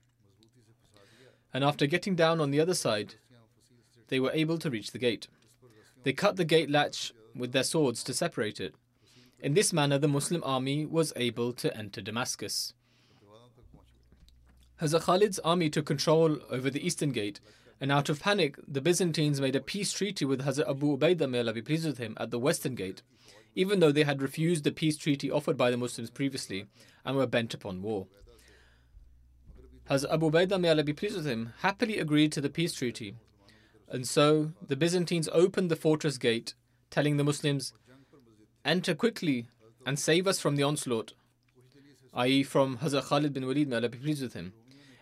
And 1.54 1.64
after 1.64 1.88
getting 1.88 2.16
down 2.16 2.40
on 2.40 2.52
the 2.52 2.60
other 2.60 2.74
side, 2.74 3.16
they 4.10 4.20
were 4.20 4.32
able 4.34 4.58
to 4.60 4.70
reach 4.70 4.92
the 4.92 5.00
gate. 5.00 5.28
They 6.04 6.14
cut 6.14 6.36
the 6.36 6.46
gate 6.46 6.70
latch 6.70 7.14
with 7.36 7.52
their 7.52 7.64
swords 7.64 8.04
to 8.04 8.14
separate 8.14 8.60
it. 8.60 8.76
In 9.40 9.54
this 9.54 9.72
manner, 9.72 9.98
the 9.98 10.08
Muslim 10.08 10.44
army 10.46 10.86
was 10.86 11.14
able 11.16 11.54
to 11.54 11.76
enter 11.76 12.02
Damascus. 12.02 12.74
Hazrat 14.82 15.04
Khalid's 15.04 15.40
army 15.40 15.70
took 15.70 15.86
control 15.86 16.40
over 16.50 16.70
the 16.70 16.86
eastern 16.86 17.12
gate, 17.12 17.40
and 17.82 17.92
out 17.92 18.10
of 18.10 18.22
panic, 18.22 18.56
the 18.68 18.82
Byzantines 18.82 19.42
made 19.42 19.56
a 19.56 19.62
peace 19.62 19.92
treaty 19.92 20.26
with 20.26 20.44
Hazrat 20.44 20.70
Abu 20.70 20.98
Ubaidah, 20.98 21.30
may 21.30 21.40
Allah 21.40 21.54
be 21.54 21.62
pleased 21.62 21.86
with 21.86 21.98
him, 21.98 22.16
at 22.18 22.32
the 22.32 22.40
western 22.40 22.76
gate, 22.76 23.02
even 23.56 23.80
though 23.80 23.92
they 23.92 24.04
had 24.04 24.22
refused 24.22 24.64
the 24.64 24.72
peace 24.72 24.98
treaty 24.98 25.32
offered 25.32 25.58
by 25.58 25.72
the 25.72 25.78
Muslims 25.78 26.10
previously 26.10 26.66
and 27.06 27.16
were 27.16 27.28
bent 27.28 27.54
upon 27.54 27.82
war. 27.82 28.08
Hazrat 29.90 30.14
Abu 30.14 30.30
Ubaidah, 30.30 30.62
may 30.62 30.70
Allah 30.70 30.84
be 30.84 30.94
pleased 30.94 31.16
with 31.16 31.26
him, 31.26 31.54
happily 31.62 31.98
agreed 31.98 32.32
to 32.34 32.42
the 32.42 32.50
peace 32.50 32.74
treaty, 32.74 33.16
and 33.88 34.08
so 34.08 34.52
the 34.68 34.76
Byzantines 34.76 35.28
opened 35.34 35.72
the 35.72 35.76
fortress 35.76 36.20
gate, 36.20 36.54
telling 36.92 37.18
the 37.18 37.24
Muslims, 37.24 37.74
Enter 38.64 38.94
quickly 38.94 39.48
and 39.88 39.98
save 39.98 40.28
us 40.28 40.40
from 40.40 40.58
the 40.58 40.62
onslaught, 40.62 41.14
i.e., 42.14 42.44
from 42.44 42.78
Hazrat 42.78 43.06
Khalid 43.06 43.34
bin 43.34 43.48
Walid, 43.48 43.68
may 43.68 43.78
Allah 43.78 43.90
be 43.90 43.98
pleased 43.98 44.22
with 44.22 44.34
him. 44.34 44.54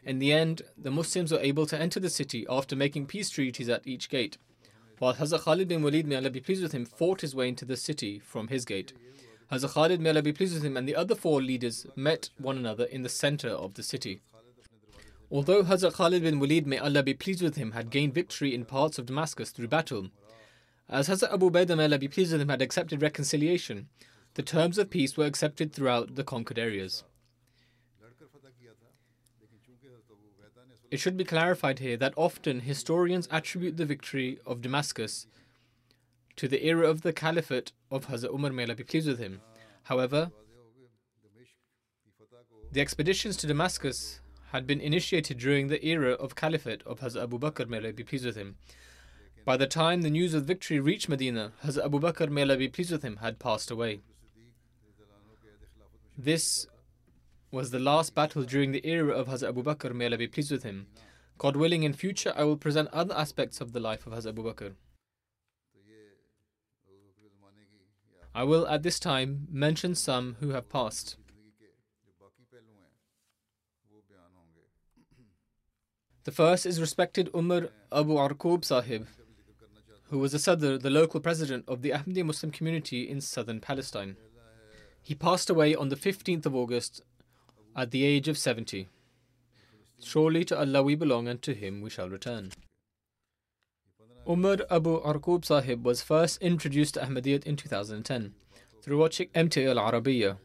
In 0.06 0.20
the 0.20 0.32
end, 0.32 0.62
the 0.78 0.92
Muslims 0.92 1.34
were 1.34 1.40
able 1.40 1.66
to 1.66 1.78
enter 1.78 2.00
the 2.00 2.10
city 2.10 2.46
after 2.50 2.74
making 2.74 3.08
peace 3.08 3.30
treaties 3.30 3.68
at 3.68 3.86
each 3.86 4.08
gate, 4.08 4.38
while 5.00 5.16
Hazrat 5.16 5.42
Khalid 5.42 5.68
bin 5.68 5.84
Walid, 5.84 6.08
may 6.08 6.16
Allah 6.16 6.30
be 6.30 6.40
pleased 6.40 6.64
with 6.64 6.72
him, 6.72 6.86
fought 6.86 7.20
his 7.20 7.36
way 7.36 7.50
into 7.50 7.66
the 7.66 7.76
city 7.76 8.20
from 8.20 8.48
his 8.48 8.64
gate. 8.64 8.94
Hazrat 9.52 9.74
Khalid, 9.74 10.00
may 10.00 10.12
Allah 10.12 10.22
be 10.22 10.32
pleased 10.32 10.54
with 10.54 10.64
him, 10.64 10.78
and 10.78 10.88
the 10.88 10.96
other 10.96 11.16
four 11.16 11.42
leaders 11.42 11.86
met 11.98 12.30
one 12.38 12.58
another 12.58 12.86
in 12.86 13.02
the 13.02 13.10
center 13.10 13.50
of 13.50 13.74
the 13.74 13.84
city. 13.84 14.22
Although 15.30 15.64
Hazrat 15.64 15.94
Khalid 15.94 16.24
bin 16.24 16.40
Walid, 16.40 16.66
may 16.66 16.78
Allah 16.78 17.04
be 17.04 17.14
pleased 17.14 17.42
with 17.42 17.58
him, 17.58 17.72
had 17.72 17.90
gained 17.90 18.14
victory 18.14 18.54
in 18.56 18.64
parts 18.64 18.98
of 18.98 19.06
Damascus 19.06 19.52
through 19.52 19.68
battle, 19.68 20.10
as 20.90 21.10
Hazrat 21.10 21.34
Abu 21.34 21.50
Ubaidah, 21.50 21.76
may 21.76 21.84
Allah 21.84 22.00
be 22.00 22.08
pleased 22.08 22.32
with 22.32 22.40
him, 22.40 22.48
had 22.48 22.62
accepted 22.62 23.02
reconciliation, 23.02 23.90
the 24.36 24.42
terms 24.42 24.78
of 24.78 24.90
peace 24.90 25.18
were 25.18 25.26
accepted 25.26 25.74
throughout 25.74 26.16
the 26.16 26.24
conquered 26.24 26.58
areas. 26.58 27.04
It 30.90 31.02
should 31.02 31.18
be 31.18 31.26
clarified 31.26 31.80
here 31.80 31.98
that 31.98 32.14
often 32.16 32.62
historians 32.62 33.28
attribute 33.30 33.76
the 33.76 33.86
victory 33.86 34.40
of 34.46 34.62
Damascus 34.62 35.28
to 36.38 36.48
the 36.48 36.66
era 36.66 36.88
of 36.90 37.02
the 37.02 37.12
caliphate 37.12 37.74
of 37.92 38.08
Hazrat 38.08 38.34
Umar, 38.34 38.52
may 38.52 38.64
Allah 38.64 38.76
be 38.76 38.84
pleased 38.84 39.08
with 39.08 39.20
him. 39.20 39.42
However, 39.84 40.32
the 42.72 42.80
expeditions 42.80 43.36
to 43.38 43.48
Damascus 43.48 44.22
had 44.58 44.66
been 44.66 44.82
initiated 44.82 45.38
during 45.38 45.68
the 45.68 45.86
era 45.86 46.14
of 46.14 46.34
caliphate 46.34 46.82
of 46.84 47.00
Hazrat 47.00 47.22
Abu 47.22 47.38
Bakr, 47.38 47.70
may 47.70 47.78
Allah 47.78 47.94
be 47.94 48.04
pleased 48.04 48.26
with 48.26 48.36
him. 48.36 48.56
By 49.46 49.56
the 49.56 49.68
time 49.68 50.02
the 50.02 50.10
news 50.10 50.34
of 50.34 50.46
victory 50.46 50.80
reached 50.80 51.08
Medina, 51.08 51.52
Hazrat 51.64 51.86
Abu 51.86 52.00
Bakr, 52.00 52.28
may 52.28 52.42
Allah 52.42 52.58
be 52.58 52.68
pleased 52.68 52.92
with 52.92 53.04
him, 53.04 53.18
had 53.18 53.38
passed 53.38 53.70
away. 53.70 54.00
This 56.18 56.66
was 57.52 57.70
the 57.70 57.78
last 57.78 58.16
battle 58.16 58.42
during 58.46 58.72
the 58.72 58.84
era 58.84 59.14
of 59.14 59.28
Hazrat 59.28 59.50
Abu 59.50 59.62
Bakr, 59.62 59.94
may 59.94 60.06
Allah 60.06 60.18
be 60.18 60.28
pleased 60.28 60.52
with 60.52 60.64
him. 60.64 60.88
God 61.38 61.56
willing, 61.56 61.84
in 61.84 61.94
future, 61.94 62.34
I 62.36 62.44
will 62.44 62.58
present 62.58 62.90
other 62.92 63.14
aspects 63.14 63.62
of 63.62 63.74
the 63.74 63.80
life 63.80 64.08
of 64.08 64.14
Hazrat 64.14 64.30
Abu 64.30 64.44
Bakr. 64.44 64.74
I 68.34 68.44
will 68.44 68.68
at 68.68 68.82
this 68.82 69.00
time 69.00 69.48
mention 69.52 69.94
some 69.94 70.38
who 70.40 70.50
have 70.50 70.68
passed. 70.68 71.16
The 76.28 76.34
first 76.34 76.66
is 76.66 76.82
respected 76.82 77.30
Umar 77.34 77.70
Abu 77.90 78.16
Arqub 78.16 78.66
Sahib, 78.66 79.08
who 80.10 80.20
was 80.20 80.34
the 80.34 80.40
Sadr, 80.40 80.78
the 80.78 80.90
local 80.90 81.22
president 81.22 81.64
of 81.70 81.82
the 81.82 81.92
Ahmadiyya 81.92 82.26
Muslim 82.26 82.52
community 82.52 83.10
in 83.10 83.22
southern 83.22 83.62
Palestine. 83.62 84.18
He 85.02 85.16
passed 85.16 85.50
away 85.50 85.74
on 85.74 85.88
the 85.88 85.96
15th 85.96 86.46
of 86.46 86.54
August 86.54 87.02
at 87.78 87.92
the 87.92 88.04
age 88.04 88.28
of 88.28 88.38
70. 88.38 88.90
Surely 90.04 90.44
to 90.44 90.60
Allah 90.60 90.84
we 90.84 90.96
belong 90.96 91.30
and 91.30 91.42
to 91.44 91.54
Him 91.54 91.80
we 91.80 91.90
shall 91.90 92.10
return. 92.10 92.52
Umar 94.28 94.58
Abu 94.70 95.02
Arqub 95.02 95.46
Sahib 95.46 95.86
was 95.86 96.02
first 96.02 96.42
introduced 96.42 96.96
to 96.96 97.06
Ahmadiyyat 97.06 97.46
in 97.46 97.56
2010 97.56 98.34
through 98.82 98.98
watching 98.98 99.30
MTA 99.30 99.70
Al 99.70 99.92
Arabiya. 99.92 100.40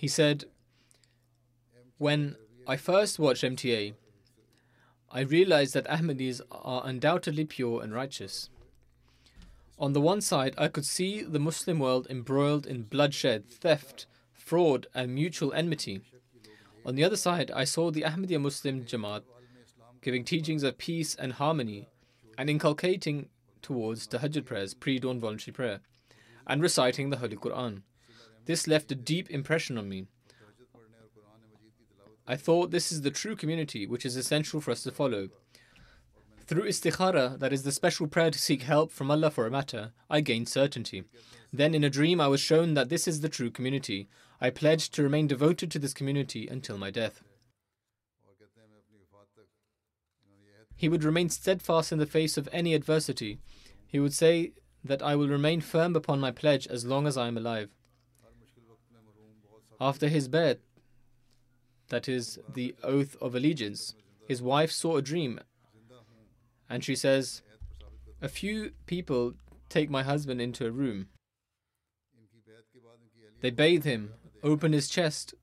He 0.00 0.08
said, 0.08 0.46
When 1.98 2.36
I 2.66 2.78
first 2.78 3.18
watched 3.18 3.44
MTA, 3.44 3.92
I 5.12 5.20
realized 5.20 5.74
that 5.74 5.86
Ahmadis 5.88 6.40
are 6.50 6.80
undoubtedly 6.86 7.44
pure 7.44 7.82
and 7.82 7.92
righteous. 7.92 8.48
On 9.78 9.92
the 9.92 10.00
one 10.00 10.22
side, 10.22 10.54
I 10.56 10.68
could 10.68 10.86
see 10.86 11.22
the 11.22 11.38
Muslim 11.38 11.78
world 11.78 12.06
embroiled 12.08 12.66
in 12.66 12.84
bloodshed, 12.84 13.50
theft, 13.50 14.06
fraud, 14.32 14.86
and 14.94 15.14
mutual 15.14 15.52
enmity. 15.52 16.00
On 16.86 16.94
the 16.94 17.04
other 17.04 17.16
side, 17.16 17.50
I 17.50 17.64
saw 17.64 17.90
the 17.90 18.00
Ahmadiyya 18.00 18.40
Muslim 18.40 18.86
Jamaat 18.86 19.24
giving 20.00 20.24
teachings 20.24 20.62
of 20.62 20.78
peace 20.78 21.14
and 21.14 21.34
harmony 21.34 21.88
and 22.38 22.48
inculcating 22.48 23.28
towards 23.60 24.08
Tahajjud 24.08 24.46
prayers, 24.46 24.72
pre 24.72 24.98
dawn 24.98 25.20
voluntary 25.20 25.52
prayer, 25.52 25.80
and 26.46 26.62
reciting 26.62 27.10
the 27.10 27.18
Holy 27.18 27.36
Quran. 27.36 27.82
This 28.50 28.66
left 28.66 28.90
a 28.90 28.96
deep 28.96 29.30
impression 29.30 29.78
on 29.78 29.88
me. 29.88 30.08
I 32.26 32.34
thought 32.34 32.72
this 32.72 32.90
is 32.90 33.02
the 33.02 33.12
true 33.12 33.36
community 33.36 33.86
which 33.86 34.04
is 34.04 34.16
essential 34.16 34.60
for 34.60 34.72
us 34.72 34.82
to 34.82 34.90
follow. 34.90 35.28
Through 36.48 36.64
istikhara, 36.64 37.38
that 37.38 37.52
is 37.52 37.62
the 37.62 37.70
special 37.70 38.08
prayer 38.08 38.32
to 38.32 38.38
seek 38.40 38.62
help 38.62 38.90
from 38.90 39.08
Allah 39.08 39.30
for 39.30 39.46
a 39.46 39.52
matter, 39.52 39.92
I 40.10 40.20
gained 40.20 40.48
certainty. 40.48 41.04
Then 41.52 41.76
in 41.76 41.84
a 41.84 41.88
dream 41.98 42.20
I 42.20 42.26
was 42.26 42.40
shown 42.40 42.74
that 42.74 42.88
this 42.88 43.06
is 43.06 43.20
the 43.20 43.28
true 43.28 43.52
community. 43.52 44.08
I 44.40 44.50
pledged 44.50 44.94
to 44.94 45.04
remain 45.04 45.28
devoted 45.28 45.70
to 45.70 45.78
this 45.78 45.94
community 45.94 46.48
until 46.48 46.76
my 46.76 46.90
death. 46.90 47.22
He 50.74 50.88
would 50.88 51.04
remain 51.04 51.28
steadfast 51.28 51.92
in 51.92 52.00
the 52.00 52.14
face 52.18 52.36
of 52.36 52.48
any 52.50 52.74
adversity. 52.74 53.38
He 53.86 54.00
would 54.00 54.12
say 54.12 54.54
that 54.82 55.02
I 55.02 55.14
will 55.14 55.28
remain 55.28 55.60
firm 55.60 55.94
upon 55.94 56.18
my 56.18 56.32
pledge 56.32 56.66
as 56.66 56.84
long 56.84 57.06
as 57.06 57.16
I 57.16 57.28
am 57.28 57.36
alive. 57.36 57.70
After 59.80 60.08
his 60.08 60.28
bai'at, 60.28 60.58
that 61.88 62.08
is 62.08 62.38
the 62.52 62.74
oath 62.82 63.16
of 63.20 63.34
allegiance, 63.34 63.94
his 64.28 64.42
wife 64.42 64.70
saw 64.70 64.96
a 64.96 65.02
dream 65.02 65.40
and 66.68 66.84
she 66.84 66.94
says, 66.94 67.42
A 68.22 68.28
few 68.28 68.72
people 68.86 69.34
take 69.68 69.90
my 69.90 70.02
husband 70.04 70.40
into 70.40 70.66
a 70.66 70.70
room. 70.70 71.08
They 73.40 73.50
bathe 73.50 73.84
him, 73.84 74.12
open 74.42 74.72
his 74.72 74.88
chest, 74.88 75.34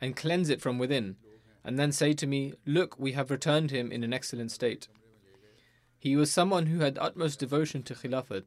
and 0.00 0.16
cleanse 0.16 0.48
it 0.48 0.60
from 0.60 0.78
within, 0.78 1.16
and 1.64 1.78
then 1.78 1.90
say 1.90 2.12
to 2.12 2.26
me, 2.26 2.54
Look, 2.64 2.98
we 2.98 3.12
have 3.12 3.30
returned 3.30 3.70
him 3.70 3.90
in 3.90 4.04
an 4.04 4.12
excellent 4.12 4.52
state. 4.52 4.88
He 5.98 6.16
was 6.16 6.30
someone 6.30 6.66
who 6.66 6.80
had 6.80 6.98
utmost 6.98 7.40
devotion 7.40 7.82
to 7.84 7.94
Khilafat 7.94 8.44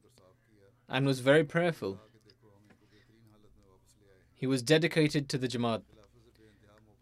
and 0.88 1.06
was 1.06 1.20
very 1.20 1.44
prayerful. 1.44 2.00
He 4.34 4.46
was 4.46 4.62
dedicated 4.62 5.28
to 5.28 5.38
the 5.38 5.48
Jamaat. 5.48 5.82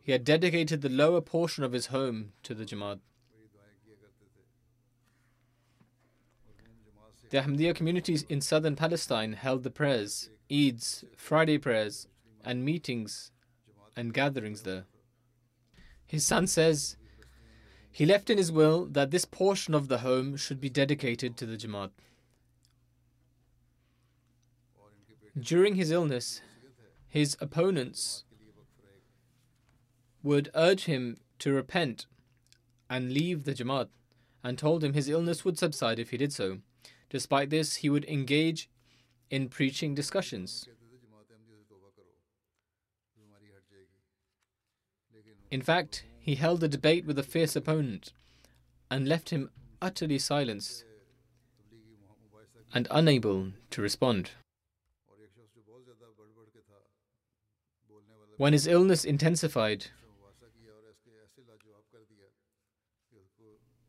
He 0.03 0.12
had 0.12 0.24
dedicated 0.24 0.83
the 0.83 0.89
lower 0.89 1.20
portion 1.20 1.64
of 1.64 1.72
his 1.72 1.87
home 1.87 2.33
to 2.43 2.55
the 2.55 2.64
Jamaat. 2.64 3.01
The 7.30 7.39
Ahmadiyya 7.39 7.74
communities 7.74 8.24
in 8.28 8.43
southern 8.43 8.76
Palestine 8.76 9.33
held 9.33 9.62
the 9.62 9.70
prayers, 9.70 10.28
Eids, 10.51 11.05
Friday 11.16 11.57
prayers, 11.57 12.07
and 12.45 12.64
meetings 12.64 13.30
and 13.97 14.12
gatherings 14.12 14.62
there. 14.62 14.85
His 16.07 16.26
son 16.26 16.47
says 16.47 16.97
he 17.91 18.05
left 18.05 18.28
in 18.28 18.39
his 18.39 18.53
will 18.53 18.87
that 18.87 19.11
this 19.11 19.24
portion 19.24 19.74
of 19.74 19.89
the 19.89 19.99
home 19.99 20.37
should 20.37 20.61
be 20.61 20.68
dedicated 20.68 21.37
to 21.37 21.47
the 21.47 21.57
Jamaat. 21.57 21.91
During 25.39 25.76
his 25.76 25.91
illness, 25.91 26.43
his 27.13 27.37
opponents 27.43 28.25
would 30.23 30.49
urge 30.55 30.85
him 30.87 31.19
to 31.39 31.53
repent 31.53 32.07
and 32.89 33.13
leave 33.13 33.45
the 33.45 33.53
Jamaat 33.53 33.89
and 34.43 34.57
told 34.57 34.83
him 34.83 34.95
his 34.95 35.11
illness 35.11 35.45
would 35.45 35.59
subside 35.59 35.99
if 35.99 36.09
he 36.09 36.17
did 36.17 36.33
so. 36.33 36.61
Despite 37.11 37.51
this, 37.51 37.77
he 37.77 37.91
would 37.91 38.07
engage 38.07 38.71
in 39.29 39.51
preaching 39.51 39.95
discussions. 39.95 40.67
In 45.51 45.61
fact, 45.61 46.07
he 46.19 46.37
held 46.37 46.65
a 46.65 46.69
debate 46.69 47.05
with 47.05 47.19
a 47.19 47.23
fierce 47.23 47.55
opponent 47.55 48.15
and 48.91 49.07
left 49.07 49.29
him 49.29 49.51
utterly 49.83 50.19
silenced 50.19 50.87
and 52.73 52.89
unable 52.91 53.53
to 53.69 53.83
respond. 53.83 54.31
When 58.43 58.55
his 58.55 58.66
illness 58.66 59.05
intensified, 59.05 59.86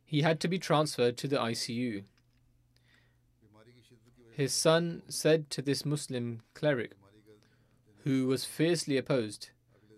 he 0.06 0.22
had 0.22 0.40
to 0.42 0.48
be 0.48 0.60
transferred 0.60 1.18
to 1.18 1.28
the 1.28 1.38
ICU. 1.38 2.04
His 4.32 4.54
son 4.54 5.02
said 5.08 5.50
to 5.50 5.64
this 5.64 5.88
Muslim 5.88 6.44
cleric, 6.54 6.92
who 8.04 8.28
was 8.28 8.46
fiercely 8.46 8.96
opposed, 8.96 9.50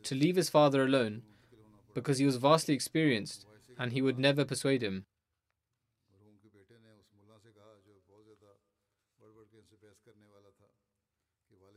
to 0.04 0.16
leave 0.16 0.38
his 0.38 0.50
father 0.50 0.86
alone 0.86 1.24
because 1.94 2.20
he 2.20 2.26
was 2.26 2.38
vastly 2.38 2.74
experienced 2.74 3.46
and 3.78 3.92
he 3.92 4.02
would 4.02 4.18
never 4.18 4.46
persuade 4.46 4.82
him. 4.82 5.04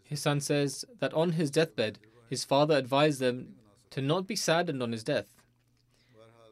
His 0.04 0.22
son 0.22 0.40
says 0.40 0.84
that 1.00 1.12
on 1.12 1.32
his 1.32 1.50
deathbed, 1.50 1.98
his 2.29 2.43
father 2.43 2.75
advised 2.77 3.19
them 3.19 3.55
to 3.91 4.01
not 4.01 4.27
be 4.27 4.36
saddened 4.36 4.81
on 4.81 4.91
his 4.91 5.03
death. 5.03 5.27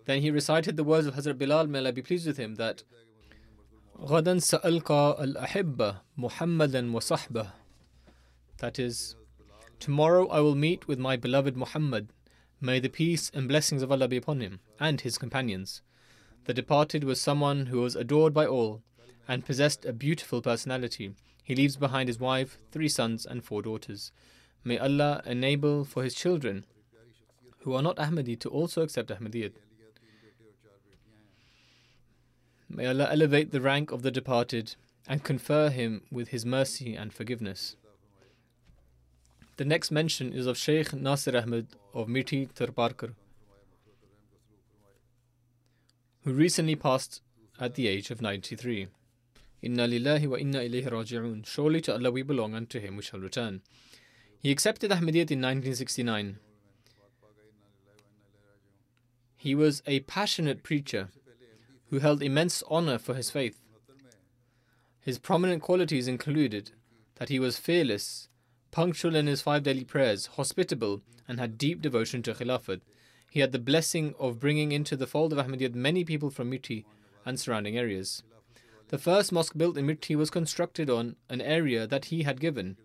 Then 0.05 0.21
he 0.21 0.31
recited 0.31 0.77
the 0.77 0.83
words 0.83 1.07
of 1.07 1.15
Hazrat 1.15 1.37
Bilal, 1.37 1.67
may 1.67 1.79
Allah 1.79 1.93
be 1.93 2.01
pleased 2.01 2.27
with 2.27 2.37
him, 2.37 2.55
that 2.55 2.83
غدا 3.99 4.39
سألقى 4.39 5.23
الأحبة 5.23 6.01
محمدا 6.17 6.91
وصحبه 6.91 7.51
That 8.57 8.79
is, 8.79 9.15
tomorrow 9.79 10.27
I 10.27 10.39
will 10.39 10.55
meet 10.55 10.87
with 10.87 10.99
my 10.99 11.15
beloved 11.15 11.55
Muhammad, 11.55 12.09
may 12.59 12.79
the 12.79 12.89
peace 12.89 13.31
and 13.33 13.47
blessings 13.47 13.81
of 13.81 13.91
Allah 13.91 14.07
be 14.07 14.17
upon 14.17 14.41
him, 14.41 14.59
and 14.79 15.01
his 15.01 15.17
companions. 15.17 15.81
The 16.45 16.53
departed 16.53 17.03
was 17.03 17.21
someone 17.21 17.67
who 17.67 17.81
was 17.81 17.95
adored 17.95 18.33
by 18.33 18.45
all 18.47 18.81
and 19.27 19.45
possessed 19.45 19.85
a 19.85 19.93
beautiful 19.93 20.41
personality. 20.41 21.13
He 21.43 21.55
leaves 21.55 21.77
behind 21.77 22.09
his 22.09 22.19
wife, 22.19 22.57
three 22.71 22.89
sons, 22.89 23.25
and 23.25 23.43
four 23.43 23.61
daughters. 23.61 24.11
May 24.66 24.78
Allah 24.78 25.22
enable 25.24 25.84
for 25.84 26.02
his 26.02 26.12
children 26.12 26.64
who 27.60 27.74
are 27.74 27.82
not 27.82 27.98
Ahmadi 27.98 28.36
to 28.40 28.48
also 28.48 28.82
accept 28.82 29.10
Ahmadiyyat. 29.10 29.52
May 32.68 32.86
Allah 32.86 33.08
elevate 33.12 33.52
the 33.52 33.60
rank 33.60 33.92
of 33.92 34.02
the 34.02 34.10
departed 34.10 34.74
and 35.06 35.22
confer 35.22 35.70
him 35.70 36.02
with 36.10 36.30
his 36.30 36.44
mercy 36.44 36.96
and 36.96 37.12
forgiveness. 37.12 37.76
The 39.56 39.64
next 39.64 39.92
mention 39.92 40.32
is 40.32 40.46
of 40.46 40.58
Sheikh 40.58 40.92
Nasir 40.92 41.36
Ahmed 41.36 41.68
of 41.94 42.08
Mithi 42.08 42.48
Tharparkar, 42.52 43.12
who 46.24 46.32
recently 46.32 46.74
passed 46.74 47.22
at 47.60 47.76
the 47.76 47.86
age 47.86 48.10
of 48.10 48.20
93. 48.20 48.88
Inna 49.62 49.86
lillahi 49.86 50.26
wa 50.26 50.36
inna 50.36 50.58
ilayhi 50.58 50.90
raji'un. 50.90 51.46
Surely 51.46 51.80
to 51.82 51.94
Allah 51.94 52.10
we 52.10 52.22
belong, 52.22 52.52
and 52.54 52.68
to 52.70 52.80
Him 52.80 52.96
we 52.96 53.02
shall 53.04 53.20
return. 53.20 53.62
He 54.46 54.52
accepted 54.52 54.92
Ahmadiyyat 54.92 55.32
in 55.32 55.42
1969. 55.42 56.38
He 59.36 59.56
was 59.56 59.82
a 59.88 59.98
passionate 60.06 60.62
preacher 60.62 61.08
who 61.90 61.98
held 61.98 62.22
immense 62.22 62.62
honor 62.68 62.96
for 62.96 63.14
his 63.14 63.28
faith. 63.28 63.60
His 65.00 65.18
prominent 65.18 65.62
qualities 65.62 66.06
included 66.06 66.70
that 67.16 67.28
he 67.28 67.40
was 67.40 67.58
fearless, 67.58 68.28
punctual 68.70 69.16
in 69.16 69.26
his 69.26 69.42
five 69.42 69.64
daily 69.64 69.82
prayers, 69.82 70.26
hospitable, 70.36 71.02
and 71.26 71.40
had 71.40 71.58
deep 71.58 71.82
devotion 71.82 72.22
to 72.22 72.32
Khilafat. 72.32 72.82
He 73.28 73.40
had 73.40 73.50
the 73.50 73.58
blessing 73.58 74.14
of 74.16 74.38
bringing 74.38 74.70
into 74.70 74.94
the 74.94 75.08
fold 75.08 75.32
of 75.32 75.44
Ahmadiyyat 75.44 75.74
many 75.74 76.04
people 76.04 76.30
from 76.30 76.52
Mithi 76.52 76.84
and 77.24 77.40
surrounding 77.40 77.76
areas. 77.76 78.22
The 78.90 78.98
first 78.98 79.32
mosque 79.32 79.58
built 79.58 79.76
in 79.76 79.88
Mithi 79.88 80.14
was 80.14 80.30
constructed 80.30 80.88
on 80.88 81.16
an 81.28 81.40
area 81.40 81.88
that 81.88 82.04
he 82.04 82.22
had 82.22 82.38
given. 82.38 82.76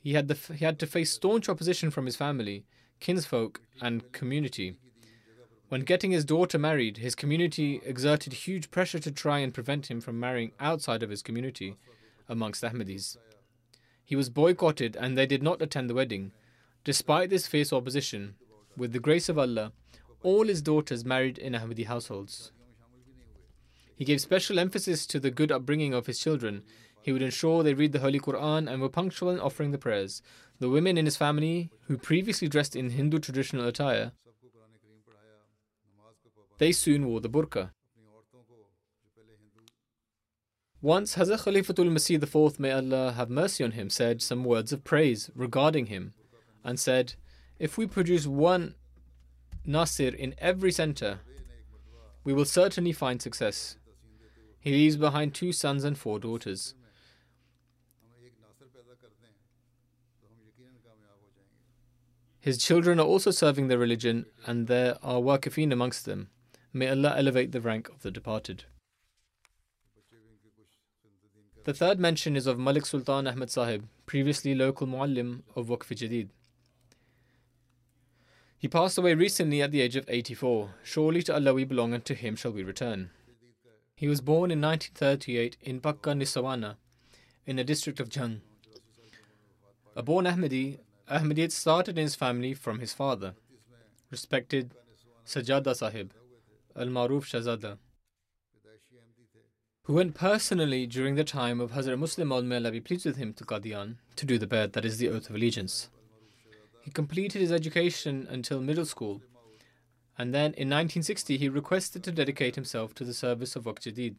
He 0.00 0.14
had, 0.14 0.28
the, 0.28 0.38
he 0.54 0.64
had 0.64 0.78
to 0.78 0.86
face 0.86 1.12
staunch 1.12 1.48
opposition 1.48 1.90
from 1.90 2.06
his 2.06 2.16
family, 2.16 2.64
kinsfolk, 3.00 3.60
and 3.80 4.10
community. 4.12 4.76
When 5.68 5.82
getting 5.82 6.12
his 6.12 6.24
daughter 6.24 6.58
married, 6.58 6.98
his 6.98 7.14
community 7.14 7.80
exerted 7.84 8.32
huge 8.32 8.70
pressure 8.70 8.98
to 9.00 9.10
try 9.10 9.40
and 9.40 9.52
prevent 9.52 9.90
him 9.90 10.00
from 10.00 10.18
marrying 10.18 10.52
outside 10.58 11.02
of 11.02 11.10
his 11.10 11.22
community 11.22 11.76
amongst 12.28 12.62
Ahmadis. 12.62 13.18
He 14.04 14.16
was 14.16 14.30
boycotted 14.30 14.96
and 14.96 15.18
they 15.18 15.26
did 15.26 15.42
not 15.42 15.60
attend 15.60 15.90
the 15.90 15.94
wedding. 15.94 16.32
Despite 16.84 17.28
this 17.28 17.46
fierce 17.46 17.72
opposition, 17.72 18.36
with 18.76 18.92
the 18.92 18.98
grace 18.98 19.28
of 19.28 19.38
Allah, 19.38 19.72
all 20.22 20.46
his 20.46 20.62
daughters 20.62 21.04
married 21.04 21.36
in 21.36 21.52
Ahmadi 21.52 21.84
households. 21.84 22.52
He 23.94 24.04
gave 24.04 24.20
special 24.20 24.58
emphasis 24.58 25.06
to 25.06 25.20
the 25.20 25.30
good 25.30 25.52
upbringing 25.52 25.92
of 25.92 26.06
his 26.06 26.18
children. 26.18 26.62
He 27.02 27.12
would 27.12 27.22
ensure 27.22 27.62
they 27.62 27.74
read 27.74 27.92
the 27.92 28.00
Holy 28.00 28.20
Quran 28.20 28.70
and 28.70 28.82
were 28.82 28.88
punctual 28.88 29.30
in 29.30 29.40
offering 29.40 29.70
the 29.70 29.78
prayers. 29.78 30.22
The 30.58 30.68
women 30.68 30.98
in 30.98 31.04
his 31.04 31.16
family, 31.16 31.70
who 31.86 31.96
previously 31.96 32.48
dressed 32.48 32.74
in 32.76 32.90
Hindu 32.90 33.18
traditional 33.18 33.66
attire, 33.66 34.12
they 36.58 36.72
soon 36.72 37.06
wore 37.06 37.20
the 37.20 37.30
burqa. 37.30 37.70
Once 40.80 41.16
Hazrat 41.16 41.40
Khalifatul 41.40 41.90
Masih 41.90 42.22
IV, 42.22 42.60
may 42.60 42.70
Allah 42.70 43.12
have 43.12 43.30
mercy 43.30 43.64
on 43.64 43.72
him, 43.72 43.90
said 43.90 44.22
some 44.22 44.44
words 44.44 44.72
of 44.72 44.84
praise 44.84 45.28
regarding 45.34 45.86
him 45.86 46.14
and 46.62 46.78
said, 46.78 47.14
If 47.58 47.76
we 47.76 47.86
produce 47.86 48.26
one 48.26 48.74
Nasir 49.64 50.14
in 50.14 50.34
every 50.38 50.70
center, 50.70 51.20
we 52.22 52.32
will 52.32 52.44
certainly 52.44 52.92
find 52.92 53.20
success. 53.20 53.76
He 54.60 54.70
leaves 54.72 54.96
behind 54.96 55.34
two 55.34 55.52
sons 55.52 55.82
and 55.82 55.96
four 55.96 56.18
daughters. 56.18 56.74
His 62.40 62.58
children 62.58 63.00
are 63.00 63.06
also 63.06 63.30
serving 63.30 63.68
their 63.68 63.78
religion, 63.78 64.26
and 64.46 64.66
there 64.66 64.96
are 65.02 65.20
Waqifin 65.20 65.72
amongst 65.72 66.04
them. 66.04 66.28
May 66.72 66.88
Allah 66.88 67.14
elevate 67.16 67.52
the 67.52 67.60
rank 67.60 67.88
of 67.88 68.02
the 68.02 68.10
departed. 68.10 68.64
The 71.64 71.74
third 71.74 71.98
mention 71.98 72.36
is 72.36 72.46
of 72.46 72.58
Malik 72.58 72.86
Sultan 72.86 73.26
Ahmad 73.26 73.50
Sahib, 73.50 73.88
previously 74.06 74.54
local 74.54 74.86
muallim 74.86 75.42
of 75.54 75.66
Waqf 75.66 75.94
Jadid. 75.94 76.28
He 78.58 78.68
passed 78.68 78.98
away 78.98 79.14
recently 79.14 79.60
at 79.62 79.70
the 79.70 79.80
age 79.80 79.94
of 79.94 80.04
84. 80.08 80.74
Surely 80.82 81.22
to 81.24 81.34
Allah 81.34 81.54
we 81.54 81.64
belong 81.64 81.92
and 81.92 82.04
to 82.04 82.14
Him 82.14 82.36
shall 82.36 82.52
we 82.52 82.62
return. 82.62 83.10
He 83.94 84.08
was 84.08 84.20
born 84.20 84.50
in 84.50 84.60
1938 84.60 85.56
in 85.60 85.80
Pakka 85.80 86.16
Nisawana, 86.16 86.76
in 87.46 87.56
the 87.56 87.64
district 87.64 88.00
of 88.00 88.08
Jhang. 88.08 88.40
A 89.94 90.02
born 90.02 90.24
Ahmadi, 90.24 90.78
Ahmadiyyat 91.10 91.52
started 91.52 91.96
in 91.96 92.02
his 92.02 92.14
family 92.14 92.52
from 92.54 92.80
his 92.80 92.92
father, 92.92 93.34
respected 94.10 94.74
Sajada 95.24 95.74
Sahib, 95.74 96.12
Al 96.76 96.86
Maruf 96.86 97.24
Shahzada, 97.24 97.78
who 99.84 99.94
went 99.94 100.14
personally 100.14 100.86
during 100.86 101.14
the 101.14 101.24
time 101.24 101.60
of 101.60 101.72
Hazrat 101.72 101.98
Musleh 101.98 102.26
Maud 102.26 102.44
may 102.44 102.56
Allah 102.56 102.70
be 102.70 102.80
pleased 102.80 103.06
with 103.06 103.16
him 103.16 103.32
to 103.34 103.44
Qadian 103.44 103.96
to 104.16 104.26
do 104.26 104.38
the 104.38 104.46
bai'at, 104.46 104.74
that 104.74 104.84
is 104.84 104.98
the 104.98 105.08
oath 105.08 105.30
of 105.30 105.36
allegiance. 105.36 105.88
He 106.82 106.90
completed 106.90 107.40
his 107.40 107.52
education 107.52 108.26
until 108.30 108.60
middle 108.60 108.84
school 108.84 109.22
And 110.18 110.34
then 110.34 110.52
in 110.54 110.68
1960, 110.68 111.38
he 111.38 111.48
requested 111.48 112.02
to 112.02 112.12
dedicate 112.12 112.56
himself 112.56 112.92
to 112.94 113.04
the 113.04 113.14
service 113.14 113.54
of 113.54 113.64
Jadid, 113.64 114.16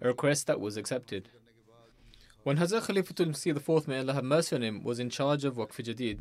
a 0.00 0.08
request 0.08 0.46
that 0.46 0.58
was 0.58 0.78
accepted. 0.78 1.28
When 2.42 2.56
Hazrat 2.56 2.86
Khalifatul 2.86 3.26
Masih 3.26 3.54
IV, 3.54 3.86
may 3.86 3.98
Allah 3.98 4.14
have 4.14 4.24
mercy 4.24 4.56
on 4.56 4.62
him, 4.62 4.82
was 4.82 4.98
in 4.98 5.10
charge 5.10 5.44
of 5.44 5.56
Waqf 5.56 5.84
Jadid, 5.84 6.20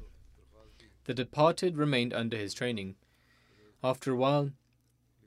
the 1.05 1.13
departed 1.13 1.77
remained 1.77 2.13
under 2.13 2.35
his 2.35 2.53
training. 2.53 2.95
After 3.81 4.11
a 4.11 4.17
while, 4.17 4.51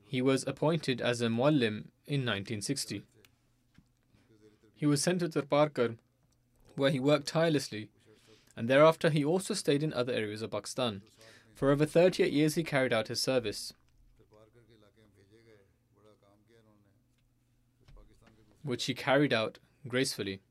he 0.05 0.21
was 0.21 0.45
appointed 0.45 1.01
as 1.01 1.19
a 1.19 1.29
muallim 1.29 1.89
in 2.05 2.21
1960. 2.21 3.01
He 4.75 4.85
was 4.85 5.01
sent 5.01 5.21
to 5.21 5.29
Tharparkar, 5.29 5.97
where 6.75 6.91
he 6.91 6.99
worked 6.99 7.27
tirelessly, 7.27 7.89
and 8.55 8.67
thereafter 8.67 9.09
he 9.09 9.25
also 9.25 9.55
stayed 9.55 9.81
in 9.81 9.93
other 9.93 10.13
areas 10.13 10.43
of 10.43 10.51
Pakistan. 10.51 11.01
For 11.55 11.71
over 11.71 11.87
38 11.87 12.31
years, 12.31 12.53
he 12.53 12.63
carried 12.63 12.93
out 12.93 13.07
his 13.07 13.19
service, 13.19 13.73
which 18.61 18.85
he 18.85 18.93
carried 18.93 19.33
out 19.33 19.57
gracefully. 19.87 20.41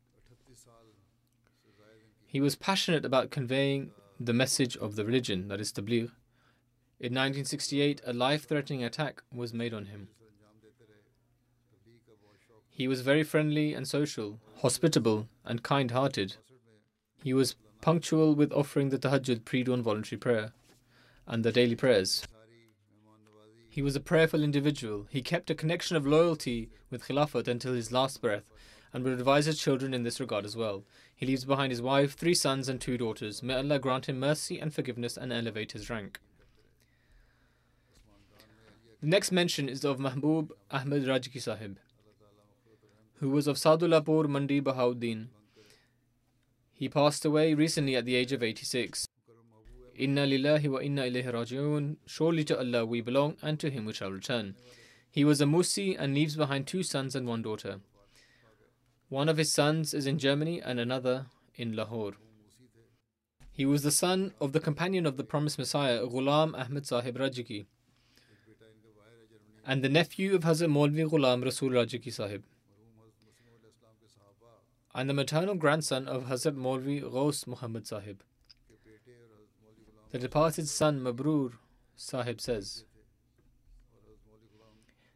He 2.32 2.40
was 2.40 2.56
passionate 2.56 3.04
about 3.04 3.30
conveying 3.30 3.90
the 4.18 4.32
message 4.32 4.74
of 4.78 4.96
the 4.96 5.04
religion, 5.04 5.48
that 5.48 5.60
is 5.60 5.70
tabligh. 5.70 6.12
In 6.98 7.12
1968, 7.12 8.00
a 8.06 8.14
life 8.14 8.48
threatening 8.48 8.82
attack 8.82 9.22
was 9.30 9.52
made 9.52 9.74
on 9.74 9.84
him. 9.84 10.08
He 12.70 12.88
was 12.88 13.02
very 13.02 13.22
friendly 13.22 13.74
and 13.74 13.86
social, 13.86 14.40
hospitable, 14.62 15.28
and 15.44 15.62
kind 15.62 15.90
hearted. 15.90 16.36
He 17.22 17.34
was 17.34 17.54
punctual 17.82 18.34
with 18.34 18.50
offering 18.50 18.88
the 18.88 18.98
tahajjud 18.98 19.44
pre 19.44 19.62
dawn 19.62 19.82
voluntary 19.82 20.18
prayer 20.18 20.52
and 21.26 21.44
the 21.44 21.52
daily 21.52 21.74
prayers. 21.74 22.26
He 23.68 23.82
was 23.82 23.94
a 23.94 24.00
prayerful 24.00 24.42
individual. 24.42 25.06
He 25.10 25.20
kept 25.20 25.50
a 25.50 25.54
connection 25.54 25.96
of 25.98 26.06
loyalty 26.06 26.70
with 26.88 27.04
Khilafat 27.04 27.46
until 27.46 27.74
his 27.74 27.92
last 27.92 28.22
breath 28.22 28.44
and 28.92 29.04
would 29.04 29.14
advise 29.14 29.46
his 29.46 29.58
children 29.58 29.94
in 29.94 30.02
this 30.02 30.20
regard 30.20 30.44
as 30.44 30.56
well. 30.56 30.84
He 31.14 31.26
leaves 31.26 31.44
behind 31.44 31.72
his 31.72 31.80
wife, 31.80 32.14
three 32.14 32.34
sons, 32.34 32.68
and 32.68 32.80
two 32.80 32.98
daughters. 32.98 33.42
May 33.42 33.54
Allah 33.54 33.78
grant 33.78 34.08
him 34.08 34.18
mercy 34.18 34.58
and 34.58 34.74
forgiveness 34.74 35.16
and 35.16 35.32
elevate 35.32 35.72
his 35.72 35.88
rank. 35.88 36.20
The 39.00 39.08
next 39.08 39.32
mention 39.32 39.68
is 39.68 39.84
of 39.84 39.98
Mahbub 39.98 40.50
Ahmed 40.70 41.04
Rajeki 41.04 41.40
Sahib, 41.42 41.78
who 43.20 43.30
was 43.30 43.46
of 43.46 43.56
Sadulapur 43.56 44.28
Mandi 44.28 44.60
Bahauddin. 44.60 45.28
He 46.72 46.88
passed 46.88 47.24
away 47.24 47.54
recently 47.54 47.96
at 47.96 48.04
the 48.04 48.14
age 48.14 48.32
of 48.32 48.42
86. 48.42 49.06
Inna 49.96 50.26
lillahi 50.26 50.68
wa 50.68 50.78
inna 50.78 51.02
ilayhi 51.02 51.32
raji'un. 51.32 51.96
Surely 52.06 52.44
to 52.44 52.58
Allah 52.58 52.86
we 52.86 53.00
belong, 53.00 53.36
and 53.42 53.60
to 53.60 53.70
Him 53.70 53.84
we 53.84 53.92
shall 53.92 54.10
return. 54.10 54.56
He 55.10 55.24
was 55.24 55.40
a 55.40 55.44
Musi 55.44 55.94
and 55.98 56.14
leaves 56.14 56.36
behind 56.36 56.66
two 56.66 56.82
sons 56.82 57.14
and 57.14 57.26
one 57.26 57.42
daughter. 57.42 57.80
One 59.12 59.28
of 59.28 59.36
his 59.36 59.52
sons 59.52 59.92
is 59.92 60.06
in 60.06 60.18
Germany 60.18 60.62
and 60.62 60.80
another 60.80 61.26
in 61.54 61.76
Lahore. 61.76 62.12
He 63.50 63.66
was 63.66 63.82
the 63.82 63.90
son 63.90 64.32
of 64.40 64.54
the 64.54 64.58
companion 64.58 65.04
of 65.04 65.18
the 65.18 65.22
promised 65.22 65.58
Messiah, 65.58 66.00
Ghulam 66.06 66.58
Ahmed 66.58 66.86
Sahib 66.86 67.18
Rajeki, 67.18 67.66
and 69.66 69.84
the 69.84 69.90
nephew 69.90 70.34
of 70.34 70.44
Hazrat 70.44 70.70
Maulvi 70.70 71.06
Ghulam 71.06 71.44
Rasul 71.44 71.68
Rajeki 71.68 72.10
Sahib, 72.10 72.42
and 74.94 75.10
the 75.10 75.14
maternal 75.20 75.56
grandson 75.56 76.08
of 76.08 76.24
Hazrat 76.28 76.56
Maulvi 76.56 77.02
Ghaus 77.02 77.46
Muhammad 77.46 77.86
Sahib. 77.86 78.22
The 80.10 80.18
departed 80.18 80.68
son 80.68 81.00
Mabrur 81.00 81.52
Sahib 81.96 82.40
says, 82.40 82.84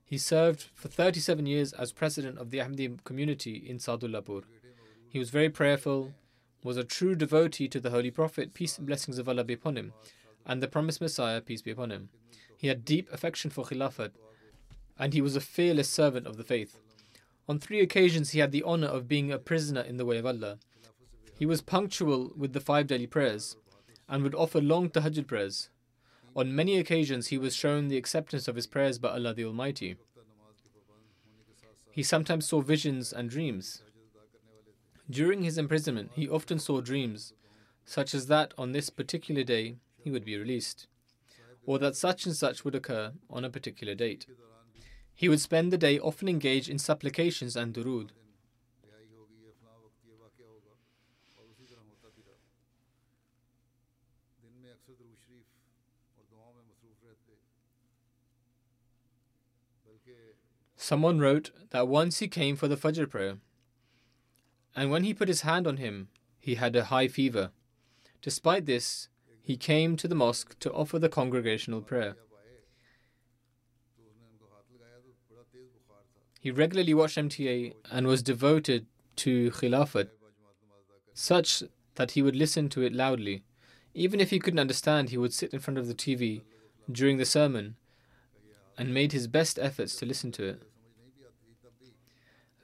he 0.06 0.16
served 0.16 0.66
for 0.72 0.86
37 0.86 1.46
years 1.46 1.72
as 1.72 1.92
president 1.92 2.38
of 2.38 2.50
the 2.50 2.58
Ahmadi 2.58 3.02
community 3.02 3.56
in 3.56 3.78
Sadullapur. 3.78 4.44
He 5.08 5.18
was 5.18 5.30
very 5.30 5.50
prayerful, 5.50 6.12
was 6.62 6.76
a 6.76 6.84
true 6.84 7.16
devotee 7.16 7.66
to 7.68 7.80
the 7.80 7.90
Holy 7.90 8.12
Prophet, 8.12 8.54
peace 8.54 8.78
and 8.78 8.86
blessings 8.86 9.18
of 9.18 9.28
Allah 9.28 9.42
be 9.42 9.54
upon 9.54 9.76
him, 9.76 9.92
and 10.46 10.62
the 10.62 10.68
promised 10.68 11.00
Messiah, 11.00 11.40
peace 11.40 11.60
be 11.60 11.72
upon 11.72 11.90
him. 11.90 12.08
He 12.56 12.68
had 12.68 12.84
deep 12.84 13.12
affection 13.12 13.50
for 13.50 13.64
Khilafat, 13.64 14.12
and 14.96 15.12
he 15.12 15.20
was 15.20 15.34
a 15.34 15.40
fearless 15.40 15.88
servant 15.88 16.26
of 16.28 16.36
the 16.36 16.44
faith. 16.44 16.78
On 17.48 17.58
three 17.58 17.80
occasions, 17.80 18.30
he 18.30 18.38
had 18.38 18.52
the 18.52 18.62
honor 18.62 18.86
of 18.86 19.08
being 19.08 19.32
a 19.32 19.38
prisoner 19.38 19.80
in 19.80 19.96
the 19.96 20.04
way 20.04 20.18
of 20.18 20.26
Allah. 20.26 20.58
He 21.36 21.46
was 21.46 21.60
punctual 21.60 22.32
with 22.36 22.52
the 22.52 22.60
five 22.60 22.86
daily 22.86 23.06
prayers 23.06 23.56
and 24.08 24.22
would 24.22 24.34
offer 24.34 24.60
long 24.60 24.88
tahajjud 24.88 25.26
prayers. 25.26 25.68
On 26.36 26.54
many 26.54 26.76
occasions, 26.76 27.28
he 27.28 27.38
was 27.38 27.56
shown 27.56 27.88
the 27.88 27.96
acceptance 27.96 28.46
of 28.46 28.56
his 28.56 28.66
prayers 28.66 28.98
by 28.98 29.08
Allah 29.08 29.32
the 29.32 29.46
Almighty. 29.46 29.96
He 31.90 32.02
sometimes 32.02 32.46
saw 32.46 32.60
visions 32.60 33.10
and 33.10 33.30
dreams. 33.30 33.82
During 35.08 35.42
his 35.42 35.56
imprisonment, 35.56 36.10
he 36.14 36.28
often 36.28 36.58
saw 36.58 36.82
dreams, 36.82 37.32
such 37.86 38.14
as 38.14 38.26
that 38.26 38.52
on 38.58 38.72
this 38.72 38.90
particular 38.90 39.44
day 39.44 39.76
he 39.96 40.10
would 40.10 40.26
be 40.26 40.36
released, 40.36 40.88
or 41.64 41.78
that 41.78 41.96
such 41.96 42.26
and 42.26 42.36
such 42.36 42.66
would 42.66 42.74
occur 42.74 43.14
on 43.30 43.42
a 43.42 43.50
particular 43.50 43.94
date. 43.94 44.26
He 45.14 45.30
would 45.30 45.40
spend 45.40 45.72
the 45.72 45.78
day 45.78 45.98
often 45.98 46.28
engaged 46.28 46.68
in 46.68 46.78
supplications 46.78 47.56
and 47.56 47.72
durud. 47.72 48.10
Someone 60.88 61.18
wrote 61.18 61.50
that 61.70 61.88
once 61.88 62.20
he 62.20 62.28
came 62.28 62.54
for 62.54 62.68
the 62.68 62.76
Fajr 62.76 63.10
prayer, 63.10 63.38
and 64.76 64.88
when 64.88 65.02
he 65.02 65.12
put 65.12 65.26
his 65.26 65.40
hand 65.40 65.66
on 65.66 65.78
him, 65.78 66.10
he 66.38 66.54
had 66.54 66.76
a 66.76 66.84
high 66.84 67.08
fever. 67.08 67.50
Despite 68.22 68.66
this, 68.66 69.08
he 69.42 69.56
came 69.56 69.96
to 69.96 70.06
the 70.06 70.14
mosque 70.14 70.56
to 70.60 70.72
offer 70.72 71.00
the 71.00 71.08
congregational 71.08 71.80
prayer. 71.80 72.14
He 76.38 76.52
regularly 76.52 76.94
watched 76.94 77.18
MTA 77.18 77.74
and 77.90 78.06
was 78.06 78.22
devoted 78.22 78.86
to 79.16 79.50
Khilafat, 79.50 80.10
such 81.14 81.64
that 81.96 82.12
he 82.12 82.22
would 82.22 82.36
listen 82.36 82.68
to 82.68 82.82
it 82.82 82.92
loudly. 82.92 83.42
Even 83.92 84.20
if 84.20 84.30
he 84.30 84.38
couldn't 84.38 84.60
understand, 84.60 85.10
he 85.10 85.18
would 85.18 85.34
sit 85.34 85.52
in 85.52 85.58
front 85.58 85.78
of 85.78 85.88
the 85.88 85.94
TV 85.94 86.42
during 86.88 87.16
the 87.16 87.24
sermon 87.24 87.74
and 88.78 88.94
made 88.94 89.10
his 89.10 89.26
best 89.26 89.58
efforts 89.58 89.96
to 89.96 90.06
listen 90.06 90.30
to 90.30 90.44
it. 90.44 90.62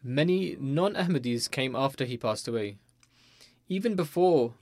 Many 0.05 0.57
non 0.59 0.95
Ahmadis 0.95 1.49
came 1.49 1.77
after 1.77 2.05
he 2.05 2.17
passed 2.17 2.49
away. 2.49 2.77
Even 3.69 3.95
before, 3.95 4.55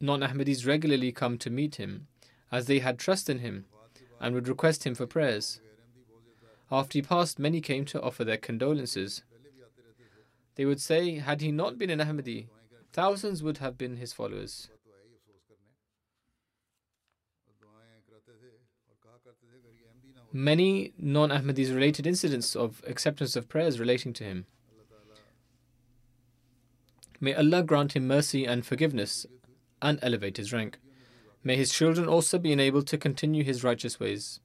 non 0.00 0.20
Ahmadis 0.20 0.64
regularly 0.64 1.10
come 1.10 1.38
to 1.38 1.50
meet 1.50 1.76
him, 1.76 2.06
as 2.52 2.66
they 2.66 2.78
had 2.78 2.98
trust 2.98 3.28
in 3.28 3.40
him 3.40 3.64
and 4.20 4.32
would 4.34 4.46
request 4.46 4.84
him 4.84 4.94
for 4.94 5.06
prayers. 5.06 5.60
After 6.70 6.98
he 6.98 7.02
passed, 7.02 7.38
many 7.38 7.60
came 7.60 7.84
to 7.86 8.00
offer 8.00 8.24
their 8.24 8.36
condolences. 8.36 9.22
They 10.54 10.64
would 10.64 10.80
say, 10.80 11.18
had 11.18 11.40
he 11.40 11.50
not 11.50 11.76
been 11.76 11.90
an 11.90 11.98
Ahmadi, 11.98 12.46
thousands 12.92 13.42
would 13.42 13.58
have 13.58 13.76
been 13.76 13.96
his 13.96 14.12
followers. 14.12 14.68
Many 20.36 20.92
non 20.98 21.30
Ahmadis 21.30 21.72
related 21.72 22.08
incidents 22.08 22.56
of 22.56 22.82
acceptance 22.88 23.36
of 23.36 23.48
prayers 23.48 23.78
relating 23.78 24.12
to 24.14 24.24
him. 24.24 24.46
May 27.20 27.34
Allah 27.34 27.62
grant 27.62 27.94
him 27.94 28.08
mercy 28.08 28.44
and 28.44 28.66
forgiveness 28.66 29.26
and 29.80 30.00
elevate 30.02 30.38
his 30.38 30.52
rank. 30.52 30.78
May 31.44 31.54
his 31.56 31.72
children 31.72 32.08
also 32.08 32.40
be 32.40 32.50
enabled 32.50 32.88
to 32.88 32.98
continue 32.98 33.44
his 33.44 33.62
righteous 33.62 34.00
ways. 34.00 34.40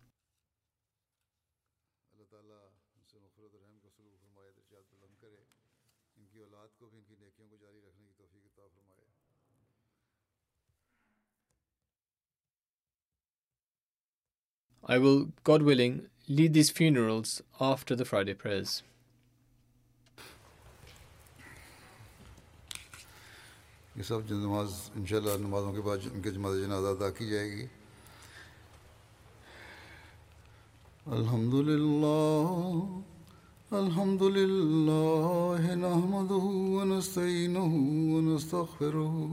I 14.88 14.98
will, 14.98 15.28
God 15.44 15.62
willing, 15.62 16.08
lead 16.28 16.52
these 16.52 16.68
funerals 16.68 17.40
after 17.58 17.96
the 17.96 18.04
Friday 18.04 18.34
prayers. 18.34 18.82
ये 23.96 24.02
सब 24.02 24.26
जो 24.28 24.36
नमाज 24.36 24.70
इंशाल्लाह 25.00 25.36
नमाज़ों 25.40 25.72
के 25.72 25.80
बाद 25.88 25.98
उनके 26.12 26.30
जमात 26.36 26.54
जनाजा 26.60 26.90
अदा 26.98 27.08
की 27.16 27.24
जाएगी 27.30 27.64
अल्हम्दुलिल्लाह 31.16 32.74
अल्हम्दुलिल्लाह 33.80 35.62
नहमदुहु 35.84 36.50
व 36.74 36.76
नस्तईनुहु 36.92 37.80
व 38.10 38.20
नस्तगफिरुहु 38.28 39.32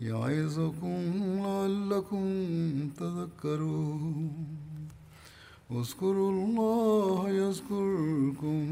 يعظكم 0.00 1.00
لعلكم 1.44 2.24
تذكرون. 3.00 4.32
اذكروا 5.70 6.30
الله 6.32 7.30
يذكركم 7.30 8.64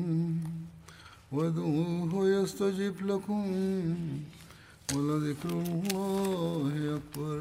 وادعوه 1.32 2.28
يستجب 2.28 2.94
لكم 3.06 3.44
ولذكر 4.94 5.50
الله 5.50 6.96
أكبر. 6.96 7.40